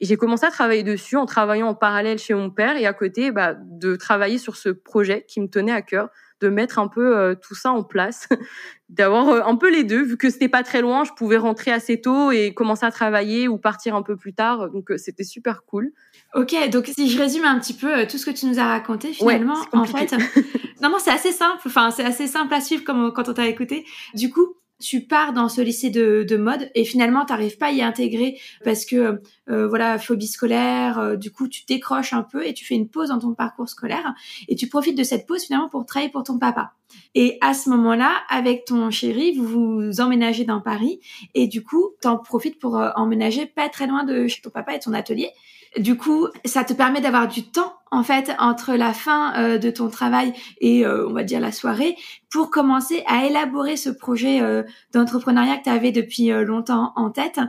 Et 0.00 0.06
j'ai 0.06 0.16
commencé 0.16 0.44
à 0.44 0.50
travailler 0.50 0.82
dessus 0.82 1.16
en 1.16 1.24
travaillant 1.24 1.68
en 1.68 1.74
parallèle 1.74 2.18
chez 2.18 2.34
mon 2.34 2.50
père 2.50 2.76
et 2.76 2.84
à 2.84 2.92
côté 2.92 3.30
bah, 3.30 3.54
de 3.54 3.94
travailler 3.94 4.38
sur 4.38 4.56
ce 4.56 4.68
projet 4.68 5.24
qui 5.26 5.40
me 5.40 5.46
tenait 5.46 5.72
à 5.72 5.82
cœur, 5.82 6.10
de 6.40 6.48
mettre 6.48 6.80
un 6.80 6.88
peu 6.88 7.36
tout 7.40 7.54
ça 7.54 7.70
en 7.70 7.84
place, 7.84 8.28
d'avoir 8.88 9.46
un 9.46 9.56
peu 9.56 9.70
les 9.70 9.84
deux, 9.84 10.02
vu 10.02 10.16
que 10.16 10.30
c'était 10.30 10.48
pas 10.48 10.64
très 10.64 10.82
loin, 10.82 11.04
je 11.04 11.12
pouvais 11.12 11.36
rentrer 11.36 11.70
assez 11.70 12.00
tôt 12.00 12.32
et 12.32 12.52
commencer 12.52 12.84
à 12.84 12.90
travailler 12.90 13.46
ou 13.46 13.56
partir 13.56 13.94
un 13.94 14.02
peu 14.02 14.16
plus 14.16 14.34
tard, 14.34 14.68
donc 14.70 14.92
c'était 14.96 15.22
super 15.22 15.64
cool. 15.64 15.92
Ok, 16.34 16.54
donc 16.70 16.86
si 16.86 17.08
je 17.08 17.18
résume 17.18 17.44
un 17.44 17.58
petit 17.60 17.74
peu 17.74 18.06
tout 18.06 18.18
ce 18.18 18.26
que 18.26 18.32
tu 18.32 18.46
nous 18.46 18.58
as 18.58 18.66
raconté, 18.66 19.12
finalement, 19.12 19.56
en 19.72 19.84
fait, 19.84 20.12
non, 20.82 20.90
non, 20.90 20.98
c'est 20.98 21.12
assez 21.12 21.32
simple. 21.32 21.62
Enfin, 21.64 21.90
c'est 21.90 22.04
assez 22.04 22.26
simple 22.26 22.52
à 22.52 22.60
suivre 22.60 22.82
comme 22.82 23.12
quand 23.12 23.28
on 23.28 23.34
t'a 23.34 23.46
écouté. 23.46 23.84
Du 24.14 24.30
coup, 24.30 24.56
tu 24.80 25.06
pars 25.06 25.32
dans 25.32 25.48
ce 25.48 25.60
lycée 25.60 25.90
de, 25.90 26.24
de 26.28 26.36
mode 26.36 26.70
et 26.74 26.84
finalement 26.84 27.24
t'arrives 27.24 27.56
pas 27.56 27.66
à 27.66 27.70
y 27.70 27.80
intégrer 27.80 28.38
parce 28.64 28.84
que 28.84 29.22
euh, 29.48 29.68
voilà 29.68 29.98
phobie 29.98 30.26
scolaire 30.26 30.98
euh, 30.98 31.16
du 31.16 31.30
coup 31.30 31.48
tu 31.48 31.64
décroches 31.66 32.12
un 32.12 32.22
peu 32.22 32.46
et 32.46 32.54
tu 32.54 32.64
fais 32.64 32.74
une 32.74 32.88
pause 32.88 33.08
dans 33.08 33.18
ton 33.18 33.34
parcours 33.34 33.68
scolaire 33.68 34.14
et 34.48 34.56
tu 34.56 34.68
profites 34.68 34.98
de 34.98 35.04
cette 35.04 35.26
pause 35.26 35.44
finalement 35.44 35.68
pour 35.68 35.86
travailler 35.86 36.10
pour 36.10 36.24
ton 36.24 36.38
papa 36.38 36.72
et 37.14 37.38
à 37.40 37.54
ce 37.54 37.70
moment-là 37.70 38.12
avec 38.28 38.64
ton 38.64 38.90
chéri 38.90 39.32
vous 39.36 39.44
vous 39.46 40.00
emménagez 40.00 40.44
dans 40.44 40.60
Paris 40.60 41.00
et 41.34 41.46
du 41.46 41.62
coup 41.62 41.90
t'en 42.00 42.18
profites 42.18 42.58
pour 42.58 42.76
euh, 42.76 42.90
emménager 42.96 43.46
pas 43.46 43.68
très 43.68 43.86
loin 43.86 44.02
de 44.02 44.26
chez 44.26 44.42
ton 44.42 44.50
papa 44.50 44.74
et 44.74 44.80
ton 44.80 44.92
atelier 44.92 45.30
du 45.78 45.96
coup, 45.96 46.28
ça 46.44 46.64
te 46.64 46.72
permet 46.72 47.00
d'avoir 47.00 47.28
du 47.28 47.42
temps 47.50 47.74
en 47.90 48.02
fait 48.02 48.32
entre 48.38 48.74
la 48.74 48.92
fin 48.92 49.34
euh, 49.36 49.58
de 49.58 49.70
ton 49.70 49.88
travail 49.88 50.32
et 50.60 50.84
euh, 50.86 51.08
on 51.08 51.12
va 51.12 51.24
dire 51.24 51.40
la 51.40 51.52
soirée 51.52 51.96
pour 52.30 52.50
commencer 52.50 53.02
à 53.06 53.26
élaborer 53.26 53.76
ce 53.76 53.90
projet 53.90 54.40
euh, 54.40 54.62
d'entrepreneuriat 54.92 55.58
que 55.58 55.64
tu 55.64 55.70
avais 55.70 55.92
depuis 55.92 56.28
longtemps 56.28 56.92
en 56.96 57.10
tête 57.10 57.40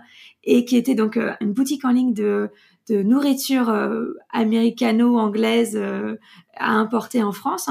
et 0.44 0.66
qui 0.66 0.78
était 0.78 0.96
donc 0.96 1.20
une 1.42 1.54
boutique 1.54 1.86
en 1.86 1.90
ligne 1.90 2.14
de, 2.14 2.52
de 2.90 3.02
nourriture 3.02 3.74
américano-anglaise 4.32 5.82
à 6.56 6.72
importer 6.72 7.24
en 7.24 7.32
France. 7.32 7.70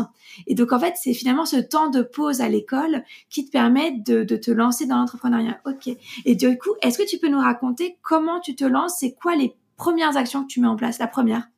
Et 0.48 0.56
donc 0.56 0.72
en 0.72 0.80
fait, 0.80 0.94
c'est 0.96 1.14
finalement 1.14 1.46
ce 1.46 1.56
temps 1.56 1.88
de 1.88 2.02
pause 2.02 2.40
à 2.40 2.48
l'école 2.48 3.04
qui 3.30 3.46
te 3.46 3.52
permet 3.52 3.92
de, 3.92 4.24
de 4.24 4.36
te 4.36 4.50
lancer 4.50 4.86
dans 4.86 4.96
l'entrepreneuriat. 4.96 5.60
Ok. 5.66 5.88
Et 6.24 6.34
du 6.34 6.58
coup, 6.58 6.70
est-ce 6.82 6.98
que 6.98 7.08
tu 7.08 7.18
peux 7.18 7.28
nous 7.28 7.38
raconter 7.38 7.96
comment 8.02 8.40
tu 8.40 8.56
te 8.56 8.64
lances? 8.64 8.96
C'est 8.98 9.14
quoi 9.14 9.36
les 9.36 9.54
premières 9.76 10.16
actions 10.16 10.42
que 10.42 10.48
tu 10.48 10.60
mets 10.60 10.66
en 10.66 10.76
place 10.76 10.98
La 10.98 11.06
première? 11.06 11.48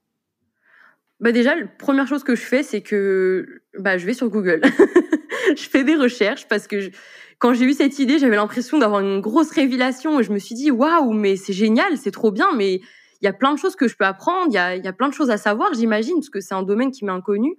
Bah 1.18 1.32
déjà, 1.32 1.54
la 1.54 1.66
première 1.66 2.06
chose 2.06 2.24
que 2.24 2.34
je 2.34 2.42
fais, 2.42 2.62
c'est 2.62 2.82
que 2.82 3.62
bah, 3.78 3.96
je 3.96 4.04
vais 4.04 4.12
sur 4.12 4.28
Google. 4.28 4.60
je 5.56 5.68
fais 5.68 5.82
des 5.82 5.94
recherches 5.94 6.46
parce 6.46 6.66
que 6.66 6.90
quand 7.38 7.54
j'ai 7.54 7.64
eu 7.64 7.72
cette 7.72 7.98
idée, 7.98 8.18
j'avais 8.18 8.36
l'impression 8.36 8.78
d'avoir 8.78 9.00
une 9.00 9.20
grosse 9.20 9.50
révélation 9.50 10.20
et 10.20 10.22
je 10.22 10.32
me 10.32 10.38
suis 10.38 10.54
dit 10.54 10.70
waouh, 10.70 11.12
mais 11.12 11.36
c'est 11.36 11.52
génial, 11.52 11.96
c'est 11.96 12.10
trop 12.10 12.30
bien, 12.30 12.48
mais 12.54 12.80
il 13.20 13.24
y 13.24 13.28
a 13.28 13.32
plein 13.32 13.52
de 13.54 13.58
choses 13.58 13.76
que 13.76 13.88
je 13.88 13.96
peux 13.96 14.04
apprendre, 14.04 14.48
il 14.50 14.54
y 14.54 14.58
a, 14.58 14.76
y 14.76 14.86
a 14.86 14.92
plein 14.92 15.08
de 15.08 15.14
choses 15.14 15.30
à 15.30 15.38
savoir, 15.38 15.72
j'imagine, 15.72 16.16
parce 16.16 16.28
que 16.28 16.40
c'est 16.40 16.54
un 16.54 16.62
domaine 16.62 16.90
qui 16.90 17.04
m'est 17.04 17.12
inconnu. 17.12 17.56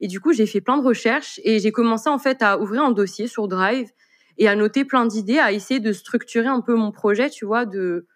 Et 0.00 0.08
du 0.08 0.20
coup, 0.20 0.32
j'ai 0.32 0.46
fait 0.46 0.60
plein 0.60 0.78
de 0.78 0.82
recherches 0.82 1.40
et 1.44 1.58
j'ai 1.58 1.72
commencé 1.72 2.08
en 2.08 2.18
fait 2.18 2.42
à 2.42 2.58
ouvrir 2.58 2.82
un 2.82 2.90
dossier 2.90 3.26
sur 3.26 3.48
Drive 3.48 3.90
et 4.38 4.48
à 4.48 4.56
noter 4.56 4.84
plein 4.84 5.06
d'idées, 5.06 5.38
à 5.38 5.52
essayer 5.52 5.80
de 5.80 5.92
structurer 5.92 6.48
un 6.48 6.62
peu 6.62 6.74
mon 6.74 6.90
projet, 6.90 7.28
tu 7.28 7.44
vois, 7.44 7.66
de 7.66 8.06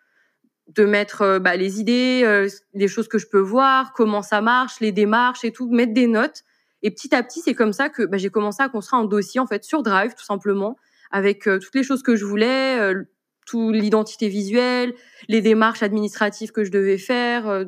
de 0.69 0.85
mettre 0.85 1.23
euh, 1.23 1.39
bah, 1.39 1.57
les 1.57 1.81
idées, 1.81 2.23
euh, 2.25 2.49
les 2.73 2.89
choses 2.89 3.09
que 3.09 3.19
je 3.19 3.27
peux 3.27 3.41
voir, 3.41 3.93
comment 3.93 4.23
ça 4.23 4.41
marche, 4.41 4.81
les 4.81 4.93
démarches 4.93 5.45
et 5.45 5.53
tout, 5.53 5.69
mettre 5.71 5.93
des 5.93 6.07
notes. 6.07 6.43
Et 6.83 6.91
petit 6.91 7.15
à 7.15 7.23
petit, 7.23 7.41
c'est 7.41 7.55
comme 7.55 7.73
ça 7.73 7.89
que 7.89 8.03
bah, 8.03 8.17
j'ai 8.17 8.31
commencé 8.31 8.63
à 8.63 8.69
construire 8.69 9.03
un 9.03 9.07
dossier 9.07 9.41
en 9.41 9.47
fait 9.47 9.65
sur 9.65 9.83
Drive, 9.83 10.15
tout 10.15 10.25
simplement, 10.25 10.77
avec 11.11 11.47
euh, 11.49 11.59
toutes 11.59 11.75
les 11.75 11.83
choses 11.83 12.03
que 12.03 12.17
je 12.17 12.25
voulais, 12.25 12.79
euh, 12.79 13.05
tout 13.47 13.73
l'identité 13.73 14.29
visuelle, 14.29 14.95
les 15.29 15.43
démarches 15.43 15.83
administratives 15.83 16.51
que 16.51 16.65
je 16.65 16.71
devais 16.71 16.97
faire, 16.97 17.67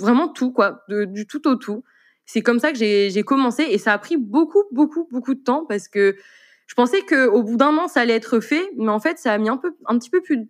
vraiment 0.00 0.26
tout 0.26 0.50
quoi, 0.50 0.84
du 0.88 1.28
tout 1.28 1.46
au 1.46 1.54
tout. 1.54 1.84
C'est 2.24 2.42
comme 2.42 2.58
ça 2.58 2.72
que 2.72 2.78
j'ai 2.78 3.22
commencé 3.22 3.62
et 3.62 3.78
ça 3.78 3.92
a 3.92 3.98
pris 3.98 4.16
beaucoup, 4.16 4.64
beaucoup, 4.72 5.06
beaucoup 5.12 5.34
de 5.34 5.42
temps 5.44 5.64
parce 5.64 5.86
que 5.86 6.16
je 6.66 6.74
pensais 6.74 7.02
que 7.02 7.28
au 7.28 7.44
bout 7.44 7.56
d'un 7.56 7.76
an 7.78 7.86
ça 7.86 8.00
allait 8.00 8.16
être 8.16 8.40
fait, 8.40 8.68
mais 8.76 8.88
en 8.88 8.98
fait 8.98 9.18
ça 9.18 9.32
a 9.32 9.38
mis 9.38 9.48
un 9.48 9.58
peu, 9.58 9.76
un 9.86 9.96
petit 9.96 10.10
peu 10.10 10.20
plus 10.20 10.48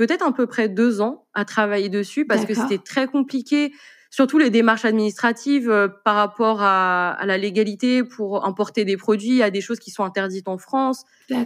peut-être 0.00 0.26
à 0.26 0.32
peu 0.32 0.46
près 0.46 0.70
deux 0.70 1.02
ans 1.02 1.26
à 1.34 1.44
travailler 1.44 1.90
dessus 1.90 2.24
parce 2.24 2.46
que 2.46 2.54
c'était 2.54 2.78
très 2.78 3.06
compliqué, 3.06 3.70
surtout 4.08 4.38
les 4.38 4.48
démarches 4.48 4.86
administratives 4.86 5.68
euh, 5.68 5.88
par 5.88 6.14
rapport 6.14 6.62
à, 6.62 7.10
à, 7.10 7.26
la 7.26 7.36
légalité 7.36 8.02
pour 8.02 8.46
importer 8.46 8.86
des 8.86 8.96
produits, 8.96 9.42
à 9.42 9.50
des 9.50 9.60
choses 9.60 9.78
qui 9.78 9.90
sont 9.90 10.02
interdites 10.02 10.48
en 10.48 10.56
France. 10.56 11.04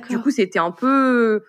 Du 0.09 0.21
coup, 0.21 0.31
c'était 0.31 0.61
un 0.61 0.71
peu, 0.71 1.43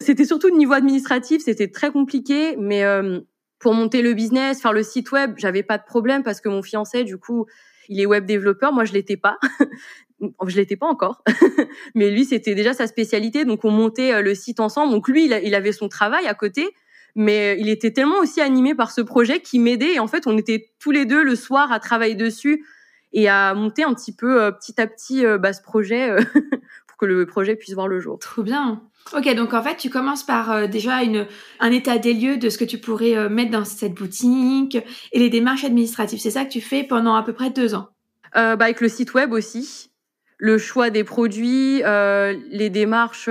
c'était 0.00 0.24
surtout 0.24 0.48
le 0.48 0.56
niveau 0.56 0.72
administratif, 0.72 1.42
c'était 1.44 1.68
très 1.68 1.90
compliqué, 1.90 2.56
mais 2.58 2.84
euh, 2.84 3.20
pour 3.58 3.74
monter 3.74 4.02
le 4.02 4.12
business, 4.14 4.60
faire 4.60 4.72
le 4.72 4.82
site 4.82 5.12
web, 5.12 5.34
j'avais 5.36 5.62
pas 5.62 5.78
de 5.78 5.84
problème 5.84 6.22
parce 6.22 6.40
que 6.40 6.48
mon 6.48 6.62
fiancé, 6.62 7.04
du 7.04 7.18
coup, 7.18 7.46
il 7.88 8.00
est 8.00 8.06
web 8.06 8.26
développeur, 8.26 8.72
moi 8.72 8.84
je 8.84 8.92
l'étais 8.92 9.16
pas. 9.16 9.38
je 10.46 10.56
l'étais 10.56 10.76
pas 10.76 10.86
encore, 10.86 11.22
mais 11.94 12.10
lui 12.10 12.24
c'était 12.24 12.54
déjà 12.54 12.72
sa 12.72 12.86
spécialité, 12.86 13.44
donc 13.44 13.64
on 13.64 13.70
montait 13.70 14.14
euh, 14.14 14.22
le 14.22 14.34
site 14.34 14.60
ensemble. 14.60 14.92
Donc 14.92 15.08
lui, 15.08 15.26
il, 15.26 15.54
avait 15.54 15.72
son 15.72 15.88
travail 15.88 16.26
à 16.26 16.34
côté, 16.34 16.68
mais 17.14 17.54
euh, 17.54 17.60
il 17.60 17.68
était 17.68 17.92
tellement 17.92 18.18
aussi 18.18 18.40
animé 18.40 18.74
par 18.74 18.90
ce 18.90 19.00
projet 19.00 19.40
qui 19.40 19.58
m'aidait. 19.58 19.94
Et 19.94 19.98
en 19.98 20.06
fait, 20.06 20.26
on 20.26 20.36
était 20.38 20.70
tous 20.78 20.90
les 20.90 21.04
deux 21.04 21.22
le 21.22 21.36
soir 21.36 21.72
à 21.72 21.80
travailler 21.80 22.14
dessus 22.14 22.64
et 23.12 23.28
à 23.28 23.54
monter 23.54 23.84
un 23.84 23.94
petit 23.94 24.14
peu, 24.14 24.42
euh, 24.42 24.50
petit 24.50 24.80
à 24.80 24.86
petit, 24.86 25.24
bah, 25.38 25.52
ce 25.52 25.62
projet 25.62 26.14
pour 26.86 26.96
que 26.98 27.06
le 27.06 27.26
projet 27.26 27.56
puisse 27.56 27.74
voir 27.74 27.88
le 27.88 28.00
jour. 28.00 28.18
Trop 28.18 28.42
bien. 28.42 28.82
Ok, 29.14 29.32
donc 29.34 29.54
en 29.54 29.62
fait, 29.62 29.76
tu 29.76 29.88
commences 29.88 30.24
par 30.24 30.50
euh, 30.50 30.66
déjà 30.66 31.02
une, 31.02 31.28
un 31.60 31.70
état 31.70 31.96
des 31.98 32.12
lieux 32.12 32.38
de 32.38 32.48
ce 32.48 32.58
que 32.58 32.64
tu 32.64 32.78
pourrais 32.78 33.16
euh, 33.16 33.28
mettre 33.28 33.52
dans 33.52 33.64
cette 33.64 33.94
boutique 33.94 34.76
et 35.12 35.18
les 35.18 35.30
démarches 35.30 35.64
administratives. 35.64 36.18
C'est 36.20 36.32
ça 36.32 36.44
que 36.44 36.50
tu 36.50 36.60
fais 36.60 36.82
pendant 36.82 37.14
à 37.14 37.22
peu 37.22 37.32
près 37.32 37.50
deux 37.50 37.74
ans? 37.74 37.88
Euh, 38.36 38.56
bah, 38.56 38.64
avec 38.64 38.80
le 38.80 38.88
site 38.88 39.14
web 39.14 39.32
aussi, 39.32 39.92
le 40.38 40.58
choix 40.58 40.90
des 40.90 41.04
produits, 41.04 41.82
les 41.82 42.70
démarches 42.70 43.30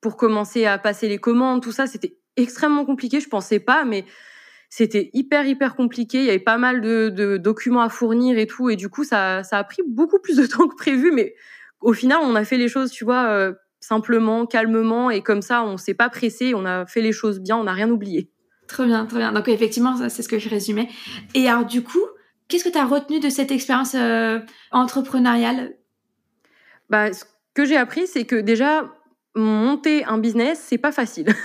pour 0.00 0.16
commencer 0.16 0.66
à 0.66 0.78
passer 0.78 1.08
les 1.08 1.18
commandes, 1.18 1.62
tout 1.62 1.72
ça, 1.72 1.86
c'était 1.86 2.18
extrêmement 2.36 2.84
compliqué. 2.84 3.18
Je 3.18 3.28
pensais 3.28 3.58
pas, 3.58 3.84
mais 3.84 4.04
c'était 4.68 5.10
hyper 5.14 5.46
hyper 5.46 5.74
compliqué. 5.74 6.18
Il 6.18 6.24
y 6.26 6.28
avait 6.28 6.38
pas 6.38 6.58
mal 6.58 6.80
de, 6.82 7.08
de, 7.08 7.38
documents 7.38 7.80
à 7.80 7.88
fournir 7.88 8.38
et 8.38 8.46
tout, 8.46 8.68
et 8.68 8.76
du 8.76 8.90
coup, 8.90 9.02
ça, 9.02 9.42
ça 9.42 9.58
a 9.58 9.64
pris 9.64 9.82
beaucoup 9.88 10.20
plus 10.20 10.36
de 10.36 10.46
temps 10.46 10.68
que 10.68 10.76
prévu. 10.76 11.10
Mais 11.10 11.34
au 11.80 11.94
final, 11.94 12.18
on 12.22 12.36
a 12.36 12.44
fait 12.44 12.58
les 12.58 12.68
choses, 12.68 12.92
tu 12.92 13.04
vois 13.04 13.54
simplement, 13.80 14.46
calmement, 14.46 15.10
et 15.10 15.22
comme 15.22 15.42
ça, 15.42 15.62
on 15.64 15.76
s'est 15.76 15.94
pas 15.94 16.08
pressé, 16.08 16.54
on 16.54 16.64
a 16.64 16.86
fait 16.86 17.00
les 17.00 17.12
choses 17.12 17.40
bien, 17.40 17.56
on 17.56 17.64
n'a 17.64 17.72
rien 17.72 17.90
oublié. 17.90 18.30
Très 18.66 18.84
bien, 18.84 19.06
très 19.06 19.18
bien. 19.18 19.32
Donc 19.32 19.48
effectivement, 19.48 19.96
c'est 20.08 20.22
ce 20.22 20.28
que 20.28 20.38
je 20.38 20.48
résumais. 20.48 20.88
Et 21.34 21.48
alors 21.48 21.64
du 21.64 21.82
coup, 21.82 22.04
qu'est-ce 22.48 22.64
que 22.64 22.68
tu 22.68 22.78
as 22.78 22.84
retenu 22.84 23.18
de 23.20 23.30
cette 23.30 23.50
expérience 23.50 23.94
euh, 23.94 24.40
entrepreneuriale? 24.72 25.74
Bah, 26.90 27.12
ce 27.12 27.24
que 27.54 27.64
j'ai 27.64 27.76
appris, 27.76 28.06
c'est 28.06 28.24
que 28.24 28.36
déjà 28.36 28.90
monter 29.34 30.04
un 30.04 30.18
business, 30.18 30.62
c'est 30.66 30.78
pas 30.78 30.92
facile. 30.92 31.26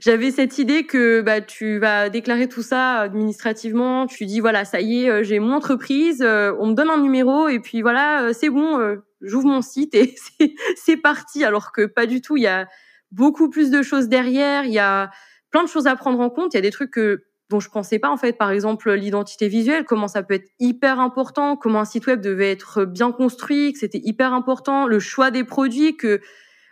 J'avais 0.00 0.30
cette 0.30 0.58
idée 0.58 0.84
que 0.84 1.20
bah 1.20 1.40
tu 1.40 1.78
vas 1.78 2.08
déclarer 2.08 2.48
tout 2.48 2.62
ça 2.62 3.00
administrativement, 3.00 4.06
tu 4.06 4.26
dis 4.26 4.40
voilà 4.40 4.64
ça 4.64 4.80
y 4.80 5.04
est, 5.04 5.10
euh, 5.10 5.22
j'ai 5.22 5.38
mon 5.38 5.52
entreprise, 5.52 6.22
euh, 6.22 6.54
on 6.60 6.68
me 6.68 6.74
donne 6.74 6.90
un 6.90 7.00
numéro 7.00 7.48
et 7.48 7.58
puis 7.58 7.82
voilà 7.82 8.32
c'est 8.32 8.50
bon, 8.50 8.96
j'ouvre 9.20 9.46
mon 9.46 9.62
site 9.62 9.94
et 9.94 10.14
c'est 10.76 10.96
parti. 10.96 11.44
Alors 11.44 11.72
que 11.72 11.86
pas 11.86 12.06
du 12.06 12.20
tout, 12.20 12.36
il 12.36 12.44
y 12.44 12.46
a 12.46 12.66
beaucoup 13.10 13.48
plus 13.48 13.70
de 13.70 13.82
choses 13.82 14.08
derrière, 14.08 14.64
il 14.64 14.72
y 14.72 14.78
a 14.78 15.10
plein 15.50 15.62
de 15.62 15.68
choses 15.68 15.86
à 15.86 15.96
prendre 15.96 16.20
en 16.20 16.30
compte. 16.30 16.54
Il 16.54 16.56
y 16.56 16.58
a 16.58 16.62
des 16.62 16.70
trucs 16.70 16.90
que 16.90 17.24
dont 17.50 17.60
je 17.60 17.70
pensais 17.70 17.98
pas 17.98 18.10
en 18.10 18.16
fait. 18.16 18.34
Par 18.34 18.50
exemple, 18.50 18.92
l'identité 18.92 19.48
visuelle, 19.48 19.84
comment 19.84 20.08
ça 20.08 20.22
peut 20.22 20.34
être 20.34 20.48
hyper 20.58 21.00
important, 21.00 21.56
comment 21.56 21.80
un 21.80 21.84
site 21.84 22.06
web 22.06 22.20
devait 22.20 22.50
être 22.50 22.84
bien 22.84 23.10
construit, 23.12 23.72
que 23.72 23.78
c'était 23.78 24.00
hyper 24.04 24.32
important, 24.32 24.86
le 24.86 24.98
choix 24.98 25.30
des 25.30 25.44
produits, 25.44 25.96
que 25.96 26.20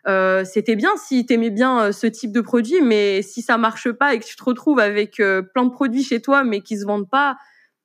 euh, 0.09 0.45
c'était 0.45 0.77
bien 0.77 0.91
si 0.97 1.27
t'aimais 1.27 1.51
bien 1.51 1.81
euh, 1.81 1.93
ce 1.93 2.07
type 2.07 2.33
de 2.33 2.41
produit, 2.41 2.81
mais 2.81 3.23
si 3.23 3.43
ça 3.43 3.59
marche 3.59 3.91
pas 3.91 4.15
et 4.15 4.21
que 4.21 4.25
tu 4.25 4.37
te 4.37 4.45
retrouves 4.45 4.79
avec 4.79 5.21
euh, 5.21 5.43
plein 5.43 5.65
de 5.65 5.71
produits 5.71 6.05
chez 6.05 6.21
toi 6.21 6.45
mais 6.45 6.61
qui 6.61 6.79
se 6.79 6.85
vendent 6.85 7.11
pas, 7.11 7.37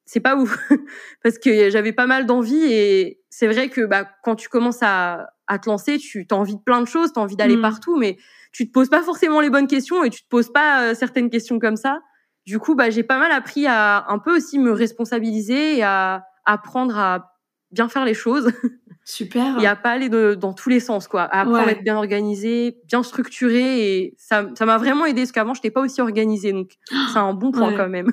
c'est 0.05 0.19
pas 0.19 0.35
ouf 0.35 0.57
parce 1.23 1.39
que 1.39 1.69
j'avais 1.69 1.93
pas 1.93 2.05
mal 2.05 2.25
d'envie 2.25 2.63
et 2.63 3.19
c'est 3.29 3.47
vrai 3.47 3.69
que 3.69 3.81
bah 3.81 4.07
quand 4.23 4.35
tu 4.35 4.49
commences 4.49 4.83
à, 4.83 5.29
à 5.47 5.57
te 5.57 5.69
lancer, 5.69 5.97
tu 5.97 6.27
as 6.29 6.35
envie 6.35 6.55
de 6.55 6.61
plein 6.61 6.81
de 6.81 6.87
choses, 6.87 7.13
tu 7.13 7.19
as 7.19 7.23
envie 7.23 7.35
d'aller 7.35 7.57
mmh. 7.57 7.61
partout 7.61 7.97
mais 7.97 8.17
tu 8.51 8.67
te 8.67 8.71
poses 8.71 8.89
pas 8.89 9.01
forcément 9.01 9.41
les 9.41 9.49
bonnes 9.49 9.67
questions 9.67 10.03
et 10.03 10.09
tu 10.09 10.23
te 10.23 10.27
poses 10.27 10.51
pas 10.51 10.83
euh, 10.83 10.95
certaines 10.95 11.29
questions 11.29 11.59
comme 11.59 11.77
ça. 11.77 12.01
Du 12.45 12.59
coup, 12.59 12.75
bah 12.75 12.89
j'ai 12.89 13.03
pas 13.03 13.19
mal 13.19 13.31
appris 13.31 13.67
à 13.67 14.05
un 14.09 14.19
peu 14.19 14.35
aussi 14.35 14.59
me 14.59 14.71
responsabiliser 14.71 15.77
et 15.77 15.83
à 15.83 16.25
apprendre 16.45 16.97
à 16.97 17.30
bien 17.71 17.89
faire 17.89 18.05
les 18.05 18.13
choses. 18.13 18.51
Super. 19.03 19.55
Il 19.57 19.63
y 19.63 19.67
a 19.67 19.75
pas 19.75 19.91
aller 19.91 20.09
de, 20.09 20.35
dans 20.35 20.53
tous 20.53 20.69
les 20.69 20.79
sens, 20.79 21.07
quoi. 21.07 21.23
À 21.23 21.41
apprendre 21.41 21.67
à 21.67 21.71
être 21.71 21.83
bien 21.83 21.97
organisé, 21.97 22.77
bien 22.87 23.03
structuré, 23.03 23.97
et 23.97 24.15
ça, 24.17 24.47
ça 24.55 24.65
m'a 24.65 24.77
vraiment 24.77 25.05
aidé 25.05 25.21
parce 25.21 25.31
qu'avant, 25.31 25.53
je 25.53 25.59
n'étais 25.59 25.71
pas 25.71 25.81
aussi 25.81 26.01
organisée, 26.01 26.51
donc 26.51 26.71
c'est 27.13 27.19
un 27.19 27.33
bon 27.33 27.51
point 27.51 27.73
quand 27.75 27.89
même. 27.89 28.11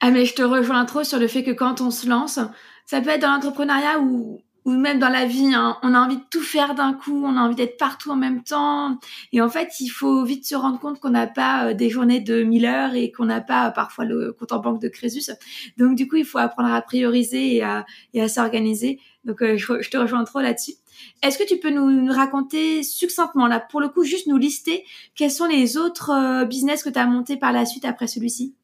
ah 0.00 0.10
mais 0.10 0.24
je 0.24 0.34
te 0.34 0.42
rejoins 0.42 0.84
trop 0.84 1.04
sur 1.04 1.18
le 1.18 1.28
fait 1.28 1.42
que 1.42 1.50
quand 1.50 1.80
on 1.80 1.90
se 1.90 2.08
lance, 2.08 2.38
ça 2.86 3.00
peut 3.00 3.10
être 3.10 3.22
dans 3.22 3.32
l'entrepreneuriat 3.32 4.00
ou 4.00 4.40
ou 4.64 4.70
même 4.70 4.98
dans 4.98 5.08
la 5.08 5.26
vie, 5.26 5.52
hein, 5.54 5.76
on 5.82 5.94
a 5.94 5.98
envie 5.98 6.16
de 6.16 6.24
tout 6.30 6.40
faire 6.40 6.74
d'un 6.74 6.92
coup, 6.94 7.24
on 7.24 7.36
a 7.36 7.40
envie 7.40 7.56
d'être 7.56 7.76
partout 7.76 8.10
en 8.10 8.16
même 8.16 8.42
temps. 8.42 8.98
Et 9.32 9.40
en 9.40 9.48
fait, 9.48 9.80
il 9.80 9.88
faut 9.88 10.24
vite 10.24 10.46
se 10.46 10.54
rendre 10.54 10.78
compte 10.78 11.00
qu'on 11.00 11.10
n'a 11.10 11.26
pas 11.26 11.68
euh, 11.68 11.74
des 11.74 11.90
journées 11.90 12.20
de 12.20 12.42
1000 12.42 12.66
heures 12.66 12.94
et 12.94 13.10
qu'on 13.10 13.24
n'a 13.24 13.40
pas 13.40 13.68
euh, 13.68 13.70
parfois 13.70 14.04
le 14.04 14.32
compte 14.32 14.52
en 14.52 14.60
banque 14.60 14.80
de 14.80 14.88
Crésus. 14.88 15.30
Donc 15.78 15.96
du 15.96 16.06
coup, 16.06 16.16
il 16.16 16.24
faut 16.24 16.38
apprendre 16.38 16.72
à 16.72 16.80
prioriser 16.80 17.56
et 17.56 17.62
à, 17.62 17.84
et 18.14 18.22
à 18.22 18.28
s'organiser. 18.28 19.00
Donc 19.24 19.42
euh, 19.42 19.56
je, 19.56 19.90
te 19.90 19.96
rejoins 19.96 20.24
trop 20.24 20.40
là-dessus. 20.40 20.74
Est-ce 21.22 21.38
que 21.38 21.46
tu 21.46 21.58
peux 21.58 21.70
nous, 21.70 22.12
raconter 22.12 22.82
succinctement, 22.82 23.46
là, 23.46 23.58
pour 23.58 23.80
le 23.80 23.88
coup, 23.88 24.04
juste 24.04 24.26
nous 24.28 24.36
lister 24.36 24.84
quels 25.16 25.30
sont 25.30 25.46
les 25.46 25.76
autres 25.76 26.44
business 26.44 26.82
que 26.82 26.90
tu 26.90 26.98
as 26.98 27.06
montés 27.06 27.36
par 27.36 27.50
la 27.50 27.64
suite 27.64 27.84
après 27.84 28.06
celui-ci? 28.06 28.54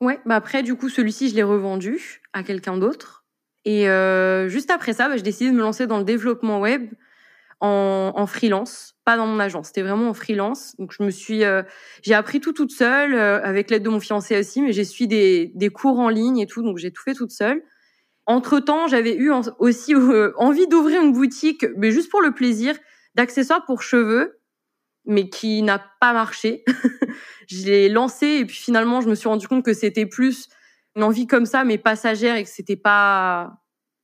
Ouais, 0.00 0.18
bah 0.26 0.36
après, 0.36 0.62
du 0.62 0.74
coup, 0.74 0.88
celui-ci, 0.88 1.28
je 1.28 1.36
l'ai 1.36 1.42
revendu 1.42 2.22
à 2.32 2.42
quelqu'un 2.42 2.76
d'autre. 2.76 3.19
Et 3.64 3.88
euh, 3.88 4.48
juste 4.48 4.70
après 4.70 4.92
ça, 4.92 5.08
bah, 5.08 5.16
j'ai 5.16 5.22
décidé 5.22 5.50
de 5.50 5.56
me 5.56 5.60
lancer 5.60 5.86
dans 5.86 5.98
le 5.98 6.04
développement 6.04 6.60
web 6.60 6.90
en, 7.60 8.26
freelance, 8.26 8.94
pas 9.04 9.16
dans 9.16 9.26
mon 9.26 9.38
agence. 9.38 9.68
C'était 9.68 9.82
vraiment 9.82 10.08
en 10.08 10.14
freelance. 10.14 10.74
Donc 10.78 10.92
je 10.96 11.02
me 11.02 11.10
suis, 11.10 11.44
euh, 11.44 11.62
j'ai 12.02 12.14
appris 12.14 12.40
tout 12.40 12.52
toute 12.52 12.70
seule 12.70 13.14
euh, 13.14 13.42
avec 13.42 13.70
l'aide 13.70 13.82
de 13.82 13.90
mon 13.90 14.00
fiancé 14.00 14.38
aussi, 14.38 14.62
mais 14.62 14.72
j'ai 14.72 14.84
suivi 14.84 15.08
des, 15.08 15.52
des 15.54 15.68
cours 15.68 15.98
en 15.98 16.08
ligne 16.08 16.38
et 16.38 16.46
tout, 16.46 16.62
donc 16.62 16.78
j'ai 16.78 16.90
tout 16.90 17.02
fait 17.02 17.14
toute 17.14 17.32
seule. 17.32 17.62
Entre 18.26 18.60
temps, 18.60 18.86
j'avais 18.86 19.14
eu 19.14 19.30
aussi 19.58 19.94
euh, 19.96 20.32
envie 20.36 20.66
d'ouvrir 20.68 21.02
une 21.02 21.12
boutique, 21.12 21.66
mais 21.76 21.90
juste 21.90 22.10
pour 22.10 22.22
le 22.22 22.32
plaisir, 22.32 22.76
d'accessoires 23.14 23.64
pour 23.66 23.82
cheveux, 23.82 24.38
mais 25.04 25.28
qui 25.28 25.62
n'a 25.62 25.84
pas 26.00 26.12
marché. 26.12 26.64
je 27.48 27.64
l'ai 27.66 27.88
lancé 27.88 28.26
et 28.26 28.44
puis 28.46 28.56
finalement, 28.56 29.00
je 29.00 29.08
me 29.08 29.14
suis 29.14 29.28
rendu 29.28 29.48
compte 29.48 29.64
que 29.64 29.74
c'était 29.74 30.06
plus 30.06 30.48
une 31.00 31.04
envie 31.04 31.26
comme 31.26 31.46
ça, 31.46 31.64
mais 31.64 31.78
passagère, 31.78 32.36
et 32.36 32.44
que 32.44 32.50
c'était 32.50 32.76
pas, 32.76 33.62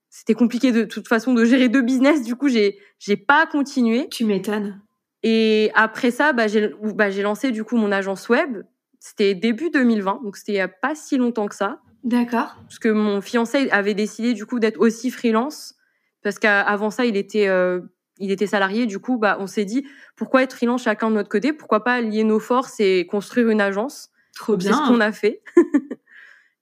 c'était 0.08 0.32
compliqué 0.32 0.72
de, 0.72 0.84
toute 0.84 1.08
façon 1.08 1.34
de 1.34 1.44
gérer 1.44 1.68
deux 1.68 1.82
business. 1.82 2.22
Du 2.22 2.36
coup, 2.36 2.48
j'ai, 2.48 2.78
j'ai 2.98 3.18
pas 3.18 3.46
continué. 3.46 4.08
Tu 4.10 4.24
m'étonnes. 4.24 4.80
Et 5.22 5.70
après 5.74 6.10
ça, 6.10 6.32
bah, 6.32 6.46
j'ai, 6.48 6.70
bah, 6.94 7.10
j'ai 7.10 7.22
lancé 7.22 7.50
du 7.50 7.64
coup 7.64 7.76
mon 7.76 7.92
agence 7.92 8.30
web. 8.30 8.62
C'était 8.98 9.34
début 9.34 9.68
2020, 9.70 10.22
donc 10.24 10.36
c'était 10.38 10.52
il 10.52 10.56
y 10.56 10.60
a 10.60 10.68
pas 10.68 10.94
si 10.94 11.18
longtemps 11.18 11.48
que 11.48 11.54
ça. 11.54 11.80
D'accord. 12.02 12.56
Parce 12.62 12.78
que 12.78 12.88
mon 12.88 13.20
fiancé 13.20 13.68
avait 13.70 13.94
décidé 13.94 14.32
du 14.32 14.46
coup 14.46 14.58
d'être 14.58 14.80
aussi 14.80 15.10
freelance, 15.10 15.74
parce 16.22 16.38
qu'avant 16.38 16.90
ça, 16.90 17.04
il 17.04 17.16
était, 17.16 17.48
euh, 17.48 17.80
il 18.18 18.30
était 18.30 18.46
salarié. 18.46 18.86
Du 18.86 18.98
coup, 19.00 19.18
bah, 19.18 19.36
on 19.38 19.46
s'est 19.46 19.66
dit 19.66 19.86
pourquoi 20.16 20.42
être 20.42 20.54
freelance 20.54 20.84
chacun 20.84 21.10
de 21.10 21.16
notre 21.16 21.28
côté, 21.28 21.52
pourquoi 21.52 21.84
pas 21.84 22.00
lier 22.00 22.24
nos 22.24 22.40
forces 22.40 22.80
et 22.80 23.06
construire 23.06 23.50
une 23.50 23.60
agence? 23.60 24.08
Trop 24.34 24.56
bien. 24.56 24.72
C'est 24.72 24.78
ce 24.78 24.88
qu'on 24.88 25.00
a 25.00 25.12
fait. 25.12 25.42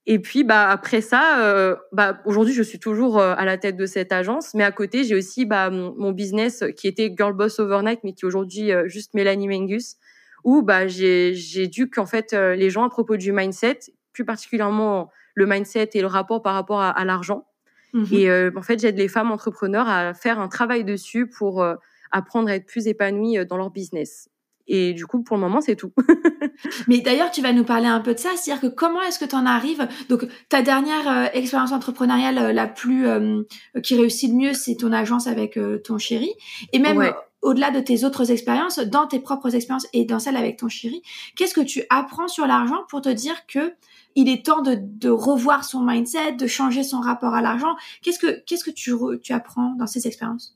Et 0.07 0.19
puis 0.19 0.43
bah 0.43 0.69
après 0.69 1.01
ça, 1.01 1.43
euh, 1.43 1.75
bah 1.91 2.21
aujourd'hui 2.25 2.53
je 2.53 2.61
suis 2.61 2.79
toujours 2.79 3.17
euh, 3.17 3.33
à 3.37 3.43
la 3.43 3.57
tête 3.57 3.75
de 3.75 3.87
cette 3.87 4.11
agence, 4.11 4.53
mais 4.53 4.63
à 4.63 4.71
côté 4.71 5.03
j'ai 5.03 5.15
aussi 5.15 5.45
bah 5.45 5.71
mon, 5.71 6.11
business 6.11 6.63
qui 6.77 6.87
était 6.87 7.11
Girl 7.17 7.33
Boss 7.33 7.59
Overnight, 7.59 8.01
mais 8.03 8.13
qui 8.13 8.23
est 8.23 8.27
aujourd'hui 8.27 8.71
euh, 8.71 8.87
juste 8.87 9.15
Mélanie 9.15 9.47
Mengus, 9.47 9.95
où 10.43 10.61
bah 10.61 10.87
j'ai 10.87 11.33
j'ai 11.33 11.67
dû 11.67 11.89
qu'en 11.89 12.05
fait 12.05 12.33
les 12.33 12.69
gens 12.69 12.83
à 12.83 12.89
propos 12.89 13.17
du 13.17 13.31
mindset, 13.31 13.79
plus 14.13 14.25
particulièrement 14.25 15.09
le 15.33 15.47
mindset 15.47 15.89
et 15.93 16.01
le 16.01 16.07
rapport 16.07 16.43
par 16.43 16.53
rapport 16.53 16.81
à, 16.81 17.05
l'argent. 17.05 17.47
Mmh 17.93 18.05
et 18.11 18.49
en 18.55 18.61
fait 18.61 18.79
j'aide 18.79 18.97
les 18.97 19.07
femmes 19.07 19.31
entrepreneurs 19.31 19.89
à 19.89 20.13
faire 20.13 20.39
un 20.39 20.49
travail 20.49 20.83
dessus 20.83 21.27
pour 21.27 21.65
apprendre 22.11 22.49
à 22.49 22.55
être 22.55 22.67
plus 22.67 22.87
épanouies 22.87 23.43
dans 23.47 23.57
leur 23.57 23.71
business. 23.71 24.29
Et 24.67 24.93
du 24.93 25.05
coup, 25.05 25.21
pour 25.21 25.37
le 25.37 25.41
moment, 25.41 25.61
c'est 25.61 25.75
tout. 25.75 25.91
Mais 26.87 26.99
d'ailleurs, 26.99 27.31
tu 27.31 27.41
vas 27.41 27.53
nous 27.53 27.63
parler 27.63 27.87
un 27.87 27.99
peu 27.99 28.13
de 28.13 28.19
ça, 28.19 28.29
c'est-à-dire 28.35 28.61
que 28.61 28.73
comment 28.73 29.01
est-ce 29.03 29.19
que 29.19 29.25
tu 29.25 29.35
en 29.35 29.45
arrives 29.45 29.87
Donc, 30.09 30.27
ta 30.49 30.61
dernière 30.61 31.07
euh, 31.07 31.25
expérience 31.33 31.71
entrepreneuriale 31.71 32.37
euh, 32.37 32.53
la 32.53 32.67
plus 32.67 33.07
euh, 33.07 33.43
qui 33.83 33.95
réussit 33.95 34.31
le 34.31 34.37
mieux, 34.37 34.53
c'est 34.53 34.75
ton 34.75 34.91
agence 34.91 35.27
avec 35.27 35.59
ton 35.83 35.97
chéri, 35.97 36.31
et 36.73 36.79
même 36.79 37.13
au-delà 37.41 37.69
de 37.69 37.79
tes 37.79 38.03
autres 38.03 38.31
expériences, 38.31 38.79
dans 38.79 39.05
tes 39.05 39.19
propres 39.19 39.53
expériences 39.53 39.87
et 39.93 40.05
dans 40.05 40.19
celle 40.19 40.35
avec 40.35 40.57
ton 40.57 40.67
chéri, 40.67 41.03
qu'est-ce 41.35 41.53
que 41.53 41.61
tu 41.61 41.83
apprends 41.89 42.27
sur 42.27 42.47
l'argent 42.47 42.79
pour 42.89 43.01
te 43.01 43.09
dire 43.09 43.45
que 43.47 43.73
il 44.15 44.29
est 44.29 44.45
temps 44.45 44.61
de, 44.61 44.77
de 44.79 45.09
revoir 45.09 45.63
son 45.63 45.81
mindset, 45.81 46.33
de 46.33 46.47
changer 46.47 46.83
son 46.83 47.01
rapport 47.01 47.35
à 47.35 47.41
l'argent? 47.41 47.75
Qu'est-ce 48.01 48.19
que 48.19 48.43
qu'est-ce 48.45 48.63
que 48.63 48.71
tu, 48.71 48.93
tu 49.21 49.33
apprends 49.33 49.75
dans 49.77 49.87
ces 49.87 50.07
expériences? 50.07 50.54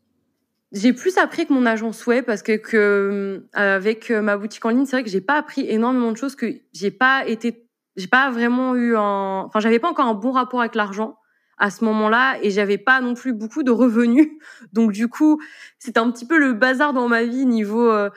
J'ai 0.71 0.93
plus 0.93 1.17
appris 1.17 1.47
que 1.47 1.53
mon 1.53 1.65
agence 1.65 2.05
web 2.05 2.25
parce 2.25 2.43
que, 2.43 2.55
que 2.55 2.77
euh, 2.77 3.39
avec 3.53 4.11
euh, 4.11 4.21
ma 4.21 4.37
boutique 4.37 4.63
en 4.65 4.69
ligne, 4.69 4.85
c'est 4.85 4.95
vrai 4.95 5.03
que 5.03 5.09
j'ai 5.09 5.21
pas 5.21 5.35
appris 5.35 5.65
énormément 5.67 6.11
de 6.11 6.17
choses 6.17 6.35
que 6.35 6.45
j'ai 6.73 6.91
pas 6.91 7.25
été, 7.25 7.67
j'ai 7.95 8.07
pas 8.07 8.29
vraiment 8.29 8.75
eu 8.75 8.95
un, 8.95 9.43
enfin 9.47 9.59
j'avais 9.59 9.79
pas 9.79 9.89
encore 9.89 10.05
un 10.05 10.13
bon 10.13 10.31
rapport 10.31 10.59
avec 10.59 10.75
l'argent 10.75 11.17
à 11.57 11.71
ce 11.71 11.83
moment-là 11.85 12.37
et 12.41 12.51
j'avais 12.51 12.77
pas 12.77 13.01
non 13.01 13.15
plus 13.15 13.33
beaucoup 13.33 13.63
de 13.63 13.71
revenus. 13.71 14.29
Donc 14.73 14.91
du 14.91 15.07
coup, 15.07 15.41
c'était 15.79 15.99
un 15.99 16.11
petit 16.11 16.25
peu 16.25 16.37
le 16.37 16.53
bazar 16.53 16.93
dans 16.93 17.07
ma 17.07 17.23
vie 17.23 17.45
niveau 17.45 17.89
euh, 17.89 18.09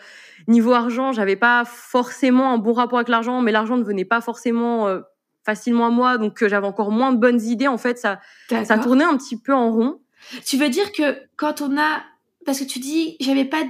niveau 0.47 0.73
argent. 0.73 1.13
J'avais 1.13 1.37
pas 1.37 1.65
forcément 1.65 2.53
un 2.53 2.59
bon 2.59 2.75
rapport 2.75 2.99
avec 2.99 3.09
l'argent, 3.09 3.41
mais 3.41 3.51
l'argent 3.51 3.79
ne 3.79 3.85
venait 3.85 4.05
pas 4.05 4.21
forcément 4.21 4.89
facilement 5.45 5.87
à 5.87 5.91
moi, 5.91 6.19
donc 6.19 6.47
j'avais 6.47 6.67
encore 6.67 6.93
moins 6.93 7.13
de 7.13 7.19
bonnes 7.19 7.41
idées. 7.41 7.67
En 7.67 7.79
fait, 7.79 7.99
ça 7.99 8.21
ça 8.49 8.79
tournait 8.79 9.05
un 9.05 9.17
petit 9.17 9.41
peu 9.41 9.55
en 9.55 9.73
rond. 9.73 10.01
Tu 10.45 10.57
veux 10.57 10.69
dire 10.69 10.93
que 10.93 11.17
quand 11.37 11.63
on 11.63 11.77
a 11.77 12.03
parce 12.45 12.61
que 12.61 12.65
tu 12.65 12.79
dis 12.79 13.17
j'avais 13.21 13.45
pas 13.45 13.63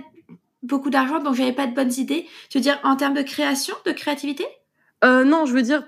beaucoup 0.63 0.91
d'argent 0.91 1.21
donc 1.23 1.35
j'avais 1.35 1.53
pas 1.53 1.67
de 1.67 1.75
bonnes 1.75 1.93
idées. 1.93 2.27
Tu 2.51 2.59
veux 2.59 2.63
dire 2.63 2.79
en 2.85 2.97
termes 2.97 3.15
de 3.15 3.23
création, 3.23 3.75
de 3.85 3.93
créativité? 3.93 4.45
Euh, 5.05 5.25
Non, 5.25 5.47
je 5.47 5.53
veux 5.53 5.63
dire 5.63 5.85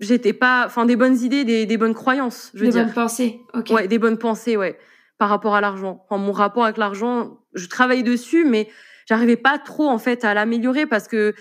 j'étais 0.00 0.32
pas, 0.32 0.64
enfin 0.66 0.84
des 0.84 0.96
bonnes 0.96 1.18
idées, 1.18 1.44
des, 1.44 1.66
des 1.66 1.76
bonnes 1.76 1.94
croyances. 1.94 2.50
Je 2.54 2.64
veux 2.64 2.70
des 2.70 2.82
bonnes 2.82 2.92
pensées. 2.92 3.40
Ok. 3.54 3.70
Ouais, 3.70 3.88
des 3.88 3.98
bonnes 3.98 4.18
pensées, 4.18 4.56
ouais, 4.56 4.78
par 5.18 5.28
rapport 5.28 5.54
à 5.54 5.60
l'argent. 5.60 6.04
Enfin, 6.04 6.20
mon 6.20 6.32
rapport 6.32 6.64
avec 6.64 6.76
l'argent, 6.76 7.38
je 7.54 7.66
travaille 7.66 8.02
dessus, 8.02 8.44
mais 8.44 8.68
j'arrivais 9.06 9.36
pas 9.36 9.58
trop 9.58 9.88
en 9.88 9.98
fait 9.98 10.24
à 10.24 10.34
l'améliorer 10.34 10.86
parce 10.86 11.08
que 11.08 11.34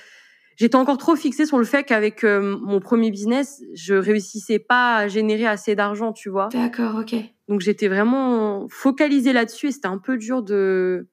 j'étais 0.56 0.76
encore 0.76 0.98
trop 0.98 1.16
fixée 1.16 1.46
sur 1.46 1.58
le 1.58 1.66
fait 1.66 1.84
qu'avec 1.84 2.24
euh, 2.24 2.58
mon 2.62 2.80
premier 2.80 3.12
business, 3.12 3.62
je 3.74 3.96
réussissais 3.96 4.60
pas 4.60 4.96
à 4.98 5.08
générer 5.08 5.48
assez 5.48 5.76
d'argent, 5.76 6.14
tu 6.14 6.30
vois. 6.30 6.48
D'accord, 6.50 6.96
ok. 6.96 7.16
Donc 7.48 7.62
j'étais 7.62 7.88
vraiment 7.88 8.68
focalisée 8.70 9.34
là-dessus 9.34 9.68
et 9.68 9.72
c'était 9.72 9.88
un 9.88 9.98
peu 9.98 10.18
dur 10.18 10.42
de 10.42 11.08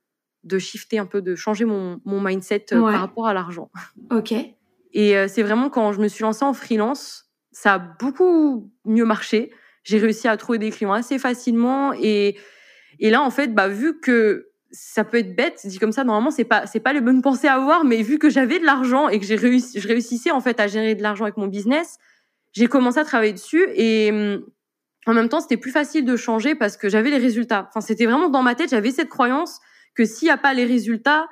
de 0.45 0.59
shifter 0.59 0.99
un 0.99 1.07
peu, 1.07 1.23
de 1.23 1.37
changer 1.37 1.65
mon, 1.65 2.01
mon 2.05 2.21
mindset 2.21 2.67
euh, 2.73 2.81
par 2.81 3.01
rapport 3.01 3.29
à 3.29 3.35
l'argent. 3.35 3.71
Ok. 4.11 4.35
Et 4.93 5.17
euh, 5.17 5.29
c'est 5.29 5.43
vraiment 5.43 5.71
quand 5.71 5.93
je 5.93 6.01
me 6.01 6.09
suis 6.09 6.23
lancée 6.23 6.45
en 6.45 6.53
freelance, 6.53 7.31
ça 7.53 7.75
a 7.75 7.79
beaucoup 7.79 8.71
mieux 8.85 9.05
marché. 9.05 9.53
J'ai 9.85 9.99
réussi 9.99 10.27
à 10.29 10.37
trouver 10.37 10.59
des 10.59 10.71
clients 10.71 10.93
assez 10.93 11.19
facilement 11.19 11.93
et 11.93 12.37
et 12.99 13.11
là 13.11 13.23
en 13.23 13.31
fait, 13.31 13.55
bah 13.55 13.69
vu 13.69 14.01
que 14.01 14.49
ça 14.73 15.05
peut 15.05 15.19
être 15.19 15.37
bête 15.37 15.61
dit 15.67 15.79
comme 15.79 15.93
ça 15.93 16.03
normalement 16.03 16.31
c'est 16.31 16.45
pas 16.45 16.67
c'est 16.67 16.81
pas 16.81 16.95
les 16.95 17.03
bonnes 17.03 17.21
pensées 17.21 17.47
à 17.47 17.55
avoir 17.55 17.85
mais 17.85 18.01
vu 18.01 18.19
que 18.19 18.31
j'avais 18.31 18.59
de 18.59 18.65
l'argent 18.65 19.09
et 19.09 19.21
que 19.21 19.27
j'ai 19.27 19.37
réussi 19.37 19.79
je 19.79 19.87
réussissais 19.87 20.31
en 20.31 20.41
fait 20.41 20.59
à 20.61 20.67
générer 20.67 20.95
de 20.95 21.03
l'argent 21.03 21.25
avec 21.25 21.37
mon 21.37 21.47
business 21.47 21.99
j'ai 22.53 22.69
commencé 22.69 22.99
à 22.99 23.05
travailler 23.05 23.35
dessus 23.35 23.69
et 23.75 24.11
hum, 24.11 24.47
en 25.07 25.15
même 25.15 25.29
temps 25.29 25.41
c'était 25.41 25.57
plus 25.57 25.71
facile 25.71 26.05
de 26.05 26.17
changer 26.17 26.55
parce 26.55 26.77
que 26.77 26.89
j'avais 26.89 27.11
les 27.11 27.19
résultats 27.19 27.67
enfin 27.69 27.81
c'était 27.81 28.07
vraiment 28.07 28.29
dans 28.29 28.43
ma 28.43 28.55
tête 28.55 28.71
j'avais 28.71 28.91
cette 28.91 29.09
croyance 29.09 29.61
que 29.95 30.05
s'il 30.05 30.29
y 30.29 30.31
a 30.31 30.37
pas 30.37 30.55
les 30.55 30.65
résultats 30.65 31.29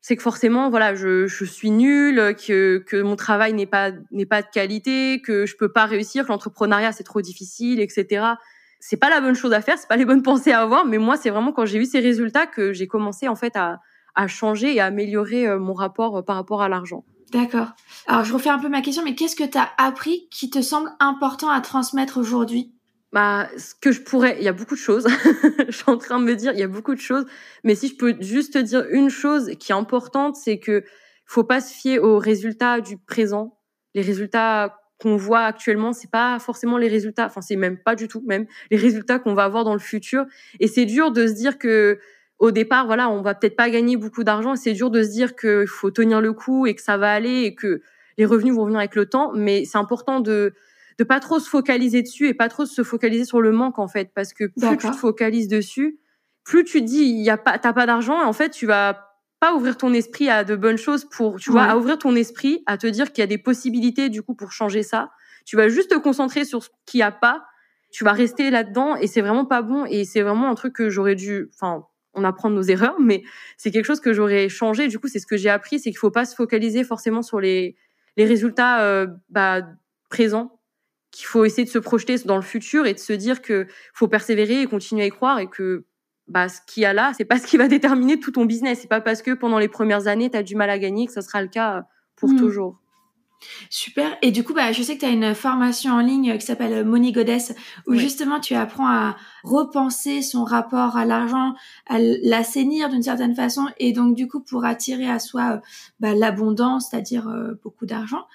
c'est 0.00 0.16
que 0.16 0.22
forcément 0.22 0.70
voilà 0.70 0.94
je, 0.94 1.26
je 1.26 1.44
suis 1.44 1.70
nulle 1.70 2.34
que 2.36 2.78
que 2.86 3.00
mon 3.00 3.16
travail 3.16 3.52
n'est 3.52 3.66
pas 3.66 3.90
n'est 4.10 4.26
pas 4.26 4.42
de 4.42 4.48
qualité 4.52 5.22
que 5.22 5.46
je 5.46 5.56
peux 5.56 5.72
pas 5.72 5.86
réussir 5.86 6.24
que 6.24 6.28
l'entrepreneuriat 6.28 6.92
c'est 6.92 7.04
trop 7.04 7.20
difficile 7.20 7.80
etc 7.80 8.34
c'est 8.80 8.96
pas 8.96 9.10
la 9.10 9.20
bonne 9.20 9.34
chose 9.34 9.52
à 9.52 9.60
faire, 9.60 9.78
c'est 9.78 9.88
pas 9.88 9.96
les 9.96 10.06
bonnes 10.06 10.22
pensées 10.24 10.52
à 10.52 10.62
avoir, 10.62 10.86
mais 10.86 10.98
moi, 10.98 11.16
c'est 11.16 11.30
vraiment 11.30 11.52
quand 11.52 11.66
j'ai 11.66 11.78
eu 11.78 11.84
ces 11.84 12.00
résultats 12.00 12.46
que 12.46 12.72
j'ai 12.72 12.88
commencé 12.88 13.28
en 13.28 13.36
fait 13.36 13.54
à, 13.56 13.80
à 14.14 14.26
changer 14.26 14.74
et 14.74 14.80
à 14.80 14.86
améliorer 14.86 15.46
euh, 15.46 15.58
mon 15.60 15.74
rapport 15.74 16.16
euh, 16.16 16.22
par 16.22 16.36
rapport 16.36 16.62
à 16.62 16.68
l'argent. 16.68 17.04
D'accord. 17.30 17.68
Alors, 18.08 18.24
je 18.24 18.32
refais 18.32 18.48
un 18.48 18.58
peu 18.58 18.68
ma 18.68 18.80
question, 18.80 19.04
mais 19.04 19.14
qu'est-ce 19.14 19.36
que 19.36 19.44
tu 19.44 19.56
as 19.56 19.68
appris 19.78 20.26
qui 20.32 20.50
te 20.50 20.60
semble 20.62 20.90
important 20.98 21.48
à 21.48 21.60
transmettre 21.60 22.18
aujourd'hui? 22.18 22.72
Bah, 23.12 23.48
ce 23.56 23.74
que 23.74 23.90
je 23.90 24.00
pourrais, 24.00 24.36
il 24.38 24.44
y 24.44 24.48
a 24.48 24.52
beaucoup 24.52 24.74
de 24.74 24.80
choses. 24.80 25.06
je 25.68 25.72
suis 25.72 25.84
en 25.88 25.98
train 25.98 26.20
de 26.20 26.24
me 26.24 26.36
dire, 26.36 26.52
il 26.52 26.60
y 26.60 26.62
a 26.62 26.68
beaucoup 26.68 26.94
de 26.94 27.00
choses. 27.00 27.26
Mais 27.64 27.74
si 27.74 27.88
je 27.88 27.96
peux 27.96 28.14
juste 28.20 28.52
te 28.54 28.58
dire 28.58 28.86
une 28.90 29.10
chose 29.10 29.50
qui 29.58 29.72
est 29.72 29.74
importante, 29.74 30.36
c'est 30.36 30.58
que 30.58 30.84
faut 31.26 31.44
pas 31.44 31.60
se 31.60 31.72
fier 31.72 31.98
aux 31.98 32.18
résultats 32.18 32.80
du 32.80 32.98
présent. 32.98 33.58
Les 33.94 34.02
résultats 34.02 34.80
qu'on 35.00 35.16
voit 35.16 35.42
actuellement, 35.42 35.92
c'est 35.92 36.10
pas 36.10 36.38
forcément 36.38 36.76
les 36.76 36.88
résultats, 36.88 37.26
enfin 37.26 37.40
c'est 37.40 37.56
même 37.56 37.78
pas 37.78 37.94
du 37.94 38.06
tout 38.06 38.22
même 38.26 38.46
les 38.70 38.76
résultats 38.76 39.18
qu'on 39.18 39.34
va 39.34 39.44
avoir 39.44 39.64
dans 39.64 39.72
le 39.72 39.80
futur. 39.80 40.26
Et 40.60 40.68
c'est 40.68 40.84
dur 40.84 41.10
de 41.10 41.26
se 41.26 41.32
dire 41.32 41.58
que 41.58 41.98
au 42.38 42.50
départ, 42.50 42.86
voilà, 42.86 43.10
on 43.10 43.22
va 43.22 43.34
peut-être 43.34 43.56
pas 43.56 43.70
gagner 43.70 43.96
beaucoup 43.96 44.24
d'argent. 44.24 44.56
C'est 44.56 44.72
dur 44.72 44.90
de 44.90 45.02
se 45.02 45.10
dire 45.10 45.36
qu'il 45.36 45.66
faut 45.66 45.90
tenir 45.90 46.20
le 46.20 46.32
coup 46.32 46.66
et 46.66 46.74
que 46.74 46.82
ça 46.82 46.96
va 46.96 47.12
aller 47.12 47.42
et 47.42 47.54
que 47.54 47.82
les 48.18 48.24
revenus 48.24 48.54
vont 48.54 48.64
venir 48.64 48.78
avec 48.78 48.94
le 48.94 49.06
temps. 49.06 49.32
Mais 49.34 49.64
c'est 49.64 49.78
important 49.78 50.20
de 50.20 50.54
de 51.00 51.04
pas 51.04 51.18
trop 51.18 51.38
se 51.38 51.48
focaliser 51.48 52.02
dessus 52.02 52.28
et 52.28 52.34
pas 52.34 52.50
trop 52.50 52.66
se 52.66 52.84
focaliser 52.84 53.24
sur 53.24 53.40
le 53.40 53.52
manque 53.52 53.78
en 53.78 53.88
fait, 53.88 54.10
parce 54.14 54.34
que 54.34 54.44
plus 54.44 54.76
tu 54.76 54.90
te 54.90 54.96
focalises 54.96 55.48
dessus, 55.48 55.98
plus 56.44 56.62
tu 56.62 56.82
te 56.82 56.84
dis 56.84 56.98
il 56.98 57.22
y 57.22 57.30
a 57.30 57.38
pas 57.38 57.58
t'as 57.58 57.72
pas 57.72 57.86
d'argent 57.86 58.20
et 58.20 58.24
en 58.24 58.34
fait 58.34 58.50
tu 58.50 58.66
vas 58.66 59.06
pas 59.40 59.54
ouvrir 59.54 59.78
ton 59.78 59.94
esprit 59.94 60.28
à 60.28 60.44
de 60.44 60.54
bonnes 60.56 60.76
choses 60.76 61.06
pour, 61.06 61.36
tu 61.36 61.50
vois, 61.50 61.62
à 61.62 61.78
ouvrir 61.78 61.96
ton 61.96 62.14
esprit, 62.14 62.62
à 62.66 62.76
te 62.76 62.86
dire 62.86 63.12
qu'il 63.12 63.22
y 63.22 63.24
a 63.24 63.26
des 63.26 63.38
possibilités 63.38 64.10
du 64.10 64.22
coup 64.22 64.34
pour 64.34 64.52
changer 64.52 64.82
ça. 64.82 65.10
Tu 65.46 65.56
vas 65.56 65.70
juste 65.70 65.90
te 65.90 65.96
concentrer 65.96 66.44
sur 66.44 66.62
ce 66.62 66.68
qu'il 66.84 66.98
n'y 66.98 67.02
a 67.02 67.10
pas. 67.10 67.46
Tu 67.90 68.04
vas 68.04 68.12
rester 68.12 68.50
là-dedans 68.50 68.96
et 68.96 69.06
c'est 69.06 69.22
vraiment 69.22 69.46
pas 69.46 69.62
bon 69.62 69.86
et 69.86 70.04
c'est 70.04 70.20
vraiment 70.20 70.50
un 70.50 70.54
truc 70.54 70.74
que 70.74 70.90
j'aurais 70.90 71.14
dû, 71.14 71.48
enfin, 71.54 71.86
on 72.12 72.24
apprend 72.24 72.50
nos 72.50 72.60
erreurs, 72.60 72.96
mais 73.00 73.22
c'est 73.56 73.70
quelque 73.70 73.86
chose 73.86 74.00
que 74.00 74.12
j'aurais 74.12 74.50
changé. 74.50 74.88
Du 74.88 74.98
coup, 74.98 75.08
c'est 75.08 75.20
ce 75.20 75.26
que 75.26 75.38
j'ai 75.38 75.48
appris, 75.48 75.78
c'est 75.78 75.88
qu'il 75.88 75.98
faut 75.98 76.10
pas 76.10 76.26
se 76.26 76.34
focaliser 76.34 76.84
forcément 76.84 77.22
sur 77.22 77.40
les 77.40 77.74
les 78.18 78.26
résultats 78.26 78.82
euh, 78.82 79.06
bah, 79.30 79.62
présents, 80.10 80.59
qu'il 81.10 81.26
faut 81.26 81.44
essayer 81.44 81.64
de 81.64 81.70
se 81.70 81.78
projeter 81.78 82.16
dans 82.24 82.36
le 82.36 82.42
futur 82.42 82.86
et 82.86 82.94
de 82.94 82.98
se 82.98 83.12
dire 83.12 83.42
que 83.42 83.66
faut 83.92 84.08
persévérer 84.08 84.62
et 84.62 84.66
continuer 84.66 85.02
à 85.02 85.06
y 85.06 85.10
croire 85.10 85.38
et 85.38 85.48
que 85.48 85.84
bah, 86.28 86.48
ce 86.48 86.60
qu'il 86.66 86.84
y 86.84 86.86
a 86.86 86.92
là, 86.92 87.12
c'est 87.16 87.24
pas 87.24 87.38
ce 87.38 87.46
qui 87.46 87.56
va 87.56 87.68
déterminer 87.68 88.20
tout 88.20 88.30
ton 88.30 88.44
business. 88.44 88.80
C'est 88.80 88.88
pas 88.88 89.00
parce 89.00 89.22
que 89.22 89.32
pendant 89.32 89.58
les 89.58 89.68
premières 89.68 90.06
années, 90.06 90.30
tu 90.30 90.36
as 90.36 90.42
du 90.42 90.54
mal 90.54 90.70
à 90.70 90.78
gagner 90.78 91.06
que 91.06 91.12
ça 91.12 91.22
sera 91.22 91.42
le 91.42 91.48
cas 91.48 91.78
euh, 91.78 91.80
pour 92.16 92.30
hmm. 92.30 92.36
toujours. 92.36 92.80
Super. 93.70 94.16
Et 94.22 94.30
du 94.30 94.44
coup, 94.44 94.52
bah, 94.52 94.72
je 94.72 94.82
sais 94.82 94.94
que 94.94 95.00
tu 95.00 95.06
as 95.06 95.10
une 95.10 95.34
formation 95.34 95.92
en 95.92 96.00
ligne 96.00 96.36
qui 96.38 96.44
s'appelle 96.44 96.84
Money 96.84 97.12
Goddess, 97.12 97.54
où 97.86 97.94
justement 97.94 98.40
tu 98.40 98.54
apprends 98.54 98.88
à 98.88 99.16
repenser 99.44 100.22
son 100.22 100.44
rapport 100.44 100.96
à 100.96 101.04
l'argent, 101.04 101.54
à 101.86 101.98
l'assainir 101.98 102.88
d'une 102.88 103.02
certaine 103.02 103.34
façon, 103.34 103.68
et 103.78 103.92
donc 103.92 104.14
du 104.14 104.28
coup 104.28 104.40
pour 104.40 104.64
attirer 104.64 105.08
à 105.08 105.18
soi 105.18 105.52
euh, 105.54 105.58
bah, 106.00 106.14
l'abondance, 106.14 106.88
c'est-à-dire 106.90 107.28
euh, 107.28 107.54
beaucoup 107.62 107.86
d'argent. 107.86 108.26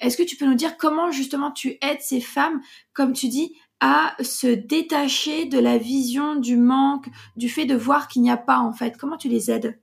Est-ce 0.00 0.16
que 0.16 0.22
tu 0.22 0.36
peux 0.36 0.46
nous 0.46 0.54
dire 0.54 0.76
comment 0.76 1.10
justement 1.10 1.50
tu 1.50 1.78
aides 1.82 2.00
ces 2.00 2.20
femmes, 2.20 2.60
comme 2.92 3.12
tu 3.12 3.28
dis, 3.28 3.56
à 3.80 4.14
se 4.20 4.46
détacher 4.46 5.46
de 5.46 5.58
la 5.58 5.76
vision 5.76 6.36
du 6.36 6.56
manque, 6.56 7.06
du 7.36 7.48
fait 7.48 7.64
de 7.64 7.74
voir 7.74 8.06
qu'il 8.06 8.22
n'y 8.22 8.30
a 8.30 8.36
pas 8.36 8.58
en 8.58 8.72
fait? 8.72 8.96
Comment 8.96 9.16
tu 9.16 9.28
les 9.28 9.50
aides? 9.50 9.78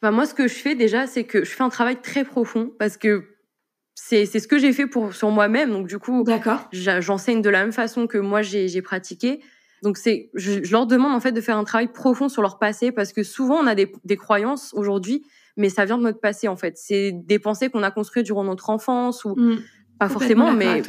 Bah 0.00 0.10
moi, 0.10 0.24
ce 0.24 0.32
que 0.32 0.48
je 0.48 0.54
fais 0.54 0.74
déjà, 0.74 1.06
c'est 1.06 1.24
que 1.24 1.44
je 1.44 1.50
fais 1.50 1.62
un 1.62 1.68
travail 1.68 2.00
très 2.00 2.24
profond 2.24 2.72
parce 2.78 2.96
que 2.96 3.26
c'est 4.02 4.24
c'est 4.24 4.40
ce 4.40 4.48
que 4.48 4.58
j'ai 4.58 4.72
fait 4.72 4.86
pour 4.86 5.14
sur 5.14 5.30
moi-même. 5.30 5.70
Donc 5.70 5.86
du 5.86 5.98
coup, 5.98 6.24
j'enseigne 6.72 7.42
de 7.42 7.50
la 7.50 7.60
même 7.62 7.72
façon 7.72 8.06
que 8.06 8.18
moi 8.18 8.40
j'ai 8.42 8.82
pratiqué. 8.82 9.40
Donc 9.82 9.96
c'est 9.98 10.30
je, 10.34 10.62
je, 10.62 10.72
leur 10.72 10.86
demande 10.86 11.12
en 11.12 11.20
fait 11.20 11.32
de 11.32 11.40
faire 11.40 11.56
un 11.56 11.64
travail 11.64 11.88
profond 11.88 12.28
sur 12.28 12.42
leur 12.42 12.58
passé 12.58 12.92
parce 12.92 13.12
que 13.12 13.22
souvent 13.22 13.56
on 13.56 13.66
a 13.66 13.74
des, 13.74 13.90
des 14.04 14.16
croyances 14.16 14.74
aujourd'hui, 14.74 15.24
mais 15.56 15.68
ça 15.68 15.84
vient 15.84 15.96
de 15.96 16.02
notre 16.02 16.20
passé 16.20 16.48
en 16.48 16.56
fait. 16.56 16.76
C'est 16.76 17.12
des 17.12 17.38
pensées 17.38 17.70
qu'on 17.70 17.82
a 17.82 17.90
construites 17.90 18.26
durant 18.26 18.44
notre 18.44 18.70
enfance 18.70 19.24
ou 19.24 19.34
mmh. 19.36 19.58
pas 19.98 20.08
forcément, 20.08 20.52
mais 20.52 20.82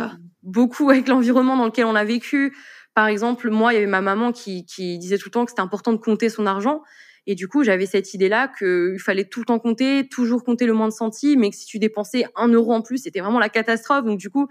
beaucoup 0.43 0.89
avec 0.89 1.07
l'environnement 1.07 1.57
dans 1.57 1.65
lequel 1.65 1.85
on 1.85 1.95
a 1.95 2.03
vécu. 2.03 2.55
Par 2.93 3.07
exemple, 3.07 3.49
moi, 3.49 3.71
il 3.71 3.75
y 3.75 3.77
avait 3.77 3.87
ma 3.87 4.01
maman 4.01 4.33
qui, 4.33 4.65
qui 4.65 4.97
disait 4.97 5.17
tout 5.17 5.29
le 5.29 5.31
temps 5.31 5.45
que 5.45 5.51
c'était 5.51 5.61
important 5.61 5.93
de 5.93 5.97
compter 5.97 6.27
son 6.27 6.45
argent. 6.45 6.81
Et 7.27 7.35
du 7.35 7.47
coup, 7.47 7.63
j'avais 7.63 7.85
cette 7.85 8.13
idée-là 8.13 8.47
qu'il 8.47 8.99
fallait 8.99 9.25
tout 9.25 9.41
le 9.41 9.45
temps 9.45 9.59
compter, 9.59 10.07
toujours 10.09 10.43
compter 10.43 10.65
le 10.65 10.73
moins 10.73 10.87
de 10.87 10.93
centimes, 10.93 11.41
mais 11.41 11.51
que 11.51 11.55
si 11.55 11.65
tu 11.65 11.77
dépensais 11.77 12.25
un 12.35 12.47
euro 12.47 12.73
en 12.73 12.81
plus, 12.81 12.97
c'était 12.99 13.19
vraiment 13.19 13.39
la 13.39 13.49
catastrophe. 13.49 14.05
Donc 14.05 14.19
du 14.19 14.29
coup, 14.29 14.47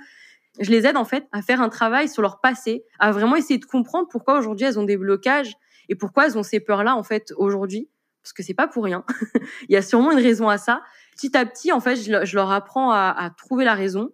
je 0.60 0.70
les 0.70 0.86
aide 0.86 0.96
en 0.96 1.04
fait 1.04 1.26
à 1.32 1.42
faire 1.42 1.60
un 1.60 1.68
travail 1.68 2.08
sur 2.08 2.22
leur 2.22 2.40
passé, 2.40 2.84
à 2.98 3.10
vraiment 3.10 3.36
essayer 3.36 3.58
de 3.58 3.64
comprendre 3.64 4.08
pourquoi 4.10 4.38
aujourd'hui 4.38 4.66
elles 4.66 4.78
ont 4.78 4.84
des 4.84 4.96
blocages 4.96 5.54
et 5.88 5.94
pourquoi 5.94 6.26
elles 6.26 6.38
ont 6.38 6.42
ces 6.42 6.60
peurs-là 6.60 6.94
en 6.94 7.02
fait 7.02 7.32
aujourd'hui, 7.36 7.88
parce 8.22 8.32
que 8.32 8.42
c'est 8.42 8.54
pas 8.54 8.68
pour 8.68 8.84
rien. 8.84 9.04
Il 9.68 9.72
y 9.72 9.76
a 9.76 9.82
sûrement 9.82 10.12
une 10.12 10.20
raison 10.20 10.48
à 10.48 10.58
ça. 10.58 10.82
Petit 11.16 11.36
à 11.36 11.44
petit, 11.44 11.72
en 11.72 11.80
fait, 11.80 11.96
je, 11.96 12.34
leur 12.34 12.50
apprends 12.52 12.92
à, 12.92 13.30
trouver 13.36 13.64
la 13.64 13.74
raison 13.74 14.12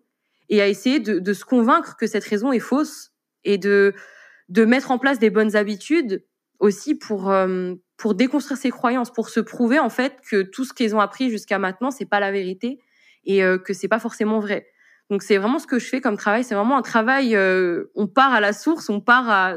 et 0.49 0.63
à 0.63 0.69
essayer 0.69 0.99
de, 0.99 1.19
de, 1.19 1.33
se 1.33 1.45
convaincre 1.45 1.97
que 1.97 2.07
cette 2.07 2.25
raison 2.25 2.53
est 2.53 2.61
fausse 2.61 3.13
et 3.45 3.59
de 3.59 3.95
de 4.49 4.65
mettre 4.65 4.91
en 4.91 4.99
place 4.99 5.19
des 5.19 5.31
bonnes 5.31 5.57
habitudes 5.57 6.25
aussi 6.59 6.95
pour 6.95 7.31
euh, 7.31 7.75
pour 7.97 8.15
déconstruire 8.15 8.59
ces 8.59 8.71
croyances, 8.71 9.11
pour 9.11 9.29
se 9.29 9.41
prouver 9.41 9.79
en 9.79 9.91
fait 9.91 10.21
que 10.31 10.43
tout 10.43 10.65
ce 10.65 10.73
qu'ils 10.73 10.95
ont 10.95 11.01
appris 11.01 11.31
jusqu'à 11.31 11.59
maintenant 11.59 11.91
c'est 11.91 12.07
pas 12.07 12.21
la 12.21 12.33
vérité 12.33 12.79
et 13.25 13.43
euh, 13.43 13.59
que 13.59 13.73
c'est 13.73 13.89
pas 13.89 13.99
forcément 13.99 14.41
vrai. 14.41 14.67
Donc 15.11 15.23
c'est 15.23 15.37
vraiment 15.37 15.59
ce 15.59 15.67
que 15.67 15.79
je 15.79 15.87
fais 15.87 16.01
comme 16.01 16.17
travail, 16.17 16.45
c'est 16.45 16.55
vraiment 16.55 16.77
un 16.77 16.83
travail. 16.83 17.37
Euh, 17.37 17.85
on 17.95 18.07
part 18.07 18.33
à 18.33 18.41
la 18.41 18.53
source, 18.53 18.89
on 18.89 19.01
part 19.01 19.31
à, 19.31 19.57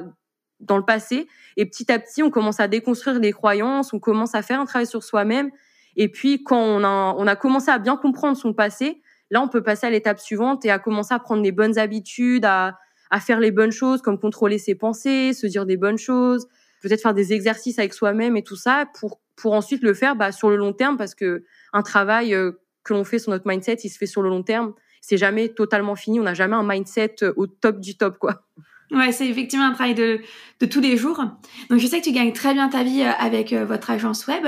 dans 0.59 0.77
le 0.77 0.85
passé 0.85 1.27
et 1.57 1.65
petit 1.65 1.91
à 1.91 1.99
petit 1.99 2.23
on 2.23 2.29
commence 2.29 2.59
à 2.59 2.67
déconstruire 2.67 3.19
des 3.19 3.31
croyances, 3.31 3.93
on 3.93 3.99
commence 3.99 4.35
à 4.35 4.41
faire 4.41 4.59
un 4.59 4.65
travail 4.65 4.87
sur 4.87 5.03
soi-même. 5.03 5.49
Et 5.95 6.09
puis 6.09 6.43
quand 6.43 6.61
on 6.61 6.83
a 6.83 7.15
on 7.17 7.27
a 7.27 7.35
commencé 7.35 7.71
à 7.71 7.79
bien 7.79 7.97
comprendre 7.97 8.37
son 8.37 8.53
passé, 8.53 9.01
Là, 9.31 9.41
on 9.41 9.47
peut 9.47 9.61
passer 9.61 9.87
à 9.87 9.89
l'étape 9.89 10.19
suivante 10.19 10.65
et 10.65 10.71
à 10.71 10.79
commencer 10.79 11.13
à 11.13 11.19
prendre 11.19 11.43
les 11.43 11.51
bonnes 11.51 11.77
habitudes, 11.77 12.45
à, 12.45 12.77
à 13.11 13.19
faire 13.19 13.39
les 13.39 13.51
bonnes 13.51 13.71
choses, 13.71 14.01
comme 14.01 14.19
contrôler 14.19 14.57
ses 14.57 14.75
pensées, 14.75 15.33
se 15.33 15.47
dire 15.47 15.65
des 15.65 15.77
bonnes 15.77 15.97
choses, 15.97 16.47
peut-être 16.81 17.01
faire 17.01 17.13
des 17.13 17.33
exercices 17.33 17.79
avec 17.79 17.93
soi-même 17.93 18.37
et 18.37 18.43
tout 18.43 18.55
ça, 18.55 18.85
pour 18.99 19.19
pour 19.35 19.53
ensuite 19.53 19.83
le 19.83 19.93
faire 19.93 20.15
bah, 20.15 20.31
sur 20.31 20.49
le 20.49 20.57
long 20.57 20.73
terme, 20.73 20.97
parce 20.97 21.15
que 21.15 21.45
un 21.73 21.81
travail 21.81 22.33
euh, 22.33 22.51
que 22.83 22.93
l'on 22.93 23.03
fait 23.03 23.19
sur 23.19 23.31
notre 23.31 23.47
mindset, 23.47 23.77
il 23.83 23.89
se 23.89 23.97
fait 23.97 24.05
sur 24.05 24.21
le 24.21 24.29
long 24.29 24.43
terme. 24.43 24.73
C'est 25.01 25.17
jamais 25.17 25.49
totalement 25.49 25.95
fini. 25.95 26.19
On 26.19 26.23
n'a 26.23 26.33
jamais 26.33 26.55
un 26.55 26.67
mindset 26.67 27.15
euh, 27.23 27.33
au 27.37 27.47
top 27.47 27.79
du 27.79 27.95
top, 27.95 28.17
quoi. 28.19 28.43
Ouais, 28.91 29.11
c'est 29.11 29.27
effectivement 29.27 29.67
un 29.67 29.71
travail 29.71 29.93
de, 29.93 30.19
de 30.59 30.65
tous 30.65 30.81
les 30.81 30.97
jours. 30.97 31.23
Donc, 31.69 31.79
je 31.79 31.87
sais 31.87 31.99
que 31.99 32.03
tu 32.05 32.11
gagnes 32.11 32.33
très 32.33 32.53
bien 32.53 32.69
ta 32.69 32.83
vie 32.83 33.03
euh, 33.03 33.11
avec 33.17 33.53
votre 33.53 33.91
agence 33.91 34.27
web. 34.27 34.47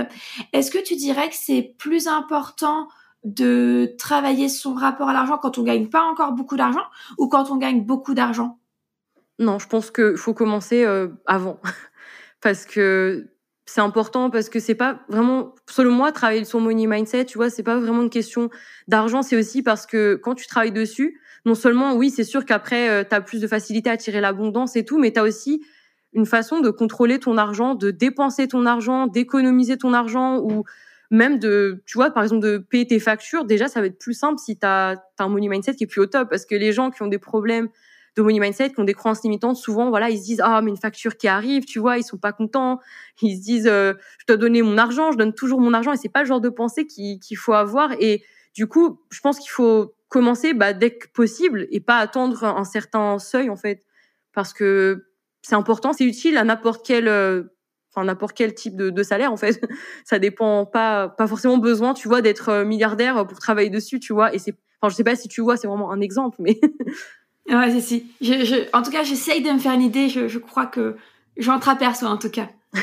Est-ce 0.52 0.72
que 0.72 0.84
tu 0.84 0.96
dirais 0.96 1.30
que 1.30 1.36
c'est 1.36 1.74
plus 1.78 2.08
important 2.08 2.88
de 3.24 3.94
travailler 3.98 4.50
son 4.50 4.74
rapport 4.74 5.10
à 5.10 5.14
l'argent 5.14 5.38
quand 5.38 5.58
on 5.58 5.64
gagne 5.64 5.88
pas 5.88 6.02
encore 6.02 6.34
beaucoup 6.34 6.58
d'argent 6.58 6.84
ou 7.18 7.28
quand 7.28 7.52
on 7.52 7.58
gagne 7.58 7.86
beaucoup 7.86 8.14
d'argent? 8.14 8.60
Non, 9.40 9.60
je 9.60 9.68
pense 9.68 9.92
qu'il 9.92 10.18
faut 10.18 10.34
commencer 10.34 10.84
euh, 10.84 11.08
avant 11.26 11.60
parce 12.42 12.66
que 12.66 13.28
c'est 13.66 13.82
important 13.82 14.30
parce 14.30 14.50
que 14.50 14.60
c'est 14.60 14.76
pas 14.76 15.00
vraiment 15.08 15.56
selon 15.70 15.92
moi 15.92 16.12
travailler 16.12 16.44
son 16.44 16.60
money 16.60 16.88
mindset, 16.88 17.26
tu 17.26 17.38
vois, 17.38 17.50
c'est 17.50 17.64
pas 17.64 17.80
vraiment 17.80 18.02
une 18.02 18.10
question 18.10 18.50
d'argent, 18.88 19.22
c'est 19.22 19.38
aussi 19.38 19.64
parce 19.64 19.86
que 19.86 20.16
quand 20.16 20.36
tu 20.36 20.48
travailles 20.48 20.72
dessus, 20.72 21.20
non 21.46 21.56
seulement 21.56 21.94
oui, 21.94 22.10
c'est 22.10 22.24
sûr 22.24 22.46
qu'après 22.46 22.90
euh, 22.90 23.04
tu 23.08 23.16
as 23.16 23.22
plus 23.22 23.40
de 23.40 23.48
facilité 23.48 23.90
à 23.90 23.98
tirer 23.98 24.22
l'abondance 24.22 24.76
et 24.76 24.84
tout, 24.84 25.00
mais 25.00 25.12
tu 25.12 25.20
as 25.20 25.24
aussi 25.24 25.64
une 26.14 26.26
façon 26.26 26.60
de 26.60 26.70
contrôler 26.70 27.20
ton 27.20 27.38
argent, 27.38 27.76
de 27.76 27.92
dépenser 27.92 28.48
ton 28.48 28.66
argent, 28.66 29.08
d'économiser 29.08 29.78
ton 29.78 29.94
argent 29.94 30.40
ou 30.40 30.64
même 31.10 31.40
de, 31.40 31.84
tu 31.86 31.98
vois, 31.98 32.10
par 32.10 32.24
exemple, 32.24 32.42
de 32.42 32.58
payer 32.58 32.88
tes 32.88 33.00
factures, 33.00 33.46
déjà, 33.46 33.68
ça 33.68 33.82
va 33.82 33.88
être 33.88 34.00
plus 34.00 34.14
simple 34.14 34.40
si 34.40 34.58
tu 34.58 34.66
as, 34.66 34.96
un 35.20 35.28
money 35.28 35.50
mindset 35.50 35.76
qui 35.76 35.84
est 35.84 35.88
plus 35.88 36.02
au 36.02 36.06
top. 36.06 36.30
Parce 36.30 36.46
que 36.46 36.56
les 36.56 36.72
gens 36.72 36.90
qui 36.90 37.04
ont 37.04 37.08
des 37.08 37.20
problèmes 37.20 37.68
de 38.18 38.22
money 38.22 38.40
mindset, 38.40 38.72
qui 38.72 38.80
ont 38.80 38.84
des 38.84 38.94
croyances 38.94 39.24
limitantes, 39.24 39.56
souvent, 39.56 39.90
voilà, 39.90 40.10
ils 40.10 40.18
se 40.18 40.24
disent, 40.24 40.42
ah, 40.44 40.62
mais 40.62 40.72
une 40.72 40.78
facture 40.78 41.16
qui 41.16 41.28
arrive, 41.28 41.64
tu 41.66 41.80
vois, 41.80 41.98
ils 41.98 42.04
sont 42.04 42.18
pas 42.18 42.34
contents. 42.34 42.80
Ils 43.22 43.38
se 43.38 43.42
disent, 43.42 43.68
euh, 43.68 43.94
je 44.20 44.26
dois 44.28 44.38
donner 44.38 44.62
mon 44.62 44.78
argent, 44.78 45.12
je 45.12 45.18
donne 45.18 45.34
toujours 45.34 45.62
mon 45.62 45.74
argent. 45.74 45.94
Et 45.94 45.98
c'est 45.98 46.10
pas 46.10 46.22
le 46.22 46.28
genre 46.28 46.42
de 46.42 46.50
pensée 46.50 46.86
qu'il 46.86 47.38
faut 47.38 47.54
avoir. 47.54 47.94
Et 48.00 48.24
du 48.54 48.68
coup, 48.68 49.00
je 49.12 49.22
pense 49.22 49.40
qu'il 49.40 49.50
faut 49.50 49.94
commencer 50.10 50.54
bah, 50.54 50.74
dès 50.74 50.92
que 50.92 51.08
possible 51.08 51.68
et 51.72 51.80
pas 51.80 51.98
attendre 52.00 52.44
un 52.44 52.66
certain 52.66 53.18
seuil, 53.18 53.50
en 53.50 53.56
fait. 53.56 53.86
Parce 54.34 54.54
que 54.54 55.06
c'est 55.42 55.56
important, 55.56 55.94
c'est 55.94 56.04
utile 56.04 56.38
à 56.38 56.44
n'importe 56.44 56.86
quel 56.86 57.08
euh, 57.08 57.44
enfin 57.94 58.06
n'importe 58.06 58.36
quel 58.36 58.54
type 58.54 58.76
de, 58.76 58.90
de, 58.90 59.04
salaire 59.04 59.32
en 59.32 59.38
fait. 59.38 59.60
ça 60.06 60.20
dépend 60.20 60.66
pas 60.66 61.10
pas 61.10 61.28
forcément 61.28 61.58
besoin, 61.58 61.94
tu 61.94 62.08
vois, 62.08 62.22
d'être 62.22 62.50
euh, 62.50 62.66
milliardaire 62.66 63.26
pour 63.28 63.40
travailler 63.40 63.70
dessus, 63.70 64.00
tu 64.00 64.14
vois. 64.14 64.34
Et 64.34 64.40
c'est, 64.40 64.56
enfin 64.80 64.90
je 64.90 64.96
sais 64.96 65.04
pas 65.04 65.16
si 65.16 65.28
tu 65.28 65.42
vois, 65.42 65.58
c'est 65.58 65.68
vraiment 65.68 65.92
un 65.92 66.02
exemple, 66.02 66.38
mais. 66.40 66.60
ouais, 67.50 67.72
c'est 67.72 67.82
si. 67.82 68.12
Je, 68.22 68.46
je, 68.46 68.56
en 68.76 68.82
tout 68.82 68.92
cas, 68.92 69.04
j'essaye 69.04 69.42
de 69.42 69.52
me 69.52 69.60
faire 69.60 69.74
une 69.74 69.82
idée. 69.82 70.10
Je, 70.10 70.28
je 70.28 70.40
crois 70.40 70.66
que 70.66 70.96
j'entreaperçois 71.38 72.10
en 72.10 72.18
tout 72.18 72.30
cas. 72.30 72.50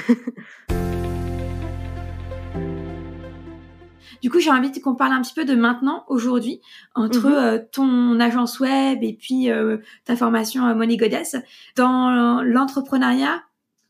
Du 4.20 4.30
coup, 4.30 4.40
j'ai 4.40 4.50
envie 4.50 4.72
qu'on 4.80 4.96
parle 4.96 5.12
un 5.12 5.22
petit 5.22 5.32
peu 5.32 5.44
de 5.44 5.54
maintenant, 5.54 6.04
aujourd'hui, 6.08 6.60
entre 6.96 7.28
mhm. 7.28 7.34
euh, 7.34 7.58
ton 7.70 8.18
agence 8.18 8.58
web 8.58 8.98
et 9.04 9.12
puis 9.12 9.48
euh, 9.48 9.76
ta 10.04 10.16
formation 10.16 10.74
Money 10.74 10.96
Goddess. 10.96 11.36
Dans 11.76 12.42
l'entrepreneuriat, 12.42 13.40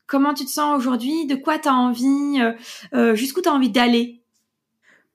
Comment 0.09 0.33
tu 0.33 0.43
te 0.43 0.49
sens 0.49 0.75
aujourd'hui? 0.75 1.27
De 1.27 1.35
quoi 1.35 1.59
tu 1.59 1.69
as 1.69 1.75
envie? 1.75 2.41
Euh, 2.41 2.53
euh, 2.95 3.15
Jusqu'où 3.15 3.41
tu 3.41 3.49
as 3.49 3.53
envie 3.53 3.69
d'aller? 3.69 4.19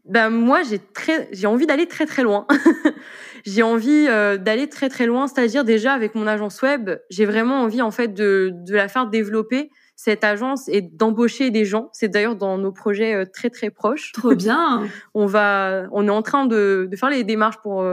Ben 0.05 0.31
moi 0.31 0.63
j'ai 0.63 0.79
très 0.79 1.29
j'ai 1.33 1.47
envie 1.47 1.67
d'aller 1.67 1.89
très 1.89 2.07
très 2.07 2.23
loin. 2.23 2.47
j'ai 3.45 3.63
envie 3.63 4.07
euh, 4.09 4.37
d'aller 4.37 4.69
très 4.69 4.89
très 4.89 5.07
loin, 5.07 5.27
c'est-à-dire 5.27 5.65
déjà 5.65 5.93
avec 5.93 6.15
mon 6.15 6.27
agence 6.27 6.61
web, 6.63 6.91
j'ai 7.11 7.27
vraiment 7.27 7.63
envie 7.63 7.83
en 7.83 7.91
fait 7.91 8.09
de 8.09 8.51
de 8.53 8.75
la 8.75 8.89
faire 8.89 9.07
développer 9.07 9.71
cette 9.97 10.25
agence 10.25 10.69
et 10.69 10.81
d'embaucher 10.81 11.51
des 11.51 11.65
gens. 11.65 11.89
C'est 11.93 12.09
d'ailleurs 12.09 12.37
dans 12.37 12.59
nos 12.59 12.73
projets 12.73 13.27
très 13.27 13.51
très 13.51 13.71
proches. 13.71 14.13
Trop 14.13 14.35
bien. 14.35 14.89
on 15.15 15.27
va 15.27 15.85
on 15.93 16.09
est 16.09 16.11
en 16.11 16.23
train 16.23 16.47
de 16.47 16.89
de 16.91 16.97
faire 16.97 17.11
les 17.11 17.23
démarches 17.23 17.59
pour 17.63 17.85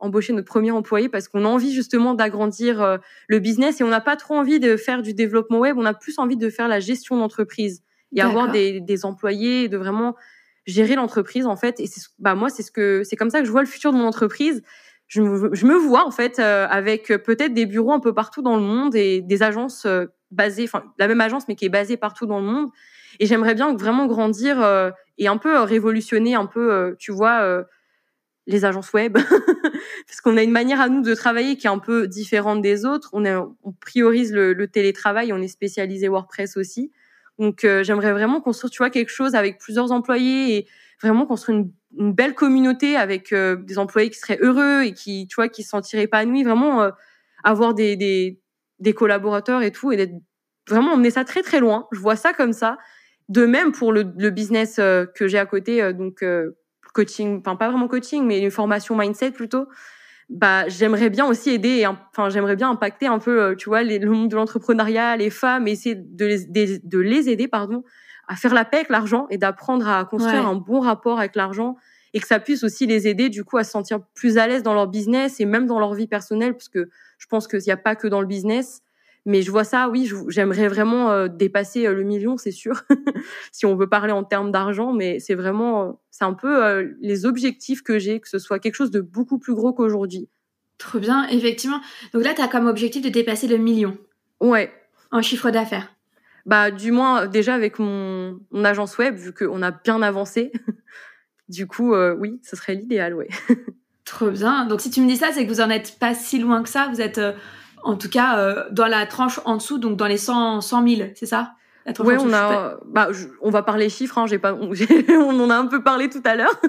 embaucher 0.00 0.32
notre 0.32 0.46
premier 0.46 0.70
employé 0.70 1.08
parce 1.08 1.28
qu'on 1.28 1.44
a 1.44 1.48
envie 1.48 1.72
justement 1.72 2.14
d'agrandir 2.14 2.82
euh, 2.82 2.98
le 3.26 3.38
business 3.38 3.80
et 3.80 3.84
on 3.84 3.88
n'a 3.88 4.00
pas 4.00 4.16
trop 4.16 4.34
envie 4.34 4.60
de 4.60 4.76
faire 4.76 5.02
du 5.02 5.14
développement 5.14 5.58
web, 5.58 5.76
on 5.78 5.84
a 5.84 5.94
plus 5.94 6.18
envie 6.18 6.36
de 6.36 6.50
faire 6.50 6.68
la 6.68 6.80
gestion 6.80 7.16
d'entreprise 7.16 7.82
et 8.14 8.22
avoir 8.22 8.50
des, 8.50 8.80
des 8.80 9.04
employés 9.04 9.64
et 9.64 9.68
de 9.68 9.76
vraiment 9.76 10.16
gérer 10.66 10.94
l'entreprise 10.94 11.46
en 11.46 11.56
fait. 11.56 11.78
Et 11.80 11.86
c'est, 11.86 12.00
bah 12.18 12.34
moi 12.34 12.48
c'est 12.48 12.62
ce 12.62 12.70
que 12.70 13.02
c'est 13.04 13.16
comme 13.16 13.30
ça 13.30 13.40
que 13.40 13.46
je 13.46 13.50
vois 13.50 13.62
le 13.62 13.68
futur 13.68 13.92
de 13.92 13.98
mon 13.98 14.06
entreprise. 14.06 14.62
Je 15.08 15.22
me, 15.22 15.54
je 15.54 15.66
me 15.66 15.74
vois 15.74 16.06
en 16.06 16.10
fait 16.10 16.38
euh, 16.38 16.66
avec 16.68 17.08
peut-être 17.08 17.54
des 17.54 17.66
bureaux 17.66 17.92
un 17.92 18.00
peu 18.00 18.12
partout 18.12 18.42
dans 18.42 18.56
le 18.56 18.62
monde 18.62 18.94
et 18.94 19.20
des 19.22 19.42
agences 19.42 19.86
euh, 19.86 20.06
basées, 20.30 20.64
enfin 20.64 20.84
la 20.98 21.08
même 21.08 21.20
agence 21.20 21.48
mais 21.48 21.54
qui 21.54 21.64
est 21.64 21.70
basée 21.70 21.96
partout 21.96 22.26
dans 22.26 22.40
le 22.40 22.46
monde. 22.46 22.68
Et 23.20 23.26
j'aimerais 23.26 23.54
bien 23.54 23.74
vraiment 23.74 24.06
grandir 24.06 24.62
et 25.16 25.28
un 25.28 25.38
peu 25.38 25.58
révolutionner 25.60 26.34
un 26.34 26.46
peu, 26.46 26.94
tu 26.98 27.10
vois 27.10 27.64
les 28.48 28.64
agences 28.64 28.92
web, 28.92 29.14
parce 30.06 30.20
qu'on 30.22 30.36
a 30.36 30.42
une 30.42 30.50
manière 30.50 30.80
à 30.80 30.88
nous 30.88 31.02
de 31.02 31.14
travailler 31.14 31.56
qui 31.56 31.66
est 31.66 31.70
un 31.70 31.78
peu 31.78 32.08
différente 32.08 32.62
des 32.62 32.84
autres. 32.84 33.10
On, 33.12 33.24
on 33.62 33.72
priorise 33.72 34.32
le, 34.32 34.66
télétravail, 34.66 35.32
on 35.32 35.40
est 35.40 35.48
spécialisé 35.48 36.08
WordPress 36.08 36.56
aussi. 36.56 36.90
Donc 37.38 37.64
euh, 37.64 37.84
j'aimerais 37.84 38.12
vraiment 38.12 38.40
construire, 38.40 38.70
tu 38.70 38.78
vois, 38.78 38.90
quelque 38.90 39.10
chose 39.10 39.34
avec 39.34 39.58
plusieurs 39.58 39.92
employés 39.92 40.56
et 40.56 40.66
vraiment 41.02 41.26
construire 41.26 41.58
une, 41.58 41.72
belle 42.12 42.34
communauté 42.34 42.96
avec 42.96 43.32
euh, 43.32 43.56
des 43.56 43.78
employés 43.78 44.10
qui 44.10 44.18
seraient 44.18 44.38
heureux 44.40 44.82
et 44.82 44.92
qui, 44.92 45.26
tu 45.26 45.36
vois, 45.36 45.48
qui 45.48 45.62
se 45.62 45.70
sentiraient 45.70 46.02
épanouis. 46.02 46.44
Vraiment 46.44 46.82
euh, 46.82 46.90
avoir 47.44 47.72
des, 47.72 47.96
des, 47.96 48.40
des 48.78 48.92
collaborateurs 48.92 49.62
et 49.62 49.72
tout 49.72 49.90
et 49.90 49.96
d'être 49.96 50.12
vraiment 50.68 50.92
emmener 50.92 51.10
ça 51.10 51.24
très 51.24 51.42
très 51.42 51.60
loin. 51.60 51.86
Je 51.92 51.98
vois 51.98 52.16
ça 52.16 52.32
comme 52.32 52.52
ça. 52.52 52.78
De 53.28 53.46
même 53.46 53.72
pour 53.72 53.92
le, 53.92 54.12
le 54.16 54.30
business 54.30 54.76
que 54.76 55.28
j'ai 55.28 55.38
à 55.38 55.46
côté, 55.46 55.92
donc 55.92 56.22
coaching, 56.92 57.38
enfin 57.38 57.56
pas 57.56 57.68
vraiment 57.68 57.88
coaching, 57.88 58.24
mais 58.26 58.40
une 58.40 58.50
formation 58.50 58.96
mindset 58.96 59.32
plutôt. 59.32 59.68
Bah, 60.28 60.68
j'aimerais 60.68 61.08
bien 61.08 61.26
aussi 61.26 61.50
aider, 61.50 61.86
enfin 61.86 62.28
j'aimerais 62.28 62.56
bien 62.56 62.70
impacter 62.70 63.06
un 63.06 63.18
peu, 63.18 63.42
euh, 63.42 63.54
tu 63.54 63.70
vois, 63.70 63.82
le 63.82 64.10
monde 64.10 64.28
de 64.28 64.36
l'entrepreneuriat, 64.36 65.16
les 65.16 65.30
femmes, 65.30 65.66
essayer 65.68 65.94
de 65.94 66.26
les, 66.26 66.78
de, 66.80 66.98
les 66.98 67.30
aider, 67.30 67.48
pardon, 67.48 67.82
à 68.28 68.36
faire 68.36 68.54
la 68.54 68.64
paix 68.64 68.78
avec 68.78 68.90
l'argent 68.90 69.26
et 69.30 69.38
d'apprendre 69.38 69.88
à 69.88 70.04
construire 70.04 70.46
un 70.46 70.54
bon 70.54 70.80
rapport 70.80 71.18
avec 71.18 71.34
l'argent 71.34 71.76
et 72.14 72.20
que 72.20 72.26
ça 72.26 72.40
puisse 72.40 72.62
aussi 72.64 72.86
les 72.86 73.08
aider 73.08 73.28
du 73.28 73.44
coup 73.44 73.58
à 73.58 73.64
se 73.64 73.70
sentir 73.70 74.00
plus 74.14 74.38
à 74.38 74.46
l'aise 74.46 74.62
dans 74.62 74.74
leur 74.74 74.86
business 74.86 75.40
et 75.40 75.44
même 75.44 75.66
dans 75.66 75.78
leur 75.78 75.94
vie 75.94 76.06
personnelle 76.06 76.52
parce 76.52 76.68
que 76.68 76.88
je 77.18 77.26
pense 77.26 77.48
qu'il 77.48 77.60
n'y 77.60 77.72
a 77.72 77.76
pas 77.76 77.96
que 77.96 78.06
dans 78.06 78.20
le 78.20 78.26
business 78.26 78.82
mais 79.28 79.42
je 79.42 79.50
vois 79.50 79.64
ça, 79.64 79.90
oui, 79.90 80.10
j'aimerais 80.28 80.68
vraiment 80.68 81.10
euh, 81.10 81.28
dépasser 81.28 81.86
euh, 81.86 81.92
le 81.92 82.02
million, 82.02 82.38
c'est 82.38 82.50
sûr, 82.50 82.84
si 83.52 83.66
on 83.66 83.76
veut 83.76 83.86
parler 83.86 84.12
en 84.12 84.24
termes 84.24 84.50
d'argent, 84.50 84.94
mais 84.94 85.18
c'est 85.18 85.34
vraiment, 85.34 85.82
euh, 85.82 85.92
c'est 86.10 86.24
un 86.24 86.32
peu 86.32 86.96
les 87.02 87.26
objectifs 87.26 87.82
que 87.82 87.98
j'ai, 87.98 88.20
que 88.20 88.28
ce 88.28 88.38
soit 88.38 88.58
quelque 88.58 88.74
chose 88.74 88.90
de 88.90 89.02
beaucoup 89.02 89.38
plus 89.38 89.54
gros 89.54 89.74
qu'aujourd'hui. 89.74 90.30
Trop 90.78 90.98
bien, 90.98 91.28
effectivement. 91.28 91.80
Donc 92.14 92.24
là, 92.24 92.32
tu 92.34 92.40
as 92.40 92.48
comme 92.48 92.66
objectif 92.66 93.02
de 93.02 93.10
dépasser 93.10 93.48
le 93.48 93.58
million. 93.58 93.98
Ouais. 94.40 94.72
En 95.10 95.20
chiffre 95.20 95.50
d'affaires. 95.50 95.92
Bah, 96.48 96.72
du 96.72 96.90
moins, 96.90 97.26
déjà 97.26 97.54
avec 97.54 97.78
mon, 97.78 98.40
mon 98.50 98.64
agence 98.64 98.98
web, 98.98 99.14
vu 99.14 99.32
qu'on 99.32 99.62
a 99.62 99.70
bien 99.70 100.02
avancé. 100.02 100.50
du 101.48 101.68
coup, 101.68 101.94
oui, 101.94 102.40
ce 102.42 102.56
serait 102.56 102.74
l'idéal, 102.74 103.14
ouais. 103.14 103.28
Trop 104.04 104.30
bien. 104.30 104.64
Donc 104.64 104.80
si 104.80 104.90
tu 104.90 105.00
me 105.00 105.06
dis 105.06 105.16
ça, 105.16 105.28
c'est 105.32 105.46
que 105.46 105.52
vous 105.52 105.60
en 105.60 105.70
êtes 105.70 105.98
pas 106.00 106.14
si 106.14 106.38
loin 106.38 106.62
que 106.62 106.68
ça. 106.68 106.88
Vous 106.90 107.00
êtes 107.00 107.20
en 107.82 107.96
tout 107.96 108.08
cas 108.08 108.38
euh, 108.38 108.64
dans 108.70 108.86
la 108.86 109.06
tranche 109.06 109.40
en 109.44 109.56
dessous, 109.56 109.78
donc 109.78 109.96
dans 109.96 110.06
les 110.06 110.18
100, 110.18 110.60
100 110.60 110.88
000, 110.88 111.10
c'est 111.14 111.26
ça? 111.26 111.54
Oui, 112.00 112.16
on 112.20 112.34
a, 112.34 112.76
bah, 112.86 113.08
on 113.40 113.48
va 113.48 113.62
parler 113.62 113.88
chiffres. 113.88 114.18
Hein, 114.18 114.26
j'ai 114.26 114.38
pas, 114.38 114.54
on, 114.60 115.40
en 115.40 115.50
a 115.50 115.56
un 115.56 115.66
peu 115.66 115.82
parlé 115.82 116.10
tout 116.10 116.20
à 116.24 116.36
l'heure. 116.36 116.60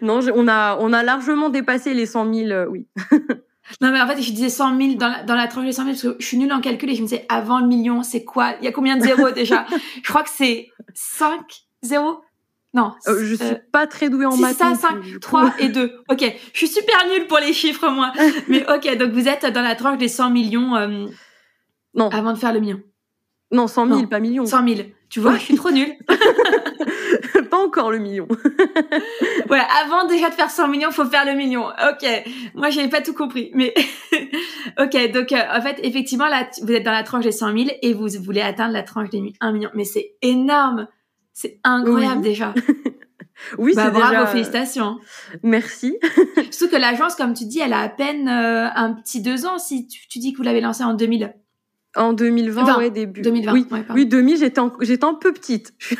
non, 0.00 0.20
on 0.32 0.46
a, 0.46 0.76
on 0.78 0.92
a 0.92 1.02
largement 1.02 1.48
dépassé 1.48 1.92
les 1.92 2.06
100 2.06 2.32
000, 2.32 2.50
euh, 2.50 2.66
oui. 2.66 2.86
Non, 3.80 3.90
mais 3.90 4.00
en 4.00 4.06
fait, 4.06 4.20
je 4.20 4.32
disais 4.32 4.48
100 4.48 4.78
000 4.78 4.94
dans 4.94 5.08
la, 5.08 5.22
dans 5.22 5.34
la 5.34 5.46
tranche 5.46 5.66
des 5.66 5.72
100 5.72 5.84
000 5.84 5.94
parce 5.94 6.02
que 6.02 6.22
je 6.22 6.26
suis 6.26 6.36
nulle 6.36 6.52
en 6.52 6.60
calcul 6.60 6.90
et 6.90 6.94
je 6.94 7.02
me 7.02 7.06
disais 7.06 7.26
avant 7.28 7.60
le 7.60 7.66
million, 7.66 8.02
c'est 8.02 8.24
quoi? 8.24 8.54
Il 8.60 8.64
y 8.64 8.68
a 8.68 8.72
combien 8.72 8.96
de 8.96 9.02
zéros 9.02 9.30
déjà? 9.34 9.66
Je 10.02 10.08
crois 10.08 10.22
que 10.22 10.30
c'est 10.30 10.70
5 10.94 11.40
zéros? 11.82 12.20
Non. 12.72 12.92
Euh, 13.08 13.24
je 13.24 13.34
suis 13.34 13.44
euh, 13.44 13.56
pas 13.72 13.86
très 13.86 14.10
douée 14.10 14.26
en 14.26 14.36
maths. 14.36 14.56
5, 14.56 15.20
3 15.20 15.54
et 15.58 15.68
2. 15.68 16.02
Ok. 16.08 16.24
Je 16.52 16.58
suis 16.58 16.68
super 16.68 16.96
nulle 17.08 17.26
pour 17.26 17.38
les 17.38 17.52
chiffres, 17.52 17.88
moi. 17.88 18.12
Mais 18.48 18.64
ok, 18.70 18.96
donc 18.96 19.10
vous 19.12 19.28
êtes 19.28 19.46
dans 19.46 19.62
la 19.62 19.74
tranche 19.74 19.98
des 19.98 20.08
100 20.08 20.30
millions. 20.30 20.76
Euh, 20.76 21.06
non. 21.94 22.08
Avant 22.10 22.32
de 22.32 22.38
faire 22.38 22.52
le 22.52 22.60
million. 22.60 22.80
Non, 23.50 23.66
100 23.66 23.88
000, 23.88 24.06
pas 24.06 24.20
millions. 24.20 24.46
100 24.46 24.68
000. 24.68 24.80
Tu 25.10 25.18
vois, 25.18 25.36
je 25.36 25.42
suis 25.42 25.56
trop 25.56 25.72
nulle. 25.72 25.92
pas 27.50 27.58
encore 27.58 27.90
le 27.90 27.98
million. 27.98 28.28
ouais, 29.50 29.60
avant 29.82 30.06
déjà 30.06 30.30
de 30.30 30.34
faire 30.34 30.50
100 30.50 30.68
millions, 30.68 30.92
faut 30.92 31.04
faire 31.04 31.26
le 31.26 31.32
million. 31.32 31.66
Ok. 31.66 32.08
Moi, 32.54 32.70
j'avais 32.70 32.88
pas 32.88 33.00
tout 33.00 33.12
compris. 33.12 33.50
Mais 33.54 33.74
ok, 34.78 35.12
donc 35.12 35.32
en 35.32 35.60
fait, 35.60 35.80
effectivement, 35.82 36.28
là, 36.28 36.48
vous 36.62 36.72
êtes 36.72 36.84
dans 36.84 36.92
la 36.92 37.02
tranche 37.02 37.24
des 37.24 37.32
100 37.32 37.58
000 37.58 37.70
et 37.82 37.92
vous 37.92 38.06
voulez 38.22 38.40
atteindre 38.40 38.72
la 38.72 38.84
tranche 38.84 39.10
des 39.10 39.32
1 39.40 39.52
million. 39.52 39.70
Mais 39.74 39.84
c'est 39.84 40.14
énorme. 40.22 40.86
C'est 41.32 41.58
incroyable 41.64 42.22
déjà. 42.22 42.54
oui, 43.58 43.72
bah, 43.74 43.86
c'est 43.86 43.90
bravo, 43.90 44.26
félicitations. 44.26 44.98
Merci. 45.42 45.98
Surtout 46.52 46.72
que 46.72 46.80
l'agence, 46.80 47.16
comme 47.16 47.34
tu 47.34 47.46
dis, 47.46 47.58
elle 47.58 47.72
a 47.72 47.80
à 47.80 47.88
peine 47.88 48.28
euh, 48.28 48.68
un 48.76 48.92
petit 48.92 49.22
deux 49.22 49.44
ans. 49.44 49.58
Si 49.58 49.88
tu, 49.88 50.20
dis 50.20 50.32
que 50.32 50.36
vous 50.36 50.44
l'avez 50.44 50.60
lancée 50.60 50.84
en 50.84 50.94
2000. 50.94 51.34
En 51.96 52.12
2020, 52.12 52.78
ouais, 52.78 52.90
début. 52.90 53.20
2020. 53.20 53.52
Oui, 53.52 53.66
oui 53.90 54.06
2000, 54.06 54.38
j'étais 54.38 54.60
j'étais 54.80 55.04
un 55.04 55.14
peu 55.14 55.32
petite. 55.32 55.74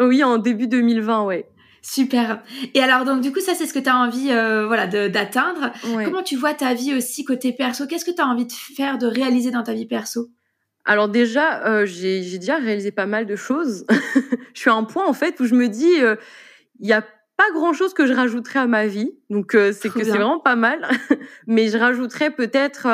oui, 0.00 0.22
en 0.22 0.36
début 0.36 0.66
2020, 0.66 1.24
ouais. 1.24 1.48
Super. 1.80 2.42
Et 2.74 2.80
alors 2.80 3.04
donc 3.04 3.20
du 3.20 3.32
coup 3.32 3.38
ça 3.38 3.54
c'est 3.54 3.64
ce 3.64 3.72
que 3.72 3.78
tu 3.78 3.88
as 3.88 3.96
envie 3.96 4.32
euh, 4.32 4.66
voilà 4.66 4.88
d'atteindre. 4.88 5.72
Comment 6.04 6.24
tu 6.24 6.34
vois 6.34 6.52
ta 6.52 6.74
vie 6.74 6.94
aussi 6.94 7.24
côté 7.24 7.52
perso? 7.52 7.86
Qu'est-ce 7.86 8.04
que 8.04 8.10
tu 8.10 8.20
as 8.20 8.26
envie 8.26 8.46
de 8.46 8.52
faire 8.52 8.98
de 8.98 9.06
réaliser 9.06 9.52
dans 9.52 9.62
ta 9.62 9.72
vie 9.72 9.86
perso? 9.86 10.28
Alors 10.84 11.08
déjà, 11.08 11.64
euh, 11.66 11.86
j'ai 11.86 12.38
déjà 12.38 12.56
réalisé 12.56 12.90
pas 12.90 13.06
mal 13.06 13.26
de 13.26 13.36
choses. 13.36 13.86
je 14.54 14.60
suis 14.60 14.70
à 14.70 14.74
un 14.74 14.84
point 14.84 15.06
en 15.06 15.12
fait 15.12 15.38
où 15.40 15.44
je 15.44 15.54
me 15.54 15.68
dis, 15.68 16.00
euh, 16.00 16.16
il 16.80 16.88
y 16.88 16.92
a 16.92 17.04
pas 17.36 17.50
grand 17.52 17.72
chose 17.72 17.94
que 17.94 18.06
je 18.06 18.12
rajouterais 18.12 18.60
à 18.60 18.66
ma 18.66 18.86
vie, 18.86 19.12
donc 19.30 19.54
euh, 19.54 19.72
c'est 19.72 19.88
que 19.88 20.02
c'est 20.02 20.10
vraiment 20.10 20.40
pas 20.40 20.56
mal. 20.56 20.88
Mais 21.46 21.68
je 21.68 21.78
rajouterais 21.78 22.30
peut-être 22.30 22.86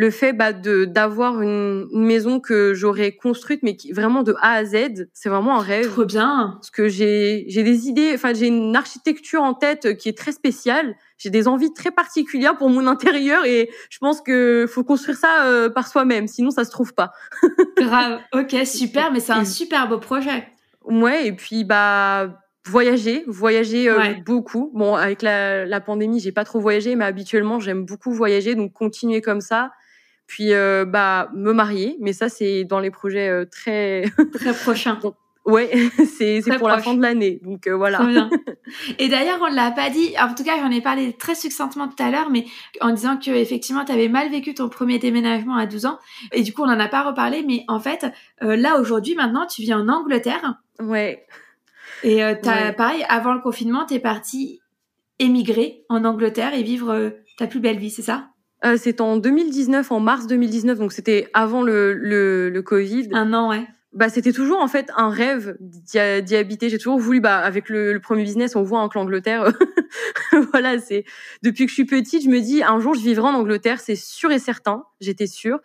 le 0.00 0.10
fait 0.10 0.32
bah, 0.32 0.54
de 0.54 0.86
d'avoir 0.86 1.42
une, 1.42 1.86
maison 1.92 2.40
que 2.40 2.72
j'aurais 2.72 3.12
construite, 3.12 3.62
mais 3.62 3.76
qui 3.76 3.92
vraiment 3.92 4.22
de 4.22 4.34
A 4.40 4.52
à 4.52 4.64
Z, 4.64 5.08
c'est 5.12 5.28
vraiment 5.28 5.58
un 5.58 5.62
rêve. 5.62 5.90
Trop 5.90 6.06
bien. 6.06 6.52
Parce 6.54 6.70
que 6.70 6.88
j'ai 6.88 7.44
j'ai 7.48 7.62
des 7.62 7.88
idées, 7.88 8.12
enfin 8.14 8.32
j'ai 8.32 8.46
une 8.46 8.74
architecture 8.76 9.42
en 9.42 9.52
tête 9.52 9.98
qui 9.98 10.08
est 10.08 10.16
très 10.16 10.32
spéciale. 10.32 10.94
J'ai 11.18 11.28
des 11.28 11.48
envies 11.48 11.74
très 11.74 11.90
particulières 11.90 12.56
pour 12.56 12.70
mon 12.70 12.86
intérieur 12.86 13.44
et 13.44 13.70
je 13.90 13.98
pense 13.98 14.22
que 14.22 14.66
faut 14.66 14.84
construire 14.84 15.18
ça 15.18 15.44
euh, 15.44 15.68
par 15.68 15.86
soi-même, 15.86 16.28
sinon 16.28 16.50
ça 16.50 16.64
se 16.64 16.70
trouve 16.70 16.94
pas. 16.94 17.12
Grave. 17.76 18.20
Ok, 18.32 18.56
super, 18.64 19.12
mais 19.12 19.20
c'est 19.20 19.32
un 19.32 19.44
super 19.44 19.86
beau 19.86 19.98
projet. 19.98 20.48
Ouais, 20.84 21.26
et 21.26 21.32
puis 21.32 21.64
bah 21.64 22.40
voyager, 22.64 23.24
voyager 23.26 23.88
euh, 23.88 24.14
beaucoup. 24.24 24.70
Bon, 24.74 24.94
avec 24.94 25.22
la, 25.22 25.64
la 25.64 25.80
pandémie, 25.80 26.20
j'ai 26.20 26.32
pas 26.32 26.44
trop 26.44 26.60
voyagé, 26.60 26.94
mais 26.96 27.04
habituellement, 27.04 27.58
j'aime 27.60 27.84
beaucoup 27.84 28.12
voyager, 28.12 28.54
donc 28.54 28.72
continuer 28.72 29.20
comme 29.20 29.40
ça. 29.40 29.70
Puis 30.26 30.52
euh, 30.52 30.84
bah 30.84 31.28
me 31.34 31.52
marier, 31.52 31.96
mais 31.98 32.12
ça 32.12 32.28
c'est 32.28 32.62
dans 32.62 32.78
les 32.78 32.92
projets 32.92 33.28
euh, 33.28 33.46
très 33.46 34.04
très 34.32 34.54
prochains. 34.54 34.96
Ouais, 35.44 35.70
c'est 36.18 36.40
pour 36.56 36.68
la 36.68 36.78
fin 36.78 36.94
de 36.94 37.02
l'année, 37.02 37.40
donc 37.42 37.66
voilà. 37.66 38.08
Et 39.00 39.08
d'ailleurs, 39.08 39.40
on 39.42 39.52
l'a 39.52 39.72
pas 39.72 39.90
dit. 39.90 40.14
En 40.20 40.32
tout 40.32 40.44
cas, 40.44 40.58
j'en 40.58 40.70
ai 40.70 40.80
parlé 40.80 41.14
très 41.14 41.34
succinctement 41.34 41.88
tout 41.88 42.00
à 42.00 42.12
l'heure, 42.12 42.30
mais 42.30 42.44
en 42.80 42.92
disant 42.92 43.16
que 43.16 43.32
effectivement, 43.32 43.84
tu 43.84 43.90
avais 43.90 44.08
mal 44.08 44.30
vécu 44.30 44.54
ton 44.54 44.68
premier 44.68 45.00
déménagement 45.00 45.56
à 45.56 45.66
12 45.66 45.86
ans, 45.86 45.98
et 46.30 46.42
du 46.42 46.52
coup, 46.52 46.62
on 46.62 46.68
en 46.68 46.78
a 46.78 46.88
pas 46.88 47.02
reparlé. 47.02 47.42
Mais 47.44 47.64
en 47.66 47.80
fait, 47.80 48.06
là 48.40 48.78
aujourd'hui, 48.78 49.16
maintenant, 49.16 49.46
tu 49.46 49.62
vis 49.62 49.74
en 49.74 49.88
Angleterre. 49.88 50.60
Ouais. 50.78 51.26
Et 52.02 52.24
euh, 52.24 52.34
pareil, 52.34 53.04
avant 53.08 53.34
le 53.34 53.40
confinement, 53.40 53.84
t'es 53.84 53.98
parti 53.98 54.60
émigrer 55.18 55.84
en 55.88 56.04
Angleterre 56.04 56.54
et 56.54 56.62
vivre 56.62 56.90
euh, 56.90 57.10
ta 57.36 57.46
plus 57.46 57.60
belle 57.60 57.78
vie, 57.78 57.90
c'est 57.90 58.02
ça? 58.02 58.28
Euh, 58.64 58.76
C'est 58.78 59.00
en 59.00 59.16
2019, 59.16 59.92
en 59.92 60.00
mars 60.00 60.26
2019, 60.26 60.78
donc 60.78 60.92
c'était 60.92 61.28
avant 61.34 61.62
le, 61.62 61.92
le, 61.94 62.50
le 62.50 62.62
Covid. 62.62 63.08
Un 63.12 63.32
an, 63.32 63.50
ouais. 63.50 63.66
Bah, 63.92 64.08
c'était 64.08 64.32
toujours 64.32 64.60
en 64.60 64.68
fait 64.68 64.88
un 64.96 65.10
rêve 65.10 65.56
d'y 65.60 65.98
habiter. 66.36 66.68
J'ai 66.68 66.78
toujours 66.78 66.98
voulu, 66.98 67.20
bah, 67.20 67.38
avec 67.38 67.68
le, 67.68 67.92
le 67.92 68.00
premier 68.00 68.22
business, 68.22 68.54
on 68.54 68.62
voit 68.62 68.78
en 68.78 68.88
l'Angleterre. 68.94 69.52
voilà, 70.52 70.78
c'est 70.78 71.04
depuis 71.42 71.64
que 71.64 71.70
je 71.70 71.74
suis 71.74 71.86
petite, 71.86 72.22
je 72.22 72.28
me 72.28 72.40
dis 72.40 72.62
un 72.62 72.78
jour 72.78 72.94
je 72.94 73.00
vivrai 73.00 73.28
en 73.28 73.34
Angleterre, 73.34 73.80
c'est 73.80 73.96
sûr 73.96 74.30
et 74.30 74.38
certain. 74.38 74.84
J'étais 75.00 75.26
sûre. 75.26 75.58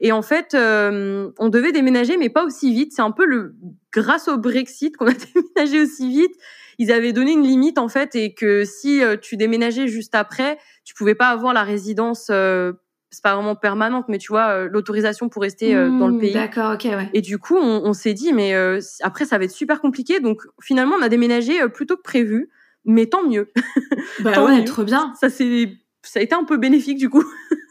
Et 0.00 0.12
en 0.12 0.22
fait, 0.22 0.54
euh, 0.54 1.30
on 1.38 1.48
devait 1.48 1.72
déménager, 1.72 2.16
mais 2.16 2.28
pas 2.28 2.44
aussi 2.44 2.72
vite. 2.72 2.92
C'est 2.94 3.02
un 3.02 3.10
peu 3.10 3.24
le 3.24 3.56
grâce 3.92 4.28
au 4.28 4.38
Brexit 4.38 4.96
qu'on 4.96 5.06
a 5.06 5.12
déménagé 5.56 5.80
aussi 5.80 6.08
vite. 6.08 6.34
Ils 6.78 6.92
avaient 6.92 7.12
donné 7.12 7.32
une 7.32 7.42
limite 7.42 7.78
en 7.78 7.88
fait, 7.88 8.14
et 8.14 8.34
que 8.34 8.64
si 8.64 9.02
euh, 9.02 9.16
tu 9.16 9.36
déménageais 9.36 9.88
juste 9.88 10.14
après, 10.14 10.58
tu 10.84 10.94
pouvais 10.94 11.16
pas 11.16 11.28
avoir 11.28 11.52
la 11.52 11.64
résidence. 11.64 12.28
Euh, 12.30 12.72
c'est 13.10 13.22
pas 13.22 13.34
vraiment 13.34 13.56
permanente, 13.56 14.04
mais 14.08 14.18
tu 14.18 14.28
vois 14.28 14.48
euh, 14.50 14.68
l'autorisation 14.70 15.30
pour 15.30 15.40
rester 15.40 15.72
dans 15.72 16.08
le 16.08 16.14
mmh, 16.14 16.20
pays. 16.20 16.32
D'accord, 16.34 16.74
ok, 16.74 16.84
ouais. 16.84 17.08
Et 17.14 17.22
du 17.22 17.38
coup, 17.38 17.56
on, 17.56 17.80
on 17.84 17.94
s'est 17.94 18.12
dit, 18.12 18.34
mais 18.34 18.54
après, 19.00 19.24
ça 19.24 19.38
va 19.38 19.44
être 19.44 19.50
super 19.50 19.80
compliqué. 19.80 20.20
Donc 20.20 20.42
finalement, 20.60 20.94
on 20.98 21.02
a 21.02 21.08
déménagé 21.08 21.66
plus 21.70 21.86
tôt 21.86 21.96
que 21.96 22.02
prévu, 22.02 22.50
mais 22.84 23.06
tant 23.06 23.26
mieux. 23.26 23.50
Bah 24.20 24.44
ouais, 24.44 24.64
trop 24.64 24.84
bien. 24.84 25.12
Ça 25.20 25.30
c'est, 25.30 25.76
ça 26.02 26.18
a 26.18 26.22
été 26.22 26.34
un 26.34 26.44
peu 26.44 26.56
bénéfique 26.56 26.98
du 26.98 27.08
coup. 27.08 27.24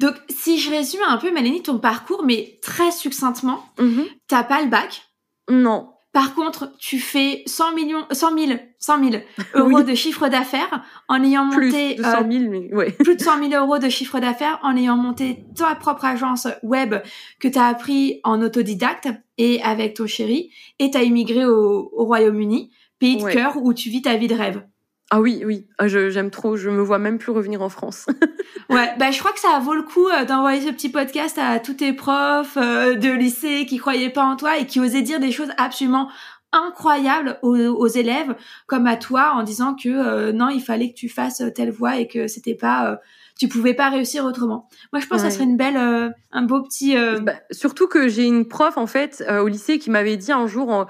Donc, 0.00 0.14
si 0.28 0.58
je 0.58 0.70
résume 0.70 1.00
un 1.06 1.16
peu, 1.16 1.30
Mélanie, 1.30 1.62
ton 1.62 1.78
parcours, 1.78 2.24
mais 2.24 2.58
très 2.62 2.90
succinctement, 2.90 3.64
mm 3.78 4.02
t'as 4.28 4.42
pas 4.42 4.62
le 4.62 4.68
bac? 4.68 5.02
Non. 5.48 5.90
Par 6.16 6.34
contre, 6.34 6.72
tu 6.78 6.98
fais 6.98 7.42
100 7.44 7.74
millions, 7.74 8.06
100 8.10 8.38
000, 8.38 8.58
100 8.78 9.10
000 9.10 9.22
euros 9.54 9.82
de 9.82 9.94
chiffre 9.94 10.28
d'affaires 10.28 10.82
en 11.08 11.22
ayant 11.22 11.44
monté 11.44 11.94
plus 11.94 11.96
de 11.96 12.02
100 12.02 12.10
000, 12.10 12.44
euh, 12.44 12.48
mais 12.48 12.74
ouais. 12.74 12.92
plus 12.92 13.16
de 13.16 13.22
100 13.22 13.50
000 13.50 13.62
euros 13.62 13.78
de 13.78 13.90
chiffre 13.90 14.18
d'affaires 14.18 14.58
en 14.62 14.74
ayant 14.78 14.96
monté 14.96 15.44
ta 15.54 15.74
propre 15.74 16.06
agence 16.06 16.48
web 16.62 16.94
que 17.38 17.48
tu 17.48 17.58
as 17.58 17.66
appris 17.66 18.20
en 18.24 18.40
autodidacte 18.40 19.10
et 19.36 19.60
avec 19.62 19.92
ton 19.92 20.06
chéri 20.06 20.50
et 20.78 20.90
tu 20.90 20.96
as 20.96 21.02
immigré 21.02 21.44
au, 21.44 21.90
Royaume-Uni, 21.92 22.70
pays 22.98 23.18
de 23.18 23.30
cœur 23.30 23.58
où 23.58 23.74
tu 23.74 23.90
vis 23.90 24.00
ta 24.00 24.16
vie 24.16 24.28
de 24.28 24.34
rêve. 24.34 24.62
Ah 25.10 25.20
oui, 25.20 25.42
oui, 25.44 25.66
ah, 25.78 25.86
j'aime 25.86 26.30
trop. 26.30 26.56
Je 26.56 26.68
me 26.68 26.82
vois 26.82 26.98
même 26.98 27.18
plus 27.18 27.30
revenir 27.30 27.62
en 27.62 27.68
France. 27.68 28.06
ouais, 28.70 28.92
bah 28.98 29.12
je 29.12 29.18
crois 29.20 29.32
que 29.32 29.38
ça 29.38 29.58
vaut 29.60 29.74
le 29.74 29.82
coup 29.82 30.08
euh, 30.08 30.24
d'envoyer 30.24 30.60
ce 30.60 30.72
petit 30.72 30.88
podcast 30.88 31.38
à 31.38 31.60
tous 31.60 31.74
tes 31.74 31.92
profs 31.92 32.56
euh, 32.56 32.94
de 32.94 33.10
lycée 33.10 33.66
qui 33.66 33.78
croyaient 33.78 34.10
pas 34.10 34.24
en 34.24 34.34
toi 34.34 34.58
et 34.58 34.66
qui 34.66 34.80
osaient 34.80 35.02
dire 35.02 35.20
des 35.20 35.30
choses 35.30 35.50
absolument 35.58 36.10
incroyables 36.52 37.38
aux, 37.42 37.86
élèves, 37.86 38.34
comme 38.66 38.86
à 38.86 38.96
toi, 38.96 39.32
en 39.34 39.42
disant 39.42 39.74
que 39.74 39.88
euh, 39.88 40.32
non, 40.32 40.48
il 40.48 40.62
fallait 40.62 40.90
que 40.90 40.96
tu 40.96 41.08
fasses 41.08 41.42
telle 41.54 41.70
voie 41.70 41.98
et 41.98 42.08
que 42.08 42.26
c'était 42.28 42.54
pas, 42.54 42.98
tu 43.38 43.46
pouvais 43.46 43.74
pas 43.74 43.90
réussir 43.90 44.24
autrement. 44.24 44.68
Moi, 44.92 45.00
je 45.00 45.06
pense 45.06 45.22
que 45.22 45.28
ça 45.28 45.30
serait 45.30 45.44
une 45.44 45.58
belle, 45.58 45.76
un 45.76 46.42
beau 46.42 46.62
petit. 46.62 46.96
Bah, 47.20 47.34
surtout 47.50 47.88
que 47.88 48.08
j'ai 48.08 48.24
une 48.24 48.48
prof 48.48 48.78
en 48.78 48.86
fait 48.86 49.22
au 49.28 49.48
lycée 49.48 49.78
qui 49.78 49.90
m'avait 49.90 50.16
dit 50.16 50.32
un 50.32 50.46
jour. 50.46 50.86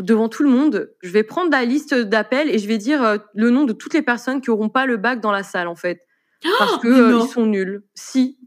Devant 0.00 0.28
tout 0.28 0.42
le 0.42 0.48
monde, 0.48 0.90
je 1.02 1.10
vais 1.10 1.22
prendre 1.22 1.50
la 1.50 1.64
liste 1.64 1.94
d'appels 1.94 2.48
et 2.48 2.58
je 2.58 2.66
vais 2.66 2.78
dire 2.78 3.02
euh, 3.02 3.18
le 3.34 3.50
nom 3.50 3.64
de 3.64 3.72
toutes 3.72 3.94
les 3.94 4.02
personnes 4.02 4.40
qui 4.40 4.50
auront 4.50 4.68
pas 4.68 4.86
le 4.86 4.96
bac 4.96 5.20
dans 5.20 5.32
la 5.32 5.42
salle 5.42 5.68
en 5.68 5.74
fait, 5.74 6.00
parce 6.58 6.78
que 6.78 6.88
euh, 6.88 7.20
ils 7.22 7.28
sont 7.28 7.46
nuls. 7.46 7.84
Si. 7.94 8.38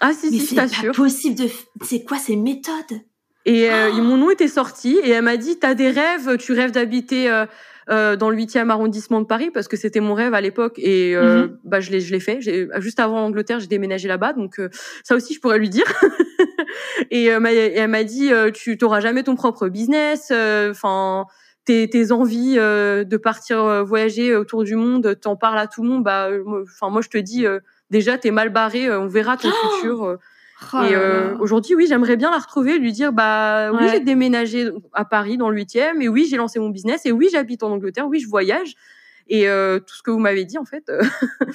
Ah 0.00 0.12
si 0.12 0.30
si, 0.30 0.40
c'est 0.40 0.56
pas 0.56 0.92
possible 0.92 1.36
de. 1.36 1.48
C'est 1.82 2.04
quoi 2.04 2.18
ces 2.18 2.36
méthodes? 2.36 3.00
Et 3.46 3.70
euh, 3.70 3.92
mon 3.94 4.16
nom 4.16 4.30
était 4.30 4.48
sorti 4.48 4.98
et 5.02 5.10
elle 5.10 5.24
m'a 5.24 5.36
dit 5.36 5.58
t'as 5.58 5.74
des 5.74 5.90
rêves, 5.90 6.36
tu 6.36 6.52
rêves 6.52 6.72
d'habiter 6.72 7.30
euh, 7.30 7.46
dans 7.90 8.30
le 8.30 8.36
8e 8.36 8.70
arrondissement 8.70 9.20
de 9.20 9.26
Paris 9.26 9.50
parce 9.52 9.66
que 9.66 9.76
c'était 9.76 10.00
mon 10.00 10.14
rêve 10.14 10.32
à 10.32 10.40
l'époque 10.40 10.78
et 10.78 11.16
euh, 11.16 11.46
mhm. 11.46 11.58
bah 11.64 11.80
je 11.80 11.90
l'ai 11.90 12.00
je 12.00 12.12
l'ai 12.12 12.20
fait. 12.20 12.40
Juste 12.40 13.00
avant 13.00 13.20
l'Angleterre, 13.20 13.58
j'ai 13.58 13.66
déménagé 13.66 14.06
là-bas, 14.06 14.32
donc 14.32 14.60
euh, 14.60 14.68
ça 15.02 15.16
aussi 15.16 15.34
je 15.34 15.40
pourrais 15.40 15.58
lui 15.58 15.68
dire. 15.68 15.84
et, 17.10 17.24
elle 17.24 17.88
m'a 17.88 18.04
dit 18.04 18.30
tu 18.54 18.78
t'auras 18.78 19.00
jamais 19.00 19.24
ton 19.24 19.34
propre 19.34 19.68
business, 19.68 20.32
enfin 20.70 21.26
tes, 21.64 21.90
tes 21.90 22.12
envies 22.12 22.54
de 22.54 23.16
partir 23.16 23.84
voyager 23.84 24.36
autour 24.36 24.62
du 24.64 24.76
monde, 24.76 25.18
t'en 25.20 25.36
parles 25.36 25.58
à 25.58 25.66
tout 25.66 25.82
le 25.82 25.88
monde. 25.88 26.04
Bah 26.04 26.28
enfin 26.62 26.90
moi 26.90 27.02
je 27.02 27.08
te 27.08 27.18
dis 27.18 27.44
déjà 27.90 28.18
t'es 28.18 28.30
mal 28.30 28.50
barré, 28.50 28.90
on 28.90 29.08
verra 29.08 29.36
ton 29.36 29.48
oh 29.50 29.68
futur. 29.76 30.18
Oh 30.72 30.82
et 30.82 30.94
euh, 30.94 31.36
aujourd'hui, 31.38 31.74
oui, 31.74 31.86
j'aimerais 31.88 32.16
bien 32.16 32.30
la 32.30 32.38
retrouver, 32.38 32.78
lui 32.78 32.92
dire 32.92 33.12
bah 33.12 33.72
oui, 33.72 33.88
j'ai 33.90 34.00
déménagé 34.00 34.70
à 34.92 35.04
Paris 35.04 35.36
dans 35.36 35.50
le 35.50 35.60
8e, 35.60 36.00
et 36.00 36.08
oui, 36.08 36.26
j'ai 36.28 36.36
lancé 36.36 36.58
mon 36.58 36.68
business, 36.68 37.06
et 37.06 37.12
oui, 37.12 37.28
j'habite 37.32 37.62
en 37.62 37.70
Angleterre, 37.70 38.06
oui, 38.06 38.20
je 38.20 38.28
voyage, 38.28 38.74
et 39.28 39.48
euh, 39.48 39.78
tout 39.78 39.94
ce 39.94 40.02
que 40.02 40.10
vous 40.10 40.18
m'avez 40.18 40.44
dit 40.44 40.58
en 40.58 40.64
fait. 40.64 40.88
Euh, 40.90 41.02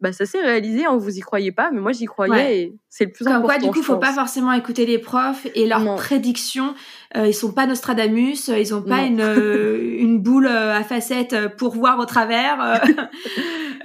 bah 0.00 0.12
ça 0.12 0.26
s'est 0.26 0.40
réalisé, 0.40 0.84
hein, 0.84 0.96
vous 0.96 1.16
y 1.16 1.20
croyez 1.20 1.52
pas, 1.52 1.70
mais 1.72 1.80
moi 1.80 1.92
j'y 1.92 2.04
croyais 2.04 2.60
et 2.60 2.76
c'est 2.90 3.06
le 3.06 3.12
plus 3.12 3.24
Comme 3.24 3.34
important. 3.34 3.58
Quoi, 3.58 3.66
du 3.66 3.70
coup, 3.70 3.82
faut 3.82 3.96
pas 3.96 4.12
forcément 4.12 4.52
écouter 4.52 4.86
les 4.86 4.98
profs 4.98 5.46
et 5.54 5.66
leurs 5.66 5.96
prédictions. 5.96 6.74
Euh, 7.16 7.26
ils 7.26 7.34
sont 7.34 7.52
pas 7.52 7.66
Nostradamus, 7.66 8.48
ils 8.48 8.74
ont 8.74 8.82
pas 8.82 9.02
une 9.02 9.20
une 9.98 10.20
boule 10.20 10.46
à 10.46 10.82
facettes 10.84 11.56
pour 11.56 11.74
voir 11.74 11.98
au 11.98 12.04
travers. 12.04 12.80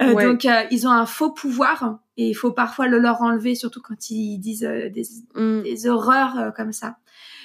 Donc 0.00 0.46
ils 0.70 0.86
ont 0.86 0.92
un 0.92 1.06
faux 1.06 1.30
pouvoir 1.30 1.98
et 2.20 2.28
il 2.28 2.34
faut 2.34 2.52
parfois 2.52 2.86
le 2.86 2.98
leur 2.98 3.22
enlever, 3.22 3.54
surtout 3.54 3.80
quand 3.80 4.10
ils 4.10 4.36
disent 4.38 4.64
euh, 4.64 4.90
des, 4.90 5.04
mm. 5.34 5.62
des, 5.62 5.88
horreurs 5.88 6.38
euh, 6.38 6.50
comme 6.50 6.70
ça. 6.70 6.96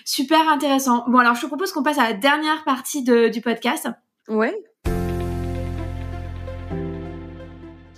Super 0.03 0.49
intéressant. 0.49 1.05
Bon, 1.07 1.19
alors 1.19 1.33
je 1.35 1.41
te 1.41 1.45
propose 1.45 1.71
qu'on 1.71 1.81
passe 1.81 1.97
à 1.97 2.03
la 2.03 2.13
dernière 2.13 2.65
partie 2.65 3.01
de, 3.01 3.29
du 3.29 3.39
podcast. 3.39 3.87
Ouais. 4.27 4.53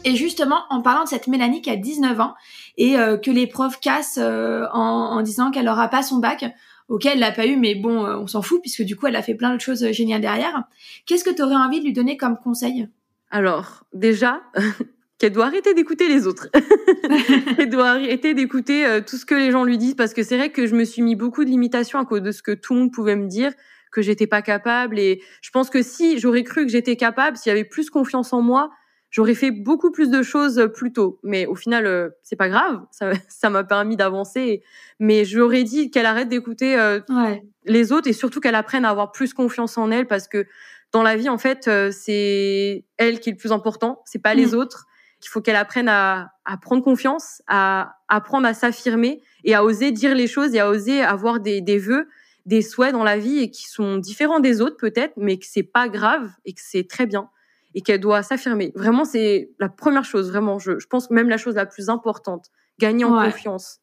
Et 0.06 0.16
justement, 0.16 0.60
en 0.70 0.84
parlant 0.84 1.04
de 1.04 1.10
cette 1.10 1.26
Mélanie 1.26 1.64
qui 1.64 1.72
a 1.72 1.76
19 1.76 2.20
ans 2.20 2.36
et 2.78 2.96
euh, 3.00 3.18
que 3.18 3.32
les 3.32 3.48
profs 3.48 3.80
cassent 3.80 4.20
en, 4.20 4.70
en, 4.72 5.22
disant 5.24 5.50
qu'elle 5.50 5.68
aura 5.68 5.88
pas 5.88 6.04
son 6.04 6.20
bac, 6.20 6.46
ok, 6.90 7.08
elle 7.08 7.20
l'a 7.20 7.32
pas 7.32 7.48
eu, 7.48 7.58
mais 7.58 7.74
bon, 7.74 8.06
on 8.06 8.28
s'en 8.28 8.44
fout 8.44 8.62
puisque 8.62 8.84
du 8.84 8.96
coup, 8.96 9.08
elle 9.08 9.16
a 9.16 9.24
fait 9.24 9.36
plein 9.36 9.56
de 9.56 9.60
choses 9.60 9.92
géniales 9.92 10.22
derrière. 10.22 10.66
Qu'est-ce 11.08 11.24
que 11.24 11.34
tu 11.34 11.42
aurais 11.42 11.56
envie 11.56 11.80
de 11.80 11.86
lui 11.86 11.94
donner 11.94 12.18
comme 12.18 12.38
conseil? 12.38 12.88
Alors, 13.32 13.84
déjà, 13.94 14.42
qu'elle 15.18 15.34
doit 15.34 15.46
arrêter 15.46 15.74
d'écouter 15.74 16.08
les 16.08 16.28
autres. 16.28 16.48
elle 17.58 17.70
doit 17.70 17.90
arrêter 17.90 18.34
d'écouter 18.34 18.86
euh, 18.86 19.02
tout 19.02 19.18
ce 19.18 19.26
que 19.26 19.36
les 19.36 19.52
gens 19.52 19.64
lui 19.64 19.78
disent 19.78 19.96
parce 19.96 20.14
que 20.14 20.24
c'est 20.24 20.38
vrai 20.38 20.52
que 20.52 20.68
je 20.68 20.76
me 20.76 20.84
suis 20.84 21.02
mis 21.02 21.16
beaucoup 21.16 21.44
de 21.44 21.50
limitations 21.50 22.00
à 22.00 22.06
cause 22.06 22.22
de 22.22 22.32
ce 22.32 22.44
que 22.44 22.52
tout 22.52 22.74
le 22.74 22.82
monde 22.82 22.94
pouvait 22.94 23.16
me 23.16 23.28
dire 23.28 23.52
que 23.92 24.02
j'étais 24.02 24.28
pas 24.28 24.42
capable 24.42 25.00
et 25.00 25.24
je 25.42 25.50
pense 25.50 25.70
que 25.70 25.82
si 25.82 26.20
j'aurais 26.20 26.44
cru 26.44 26.66
que 26.66 26.72
j'étais 26.72 26.96
capable, 26.96 27.38
s'il 27.38 27.50
y 27.50 27.54
avait 27.54 27.64
plus 27.64 27.90
confiance 27.90 28.32
en 28.32 28.42
moi, 28.42 28.70
j'aurais 29.10 29.34
fait 29.34 29.50
beaucoup 29.50 29.92
plus 29.92 30.12
de 30.12 30.22
choses 30.22 30.70
plus 30.76 30.94
tôt. 30.94 31.20
Mais 31.24 31.48
au 31.48 31.56
final, 31.56 31.88
euh, 31.88 32.10
c'est 32.22 32.36
pas 32.36 32.50
grave, 32.50 32.82
ça 32.92 33.50
m'a 33.50 33.64
permis 33.64 33.96
d'avancer. 33.96 34.62
Mais 35.00 35.26
j'aurais 35.26 35.64
dit 35.64 35.90
qu'elle 35.90 36.06
arrête 36.06 36.30
d'écouter 36.30 36.78
euh, 36.78 37.00
les 37.66 37.92
autres 37.92 38.08
et 38.08 38.14
surtout 38.14 38.40
qu'elle 38.40 38.56
apprenne 38.56 38.86
à 38.86 38.90
avoir 38.90 39.12
plus 39.12 39.34
confiance 39.34 39.80
en 39.80 39.90
elle 39.90 40.06
parce 40.06 40.28
que 40.28 40.46
dans 40.92 41.02
la 41.02 41.16
vie, 41.16 41.28
en 41.28 41.38
fait, 41.38 41.70
c'est 41.92 42.86
elle 42.98 43.20
qui 43.20 43.30
est 43.30 43.34
le 43.34 43.38
plus 43.38 43.52
important, 43.52 44.02
c'est 44.06 44.22
pas 44.22 44.36
les 44.36 44.48
mm. 44.48 44.60
autres 44.60 44.88
qu'il 45.20 45.30
faut 45.30 45.42
qu'elle 45.42 45.56
apprenne 45.56 45.90
à, 45.90 46.32
à, 46.46 46.58
prendre 46.58 46.84
confiance, 46.84 47.42
à 47.48 47.98
apprendre 48.08 48.48
à 48.48 48.54
s'affirmer 48.54 49.22
et 49.44 49.56
à 49.56 49.64
oser 49.64 49.92
dire 49.92 50.16
les 50.16 50.28
choses 50.28 50.54
et 50.54 50.60
à 50.60 50.70
oser 50.70 51.02
avoir 51.02 51.40
des, 51.40 51.62
des 51.62 51.80
vœux, 51.80 52.08
des 52.46 52.62
souhaits 52.62 52.94
dans 52.94 53.04
la 53.04 53.18
vie 53.18 53.40
et 53.40 53.52
qui 53.52 53.68
sont 53.68 53.98
différents 53.98 54.40
des 54.40 54.62
autres 54.62 54.78
peut-être, 54.78 55.14
mais 55.18 55.38
que 55.38 55.46
c'est 55.48 55.64
pas 55.64 55.90
grave 55.90 56.30
et 56.46 56.54
que 56.54 56.62
c'est 56.64 56.88
très 56.88 57.06
bien 57.06 57.30
et 57.76 57.82
qu'elle 57.82 58.00
doit 58.00 58.24
s'affirmer. 58.24 58.72
Vraiment, 58.76 59.06
c'est 59.06 59.52
la 59.60 59.70
première 59.70 60.06
chose. 60.06 60.30
Vraiment, 60.30 60.58
je, 60.58 60.80
je, 60.80 60.88
pense 60.88 61.12
même 61.12 61.30
la 61.30 61.38
chose 61.38 61.56
la 61.56 61.66
plus 61.66 61.90
importante, 61.90 62.48
gagner 62.80 63.06
en 63.06 63.24
confiance. 63.24 63.82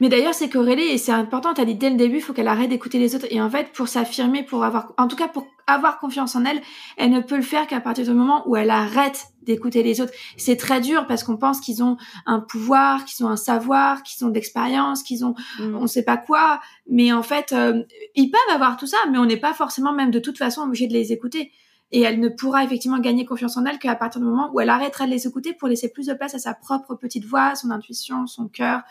Mais 0.00 0.08
d'ailleurs, 0.08 0.34
c'est 0.34 0.48
corrélé 0.48 0.82
et 0.82 0.98
c'est 0.98 1.12
important. 1.12 1.52
T'as 1.54 1.64
dit 1.64 1.74
dès 1.74 1.90
le 1.90 1.96
début, 1.96 2.16
il 2.16 2.22
faut 2.22 2.32
qu'elle 2.32 2.48
arrête 2.48 2.70
d'écouter 2.70 2.98
les 2.98 3.14
autres. 3.14 3.26
Et 3.30 3.40
en 3.40 3.50
fait, 3.50 3.72
pour 3.72 3.88
s'affirmer, 3.88 4.42
pour 4.42 4.64
avoir, 4.64 4.92
en 4.98 5.08
tout 5.08 5.16
cas, 5.16 5.28
pour 5.28 5.46
avoir 5.66 5.98
confiance 5.98 6.36
en 6.36 6.44
elle, 6.44 6.60
elle 6.96 7.10
ne 7.10 7.20
peut 7.20 7.36
le 7.36 7.42
faire 7.42 7.66
qu'à 7.66 7.80
partir 7.80 8.04
du 8.04 8.12
moment 8.12 8.46
où 8.46 8.56
elle 8.56 8.70
arrête 8.70 9.26
d'écouter 9.42 9.82
les 9.82 10.00
autres. 10.00 10.12
C'est 10.36 10.56
très 10.56 10.80
dur 10.80 11.06
parce 11.06 11.22
qu'on 11.22 11.36
pense 11.36 11.60
qu'ils 11.60 11.82
ont 11.82 11.96
un 12.26 12.40
pouvoir, 12.40 13.04
qu'ils 13.04 13.24
ont 13.24 13.28
un 13.28 13.36
savoir, 13.36 14.02
qu'ils 14.02 14.24
ont 14.24 14.28
de 14.28 14.34
l'expérience, 14.34 15.02
qu'ils 15.02 15.24
ont, 15.24 15.34
mm. 15.58 15.76
on 15.76 15.86
sait 15.86 16.04
pas 16.04 16.16
quoi. 16.16 16.60
Mais 16.88 17.12
en 17.12 17.22
fait, 17.22 17.52
euh, 17.52 17.82
ils 18.14 18.30
peuvent 18.30 18.54
avoir 18.54 18.76
tout 18.76 18.86
ça, 18.86 18.96
mais 19.10 19.18
on 19.18 19.26
n'est 19.26 19.36
pas 19.36 19.52
forcément 19.52 19.92
même 19.92 20.10
de 20.10 20.18
toute 20.18 20.38
façon 20.38 20.62
obligé 20.62 20.86
de 20.86 20.92
les 20.92 21.12
écouter 21.12 21.50
et 21.94 22.00
elle 22.00 22.18
ne 22.18 22.28
pourra 22.28 22.64
effectivement 22.64 22.98
gagner 22.98 23.24
confiance 23.24 23.56
en 23.56 23.64
elle 23.66 23.78
qu'à 23.78 23.94
partir 23.94 24.20
du 24.20 24.26
moment 24.26 24.50
où 24.52 24.60
elle 24.60 24.68
arrêtera 24.68 25.06
de 25.06 25.12
les 25.12 25.28
écouter 25.28 25.52
pour 25.52 25.68
laisser 25.68 25.88
plus 25.88 26.06
de 26.08 26.14
place 26.14 26.34
à 26.34 26.40
sa 26.40 26.52
propre 26.52 26.96
petite 26.96 27.24
voix, 27.24 27.54
son 27.54 27.70
intuition, 27.70 28.26
son 28.26 28.48
cœur 28.48 28.82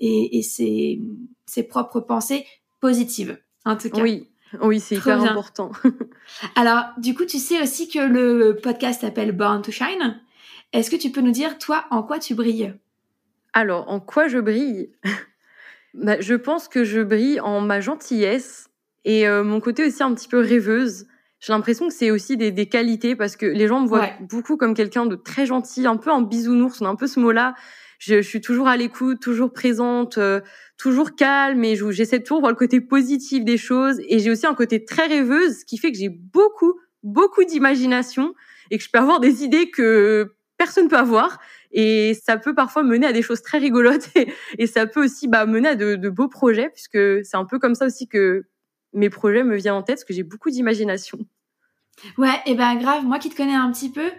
et, 0.00 0.42
ses, 0.42 1.62
propres 1.68 2.00
pensées 2.00 2.46
positives. 2.80 3.38
En 3.64 3.76
tout 3.76 3.90
cas. 3.90 4.02
Oui, 4.02 4.28
oui, 4.62 4.80
c'est 4.80 4.96
hyper 4.96 5.22
important. 5.22 5.72
Alors, 6.56 6.84
du 6.98 7.14
coup, 7.14 7.24
tu 7.24 7.38
sais 7.38 7.62
aussi 7.62 7.88
que 7.88 7.98
le 7.98 8.56
podcast 8.56 9.02
s'appelle 9.02 9.32
Born 9.32 9.62
to 9.62 9.70
Shine. 9.70 10.20
Est-ce 10.72 10.90
que 10.90 10.96
tu 10.96 11.10
peux 11.10 11.20
nous 11.20 11.32
dire, 11.32 11.58
toi, 11.58 11.84
en 11.90 12.02
quoi 12.02 12.18
tu 12.18 12.34
brilles? 12.34 12.74
Alors, 13.52 13.88
en 13.90 14.00
quoi 14.00 14.28
je 14.28 14.38
brille? 14.38 14.90
Bah, 15.92 16.20
Je 16.20 16.34
pense 16.34 16.68
que 16.68 16.84
je 16.84 17.00
brille 17.00 17.40
en 17.40 17.60
ma 17.60 17.80
gentillesse 17.80 18.70
et 19.04 19.26
euh, 19.26 19.42
mon 19.42 19.58
côté 19.58 19.84
aussi 19.84 20.04
un 20.04 20.14
petit 20.14 20.28
peu 20.28 20.38
rêveuse 20.38 21.08
j'ai 21.40 21.54
l'impression 21.54 21.88
que 21.88 21.94
c'est 21.94 22.10
aussi 22.10 22.36
des, 22.36 22.52
des, 22.52 22.66
qualités 22.66 23.16
parce 23.16 23.34
que 23.34 23.46
les 23.46 23.66
gens 23.66 23.80
me 23.80 23.88
voient 23.88 24.10
beaucoup 24.20 24.58
comme 24.58 24.74
quelqu'un 24.74 25.06
de 25.06 25.16
très 25.16 25.46
gentil, 25.46 25.86
un 25.86 25.96
peu 25.96 26.10
en 26.10 26.20
bisounours, 26.20 26.80
on 26.82 26.86
a 26.86 26.90
un 26.90 26.96
peu 26.96 27.06
ce 27.06 27.18
mot-là. 27.18 27.54
Je, 28.00 28.22
je, 28.22 28.28
suis 28.28 28.40
toujours 28.40 28.66
à 28.66 28.76
l'écoute, 28.76 29.20
toujours 29.20 29.52
présente, 29.52 30.18
euh, 30.18 30.40
toujours 30.78 31.14
calme 31.14 31.62
et 31.64 31.76
j'essaie 31.90 32.20
toujours 32.20 32.38
de 32.38 32.42
voir 32.42 32.50
le 32.50 32.56
côté 32.56 32.80
positif 32.80 33.44
des 33.44 33.58
choses. 33.58 34.00
Et 34.08 34.18
j'ai 34.18 34.30
aussi 34.30 34.46
un 34.46 34.54
côté 34.54 34.84
très 34.84 35.06
rêveuse, 35.06 35.60
ce 35.60 35.64
qui 35.66 35.76
fait 35.76 35.92
que 35.92 35.98
j'ai 35.98 36.08
beaucoup, 36.08 36.80
beaucoup 37.02 37.44
d'imagination 37.44 38.34
et 38.70 38.78
que 38.78 38.84
je 38.84 38.88
peux 38.90 38.98
avoir 38.98 39.20
des 39.20 39.44
idées 39.44 39.70
que 39.70 40.34
personne 40.56 40.88
peut 40.88 40.96
avoir. 40.96 41.38
Et 41.72 42.14
ça 42.14 42.38
peut 42.38 42.54
parfois 42.54 42.82
mener 42.82 43.06
à 43.06 43.12
des 43.12 43.22
choses 43.22 43.42
très 43.42 43.58
rigolotes 43.58 44.08
et, 44.16 44.32
et 44.58 44.66
ça 44.66 44.86
peut 44.86 45.04
aussi 45.04 45.28
bah, 45.28 45.44
mener 45.44 45.68
à 45.68 45.74
de, 45.76 45.94
de 45.94 46.08
beaux 46.08 46.28
projets 46.28 46.70
puisque 46.70 47.24
c'est 47.24 47.36
un 47.36 47.44
peu 47.44 47.58
comme 47.58 47.74
ça 47.74 47.84
aussi 47.84 48.08
que 48.08 48.46
mes 48.94 49.10
projets 49.10 49.44
me 49.44 49.56
viennent 49.56 49.74
en 49.74 49.82
tête 49.82 49.96
parce 49.96 50.04
que 50.04 50.14
j'ai 50.14 50.22
beaucoup 50.22 50.50
d'imagination. 50.50 51.18
Ouais, 52.16 52.40
et 52.46 52.54
ben 52.54 52.76
grave, 52.76 53.04
moi 53.04 53.18
qui 53.18 53.28
te 53.28 53.36
connais 53.36 53.54
un 53.54 53.70
petit 53.70 53.90
peu, 53.90 54.10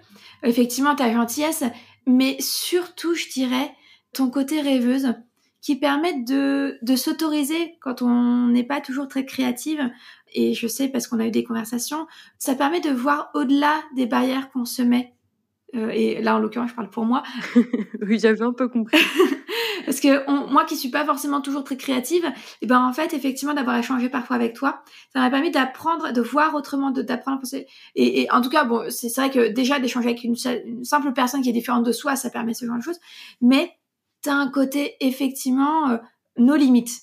effectivement 0.43 0.95
ta 0.95 1.11
gentillesse, 1.11 1.63
mais 2.05 2.37
surtout 2.39 3.13
je 3.15 3.29
dirais 3.29 3.71
ton 4.13 4.29
côté 4.29 4.61
rêveuse 4.61 5.13
qui 5.61 5.75
permet 5.75 6.23
de, 6.23 6.77
de 6.81 6.95
s'autoriser 6.95 7.77
quand 7.81 8.01
on 8.01 8.47
n'est 8.47 8.63
pas 8.63 8.81
toujours 8.81 9.07
très 9.07 9.25
créative. 9.25 9.91
Et 10.33 10.53
je 10.53 10.67
sais 10.67 10.87
parce 10.87 11.07
qu'on 11.07 11.19
a 11.19 11.27
eu 11.27 11.31
des 11.31 11.43
conversations, 11.43 12.07
ça 12.39 12.55
permet 12.55 12.81
de 12.81 12.89
voir 12.89 13.29
au-delà 13.35 13.81
des 13.95 14.07
barrières 14.07 14.49
qu'on 14.49 14.65
se 14.65 14.81
met. 14.81 15.13
Euh, 15.75 15.89
et 15.89 16.21
là, 16.21 16.35
en 16.35 16.39
l'occurrence, 16.39 16.71
je 16.71 16.75
parle 16.75 16.89
pour 16.89 17.05
moi. 17.05 17.23
oui, 18.01 18.19
j'avais 18.19 18.41
un 18.41 18.53
peu 18.53 18.67
compris. 18.67 18.97
Parce 19.85 19.99
que 19.99 20.29
moi 20.49 20.65
qui 20.65 20.75
suis 20.75 20.89
pas 20.89 21.05
forcément 21.05 21.41
toujours 21.41 21.63
très 21.63 21.77
créative, 21.77 22.25
et 22.25 22.31
eh 22.61 22.65
ben 22.67 22.83
en 22.83 22.93
fait 22.93 23.13
effectivement 23.13 23.53
d'avoir 23.53 23.77
échangé 23.77 24.09
parfois 24.09 24.35
avec 24.35 24.53
toi, 24.53 24.83
ça 25.13 25.19
m'a 25.19 25.29
permis 25.29 25.51
d'apprendre, 25.51 26.11
de 26.11 26.21
voir 26.21 26.55
autrement, 26.55 26.91
de 26.91 27.01
d'apprendre 27.01 27.37
à 27.37 27.39
penser. 27.41 27.67
Et, 27.95 28.21
et, 28.21 28.31
en 28.31 28.41
tout 28.41 28.49
cas 28.49 28.63
bon, 28.63 28.89
c'est 28.89 29.13
vrai 29.15 29.29
que 29.29 29.49
déjà 29.49 29.79
d'échanger 29.79 30.09
avec 30.09 30.23
une, 30.23 30.35
simple 30.35 31.13
personne 31.13 31.41
qui 31.41 31.49
est 31.49 31.53
différente 31.53 31.85
de 31.85 31.91
soi, 31.91 32.15
ça 32.15 32.29
permet 32.29 32.53
ce 32.53 32.65
genre 32.65 32.77
de 32.77 32.83
choses. 32.83 32.99
Mais 33.41 33.71
t'as 34.21 34.33
un 34.33 34.49
côté 34.49 34.95
effectivement 34.99 35.89
euh, 35.89 35.97
nos 36.37 36.55
limites. 36.55 37.01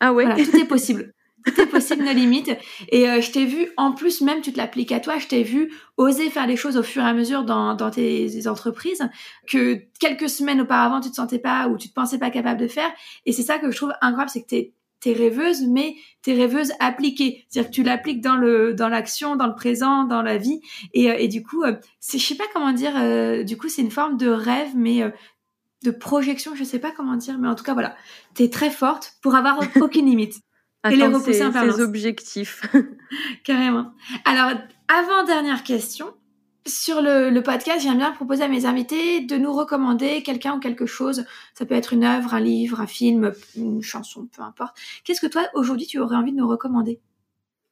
Ah 0.00 0.12
ouais. 0.12 0.26
tout 0.44 0.56
est 0.56 0.66
possible. 0.66 1.14
Tout 1.54 1.66
possible, 1.66 2.04
nos 2.04 2.12
limites. 2.12 2.50
Et 2.90 3.08
euh, 3.08 3.20
je 3.20 3.30
t'ai 3.30 3.44
vu, 3.44 3.68
en 3.76 3.92
plus, 3.92 4.20
même 4.20 4.40
tu 4.40 4.52
te 4.52 4.58
l'appliques 4.58 4.92
à 4.92 5.00
toi, 5.00 5.18
je 5.18 5.26
t'ai 5.26 5.42
vu 5.42 5.72
oser 5.96 6.28
faire 6.28 6.46
les 6.46 6.56
choses 6.56 6.76
au 6.76 6.82
fur 6.82 7.02
et 7.02 7.06
à 7.06 7.14
mesure 7.14 7.44
dans, 7.44 7.74
dans 7.74 7.90
tes 7.90 8.48
entreprises 8.48 9.08
que 9.46 9.80
quelques 10.00 10.28
semaines 10.28 10.60
auparavant, 10.60 11.00
tu 11.00 11.10
te 11.10 11.14
sentais 11.14 11.38
pas 11.38 11.68
ou 11.68 11.76
tu 11.76 11.88
te 11.88 11.94
pensais 11.94 12.18
pas 12.18 12.30
capable 12.30 12.60
de 12.60 12.66
faire. 12.66 12.90
Et 13.26 13.32
c'est 13.32 13.42
ça 13.42 13.58
que 13.58 13.70
je 13.70 13.76
trouve 13.76 13.92
incroyable, 14.00 14.30
c'est 14.30 14.42
que 14.42 14.48
t'es 14.48 14.72
t'es 14.98 15.12
rêveuse, 15.12 15.62
mais 15.66 15.94
t'es 16.22 16.32
rêveuse 16.32 16.72
appliquée. 16.80 17.44
C'est-à-dire 17.48 17.70
que 17.70 17.74
tu 17.74 17.82
l'appliques 17.82 18.22
dans 18.22 18.34
le 18.36 18.74
dans 18.74 18.88
l'action, 18.88 19.36
dans 19.36 19.46
le 19.46 19.54
présent, 19.54 20.04
dans 20.04 20.22
la 20.22 20.38
vie. 20.38 20.60
Et, 20.94 21.10
euh, 21.10 21.16
et 21.18 21.28
du 21.28 21.42
coup, 21.42 21.62
euh, 21.62 21.74
c'est 22.00 22.18
je 22.18 22.26
sais 22.26 22.34
pas 22.34 22.46
comment 22.52 22.72
dire. 22.72 23.44
du 23.44 23.56
coup, 23.56 23.68
c'est 23.68 23.82
une 23.82 23.90
forme 23.90 24.16
de 24.16 24.28
rêve, 24.28 24.70
mais 24.74 25.02
de 25.84 25.90
projection. 25.90 26.54
Je 26.54 26.64
sais 26.64 26.78
pas 26.78 26.90
comment 26.90 27.16
dire, 27.16 27.38
mais 27.38 27.46
en 27.48 27.54
tout 27.54 27.62
cas, 27.62 27.74
voilà, 27.74 27.94
t'es 28.34 28.48
très 28.48 28.70
forte 28.70 29.16
pour 29.22 29.34
avoir 29.34 29.60
aucune 29.80 30.06
limite 30.06 30.40
et 30.90 30.96
les 30.96 31.06
repousser 31.06 31.44
en 31.44 31.52
permanence. 31.52 31.80
objectifs. 31.80 32.62
Carrément. 33.44 33.92
Alors, 34.24 34.52
avant-dernière 34.88 35.62
question. 35.64 36.14
Sur 36.66 37.00
le, 37.00 37.30
le 37.30 37.42
podcast, 37.44 37.80
j'aime 37.80 37.98
bien 37.98 38.10
proposer 38.10 38.42
à 38.42 38.48
mes 38.48 38.66
invités 38.66 39.20
de 39.20 39.36
nous 39.36 39.52
recommander 39.52 40.24
quelqu'un 40.24 40.56
ou 40.56 40.58
quelque 40.58 40.84
chose. 40.84 41.24
Ça 41.54 41.64
peut 41.64 41.76
être 41.76 41.92
une 41.92 42.02
œuvre, 42.02 42.34
un 42.34 42.40
livre, 42.40 42.80
un 42.80 42.88
film, 42.88 43.32
une 43.56 43.82
chanson, 43.82 44.28
peu 44.36 44.42
importe. 44.42 44.76
Qu'est-ce 45.04 45.20
que 45.20 45.28
toi, 45.28 45.46
aujourd'hui, 45.54 45.86
tu 45.86 46.00
aurais 46.00 46.16
envie 46.16 46.32
de 46.32 46.38
nous 46.38 46.48
recommander? 46.48 47.00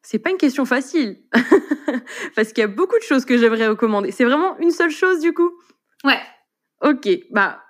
C'est 0.03 0.21
pas 0.21 0.31
une 0.31 0.37
question 0.37 0.65
facile. 0.65 1.19
Parce 2.37 2.53
qu'il 2.53 2.61
y 2.61 2.65
a 2.65 2.69
beaucoup 2.69 2.97
de 2.97 3.03
choses 3.03 3.25
que 3.25 3.37
j'aimerais 3.37 3.67
recommander. 3.67 4.13
C'est 4.13 4.25
vraiment 4.25 4.57
une 4.59 4.71
seule 4.71 4.91
chose, 4.91 5.19
du 5.19 5.33
coup? 5.33 5.51
Ouais. 6.05 6.21
Ok, 6.83 7.09
bah 7.33 7.64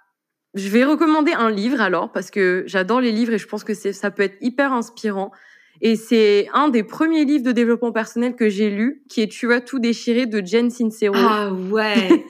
je 0.55 0.69
vais 0.69 0.85
recommander 0.85 1.33
un 1.33 1.51
livre 1.51 1.81
alors 1.81 2.13
parce 2.13 2.31
que 2.31 2.65
j'adore 2.67 3.01
les 3.01 3.13
livres 3.13 3.33
et 3.33 3.39
je 3.39 3.47
pense 3.47 3.65
que 3.65 3.75
ça 3.75 4.11
peut 4.11 4.23
être 4.23 4.37
hyper 4.41 4.73
inspirant. 4.73 5.33
Et 5.81 5.97
c'est 5.97 6.49
un 6.55 6.69
des 6.69 6.83
premiers 6.85 7.25
livres 7.25 7.45
de 7.45 7.53
développement 7.53 7.93
personnel 7.93 8.37
que 8.37 8.49
j'ai 8.49 8.71
lu, 8.71 9.03
qui 9.09 9.23
est 9.23 9.29
Tu 9.29 9.47
vas 9.47 9.61
tout 9.61 9.81
déchirer 9.81 10.27
de 10.27 10.45
Jen 10.45 10.71
Sincero. 10.71 11.15
Ah 11.17 11.53
ouais. 11.53 12.25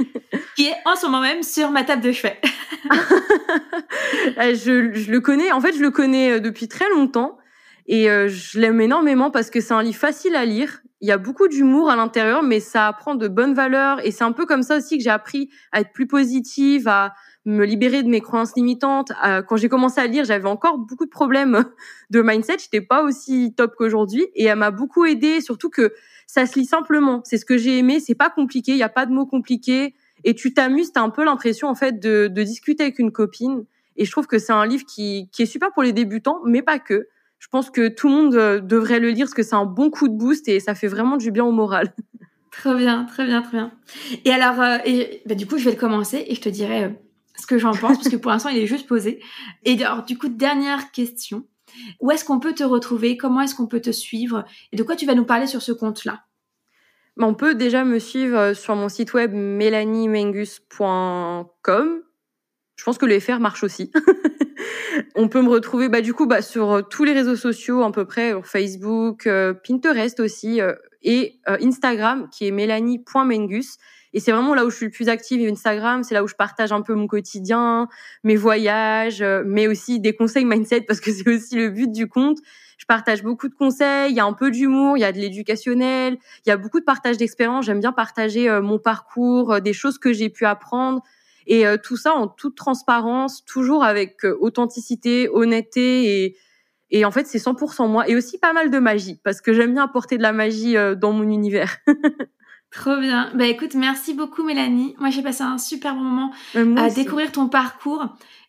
qui 0.57 0.67
est 0.67 0.75
en 0.87 0.97
ce 0.97 1.07
moment 1.07 1.21
même 1.21 1.43
sur 1.43 1.71
ma 1.71 1.85
table 1.85 2.03
de 2.03 2.13
chevet. 2.13 2.41
Je, 4.39 4.93
je, 4.93 5.11
le 5.11 5.21
connais. 5.21 5.53
En 5.53 5.61
fait, 5.61 5.75
je 5.75 5.81
le 5.81 5.91
connais 5.91 6.33
euh, 6.33 6.41
depuis 6.41 6.69
très 6.69 6.89
longtemps 6.91 7.39
et 7.87 8.11
euh, 8.11 8.29
je 8.29 8.59
l'aime 8.59 8.81
énormément 8.81 9.31
parce 9.31 9.51
que 9.51 9.61
c'est 9.61 9.75
un 9.75 9.83
livre 9.83 9.99
facile 9.99 10.35
à 10.35 10.45
lire. 10.45 10.81
Il 11.01 11.09
y 11.09 11.13
a 11.13 11.19
beaucoup 11.19 11.49
d'humour 11.49 11.91
à 11.91 11.97
l'intérieur, 11.97 12.43
mais 12.43 12.61
ça 12.61 12.89
apprend 12.89 13.15
de 13.15 13.29
bonnes 13.29 13.55
valeurs 13.55 14.05
et 14.05 14.11
c'est 14.11 14.25
un 14.25 14.33
peu 14.33 14.47
comme 14.47 14.63
ça 14.63 14.79
aussi 14.79 14.97
que 14.97 15.05
j'ai 15.05 15.11
appris 15.11 15.51
à 15.73 15.81
être 15.81 15.93
plus 15.93 16.07
positive, 16.07 16.89
à 16.89 17.15
me 17.45 17.65
libérer 17.65 18.03
de 18.03 18.09
mes 18.09 18.21
croyances 18.21 18.55
limitantes. 18.57 19.13
Euh, 19.25 19.43
quand 19.43 19.57
j'ai 19.57 19.69
commencé 19.69 20.01
à 20.01 20.07
lire, 20.07 20.25
j'avais 20.25 20.49
encore 20.49 20.79
beaucoup 20.79 21.05
de 21.05 21.11
problèmes 21.11 21.65
de 22.11 22.23
mindset. 22.23 22.59
J'étais 22.59 22.81
pas 22.81 23.03
aussi 23.03 23.55
top 23.57 23.75
qu'aujourd'hui 23.77 24.27
et 24.35 24.45
elle 24.45 24.59
m'a 24.59 24.71
beaucoup 24.71 25.05
aidé. 25.05 25.41
Surtout 25.41 25.71
que 25.71 25.93
ça 26.27 26.47
se 26.47 26.59
lit 26.59 26.65
simplement. 26.65 27.23
C'est 27.25 27.39
ce 27.39 27.45
que 27.45 27.59
j'ai 27.59 27.79
aimé. 27.79 28.01
C'est 28.01 28.15
pas 28.15 28.31
compliqué. 28.31 28.73
Il 28.73 28.79
y 28.79 28.83
a 28.83 28.89
pas 28.89 29.07
de 29.07 29.13
mots 29.13 29.27
compliqués 29.27 29.95
et 30.25 30.35
tu 30.35 30.55
t'amuses. 30.55 30.93
T'as 30.93 31.03
un 31.03 31.11
peu 31.11 31.25
l'impression 31.25 31.69
en 31.69 31.75
fait 31.75 32.01
de, 32.01 32.29
de, 32.29 32.43
discuter 32.43 32.85
avec 32.85 32.99
une 32.99 33.13
copine. 33.13 33.65
Et 33.97 34.05
je 34.05 34.11
trouve 34.11 34.27
que 34.27 34.39
c'est 34.39 34.53
un 34.53 34.67
livre 34.67 34.85
qui, 34.87 35.29
qui 35.31 35.43
est 35.43 35.47
super 35.47 35.73
pour 35.73 35.83
les 35.83 35.93
débutants, 35.93 36.41
mais 36.45 36.63
pas 36.63 36.79
que. 36.79 37.09
Je 37.39 37.49
pense 37.49 37.69
que 37.71 37.89
tout 37.89 38.09
le 38.09 38.15
monde 38.15 38.35
euh, 38.35 38.61
devrait 38.61 39.01
le 39.01 39.11
lire 39.11 39.27
parce 39.27 39.35
que 39.35 39.43
c'est 39.43 39.55
un 39.55 39.67
bon 39.67 39.91
coup 39.91 40.09
de 40.09 40.15
boost 40.15 40.49
et 40.49 40.61
ça 40.61 40.75
fait 40.75 40.89
vraiment 40.89 41.19
du 41.19 41.31
bien 41.31 41.45
au 41.45 41.53
moral. 41.53 41.93
Très 42.51 42.75
bien, 42.77 43.05
très 43.05 43.27
bien, 43.27 43.43
très 43.43 43.57
bien. 43.57 43.73
Et 44.25 44.31
alors, 44.31 44.61
euh, 44.61 44.79
bah, 45.27 45.35
du 45.35 45.45
coup, 45.45 45.59
je 45.59 45.65
vais 45.65 45.73
le 45.73 45.77
commencer 45.77 46.25
et 46.29 46.37
je 46.37 46.41
te 46.41 46.49
dirai 46.49 46.95
ce 47.37 47.47
que 47.47 47.59
j'en 47.59 47.73
pense, 47.73 47.97
parce 47.97 48.09
que 48.09 48.17
pour 48.17 48.31
l'instant, 48.31 48.51
il 48.51 48.59
est 48.59 48.67
juste 48.67 48.87
posé. 48.87 49.21
Et 49.65 49.83
alors, 49.85 50.05
du 50.05 50.19
coup, 50.19 50.29
dernière 50.29 50.93
question. 50.93 51.47
Où 52.01 52.11
est-ce 52.11 52.25
qu'on 52.25 52.41
peut 52.41 52.55
te 52.55 52.65
retrouver? 52.65 53.17
Comment 53.17 53.43
est-ce 53.43 53.55
qu'on 53.55 53.67
peut 53.67 53.81
te 53.81 53.91
suivre? 53.91 54.45
Et 54.73 54.77
de 54.77 54.83
quoi 54.83 54.97
tu 54.97 55.07
vas 55.07 55.15
nous 55.15 55.25
parler 55.25 55.47
sur 55.47 55.63
ce 55.63 55.73
compte-là? 55.73 56.25
Bah, 57.17 57.27
On 57.27 57.35
peut 57.35 57.55
déjà 57.55 57.85
me 57.85 57.99
suivre 57.99 58.39
euh, 58.39 58.55
sur 58.55 58.77
mon 58.77 58.89
site 58.89 59.13
web 59.15 59.33
melaniemengus.com. 59.33 62.03
Je 62.77 62.85
pense 62.85 62.99
que 62.99 63.07
le 63.07 63.21
FR 63.21 63.39
marche 63.39 63.63
aussi. 63.63 63.93
on 65.15 65.29
peut 65.29 65.43
me 65.43 65.49
retrouver 65.49 65.89
bah, 65.89 66.01
du 66.01 66.13
coup 66.13 66.27
bah, 66.27 66.43
sur 66.43 66.73
euh, 66.73 66.83
tous 66.83 67.05
les 67.05 67.13
réseaux 67.13 67.37
sociaux 67.37 67.83
à 67.83 67.93
peu 67.93 68.05
près, 68.05 68.35
Facebook, 68.43 69.27
euh, 69.27 69.55
Pinterest 69.55 70.19
aussi, 70.21 70.61
et 71.03 71.41
Instagram 71.47 72.29
qui 72.31 72.47
est 72.47 72.51
melanie.mengus. 72.51 73.79
Et 74.15 74.21
c'est 74.21 74.31
vraiment 74.31 74.55
là 74.55 74.65
où 74.65 74.71
je 74.71 74.77
suis 74.77 74.87
le 74.87 74.93
plus 74.93 75.09
active. 75.09 75.47
Instagram, 75.51 76.05
c'est 76.05 76.15
là 76.15 76.23
où 76.23 76.29
je 76.29 76.37
partage 76.37 76.71
un 76.71 76.83
peu 76.83 76.95
mon 76.95 77.09
quotidien, 77.09 77.89
mes 78.23 78.37
voyages, 78.37 79.21
euh, 79.21 79.43
mais 79.45 79.67
aussi 79.67 79.99
des 79.99 80.15
conseils 80.15 80.45
mindset 80.45 80.83
parce 80.83 81.01
que 81.01 81.11
c'est 81.13 81.29
aussi 81.29 81.57
le 81.57 81.69
but 81.69 81.91
du 81.91 82.09
compte. 82.09 82.39
Je 82.79 82.87
partage 82.87 83.25
beaucoup 83.25 83.49
de 83.49 83.55
conseils, 83.55 84.13
il 84.13 84.17
y 84.17 84.21
a 84.21 84.25
un 84.25 84.33
peu 84.33 84.51
d'humour, 84.53 84.97
il 84.97 85.01
y 85.01 85.05
a 85.05 85.13
de 85.13 85.19
l'éducationnel, 85.19 86.17
il 86.47 86.49
y 86.49 86.53
a 86.53 86.57
beaucoup 86.57 86.79
de 86.79 86.85
partage 86.85 87.17
d'expérience. 87.17 87.67
J'aime 87.67 87.81
bien 87.81 87.93
partager 87.93 88.49
euh, 88.49 88.63
mon 88.63 88.79
parcours, 88.79 89.55
euh, 89.55 89.61
des 89.61 89.73
choses 89.73 89.99
que 89.99 90.13
j'ai 90.13 90.31
pu 90.31 90.47
apprendre. 90.47 91.03
Et 91.47 91.67
tout 91.83 91.99
ça 91.99 92.15
en 92.15 92.27
toute 92.27 92.57
transparence, 92.57 93.45
toujours 93.45 93.85
avec 93.85 94.25
authenticité, 94.41 95.29
honnêteté 95.29 96.25
et, 96.25 96.37
et 96.91 97.05
en 97.05 97.11
fait, 97.11 97.27
c'est 97.27 97.37
100% 97.37 97.87
moi. 97.87 98.09
Et 98.09 98.17
aussi 98.17 98.39
pas 98.39 98.55
mal 98.55 98.71
de 98.71 98.79
magie, 98.79 99.21
parce 99.23 99.43
que 99.43 99.53
j'aime 99.53 99.75
bien 99.75 99.85
apporter 99.85 100.17
de 100.17 100.23
la 100.23 100.33
magie 100.33 100.75
dans 100.97 101.13
mon 101.13 101.25
univers. 101.25 101.77
Trop 102.75 102.97
bien. 102.97 103.31
Bah 103.35 103.47
écoute, 103.47 103.75
merci 103.75 104.15
beaucoup 104.15 104.43
Mélanie. 104.43 104.97
Moi 104.99 105.11
j'ai 105.11 105.23
passé 105.23 105.43
un 105.43 105.59
super 105.59 105.95
bon 105.95 106.03
moment 106.03 106.33
à 106.55 106.91
découvrir 106.91 107.31
ton 107.31 107.49
parcours 107.49 108.05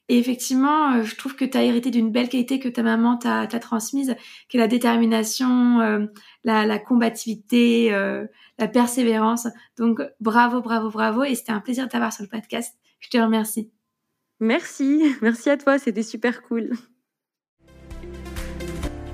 Et 0.09 0.17
effectivement, 0.17 0.93
euh, 0.93 1.03
je 1.03 1.15
trouve 1.15 1.35
que 1.35 1.45
tu 1.45 1.55
as 1.55 1.63
hérité 1.63 1.91
d'une 1.91 2.11
belle 2.11 2.27
qualité 2.27 2.59
que 2.59 2.67
ta 2.67 2.81
maman 2.81 3.17
t'a 3.17 3.47
transmise, 3.59 4.15
qui 4.49 4.57
est 4.57 4.59
la 4.59 4.67
détermination, 4.67 5.79
euh, 5.81 6.05
la, 6.43 6.65
la, 6.65 6.79
combativité, 6.79 7.93
euh, 7.93 8.25
la 8.57 8.67
persévérance. 8.67 9.47
Donc 9.77 10.01
bravo, 10.19 10.59
bravo, 10.59 10.89
bravo. 10.89 11.23
Et 11.23 11.35
c'était 11.35 11.51
un 11.51 11.61
plaisir 11.61 11.85
de 11.85 11.91
t'avoir 11.91 12.11
sur 12.11 12.23
le 12.23 12.29
podcast. 12.29 12.75
Je 12.99 13.09
te 13.09 13.17
remercie. 13.19 13.69
Merci, 14.39 15.03
merci 15.21 15.51
à 15.51 15.57
toi, 15.57 15.77
c'était 15.77 16.03
super 16.03 16.41
cool. 16.41 16.71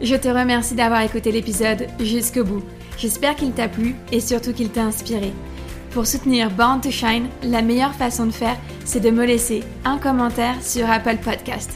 Je 0.01 0.15
te 0.15 0.29
remercie 0.29 0.75
d'avoir 0.75 1.01
écouté 1.01 1.33
l'épisode 1.33 1.85
jusqu'au 1.99 2.45
bout. 2.45 2.63
J'espère 2.97 3.35
qu'il 3.35 3.51
t'a 3.51 3.67
plu 3.67 3.95
et 4.11 4.19
surtout 4.19 4.53
qu'il 4.53 4.69
t'a 4.69 4.83
inspiré. 4.83 5.33
Pour 5.91 6.07
soutenir 6.07 6.49
Born 6.49 6.79
to 6.79 6.89
Shine, 6.89 7.27
la 7.43 7.61
meilleure 7.61 7.95
façon 7.95 8.25
de 8.25 8.31
faire, 8.31 8.57
c'est 8.85 9.01
de 9.01 9.09
me 9.09 9.25
laisser 9.25 9.63
un 9.83 9.97
commentaire 9.97 10.55
sur 10.61 10.89
Apple 10.89 11.17
Podcast. 11.17 11.71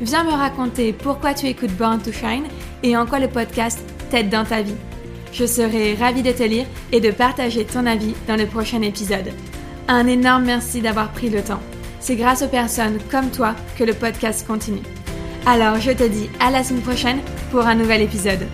Viens 0.00 0.24
me 0.24 0.30
raconter 0.30 0.94
pourquoi 0.94 1.34
tu 1.34 1.46
écoutes 1.46 1.76
Born 1.76 2.00
to 2.00 2.10
Shine 2.10 2.44
et 2.82 2.96
en 2.96 3.04
quoi 3.04 3.18
le 3.18 3.28
podcast 3.28 3.80
t'aide 4.10 4.30
dans 4.30 4.44
ta 4.44 4.62
vie. 4.62 4.74
Je 5.32 5.44
serai 5.44 5.94
ravie 5.94 6.22
de 6.22 6.32
te 6.32 6.42
lire 6.42 6.66
et 6.90 7.00
de 7.00 7.10
partager 7.10 7.64
ton 7.64 7.84
avis 7.86 8.14
dans 8.26 8.36
le 8.36 8.46
prochain 8.46 8.80
épisode. 8.82 9.30
Un 9.88 10.06
énorme 10.06 10.44
merci 10.44 10.80
d'avoir 10.80 11.12
pris 11.12 11.28
le 11.28 11.42
temps. 11.42 11.60
C'est 12.00 12.16
grâce 12.16 12.42
aux 12.42 12.48
personnes 12.48 12.98
comme 13.10 13.30
toi 13.30 13.54
que 13.76 13.84
le 13.84 13.92
podcast 13.92 14.46
continue. 14.46 14.82
Alors 15.46 15.78
je 15.78 15.90
te 15.92 16.04
dis 16.04 16.30
à 16.40 16.50
la 16.50 16.64
semaine 16.64 16.82
prochaine 16.82 17.20
pour 17.50 17.66
un 17.66 17.74
nouvel 17.74 18.00
épisode. 18.00 18.46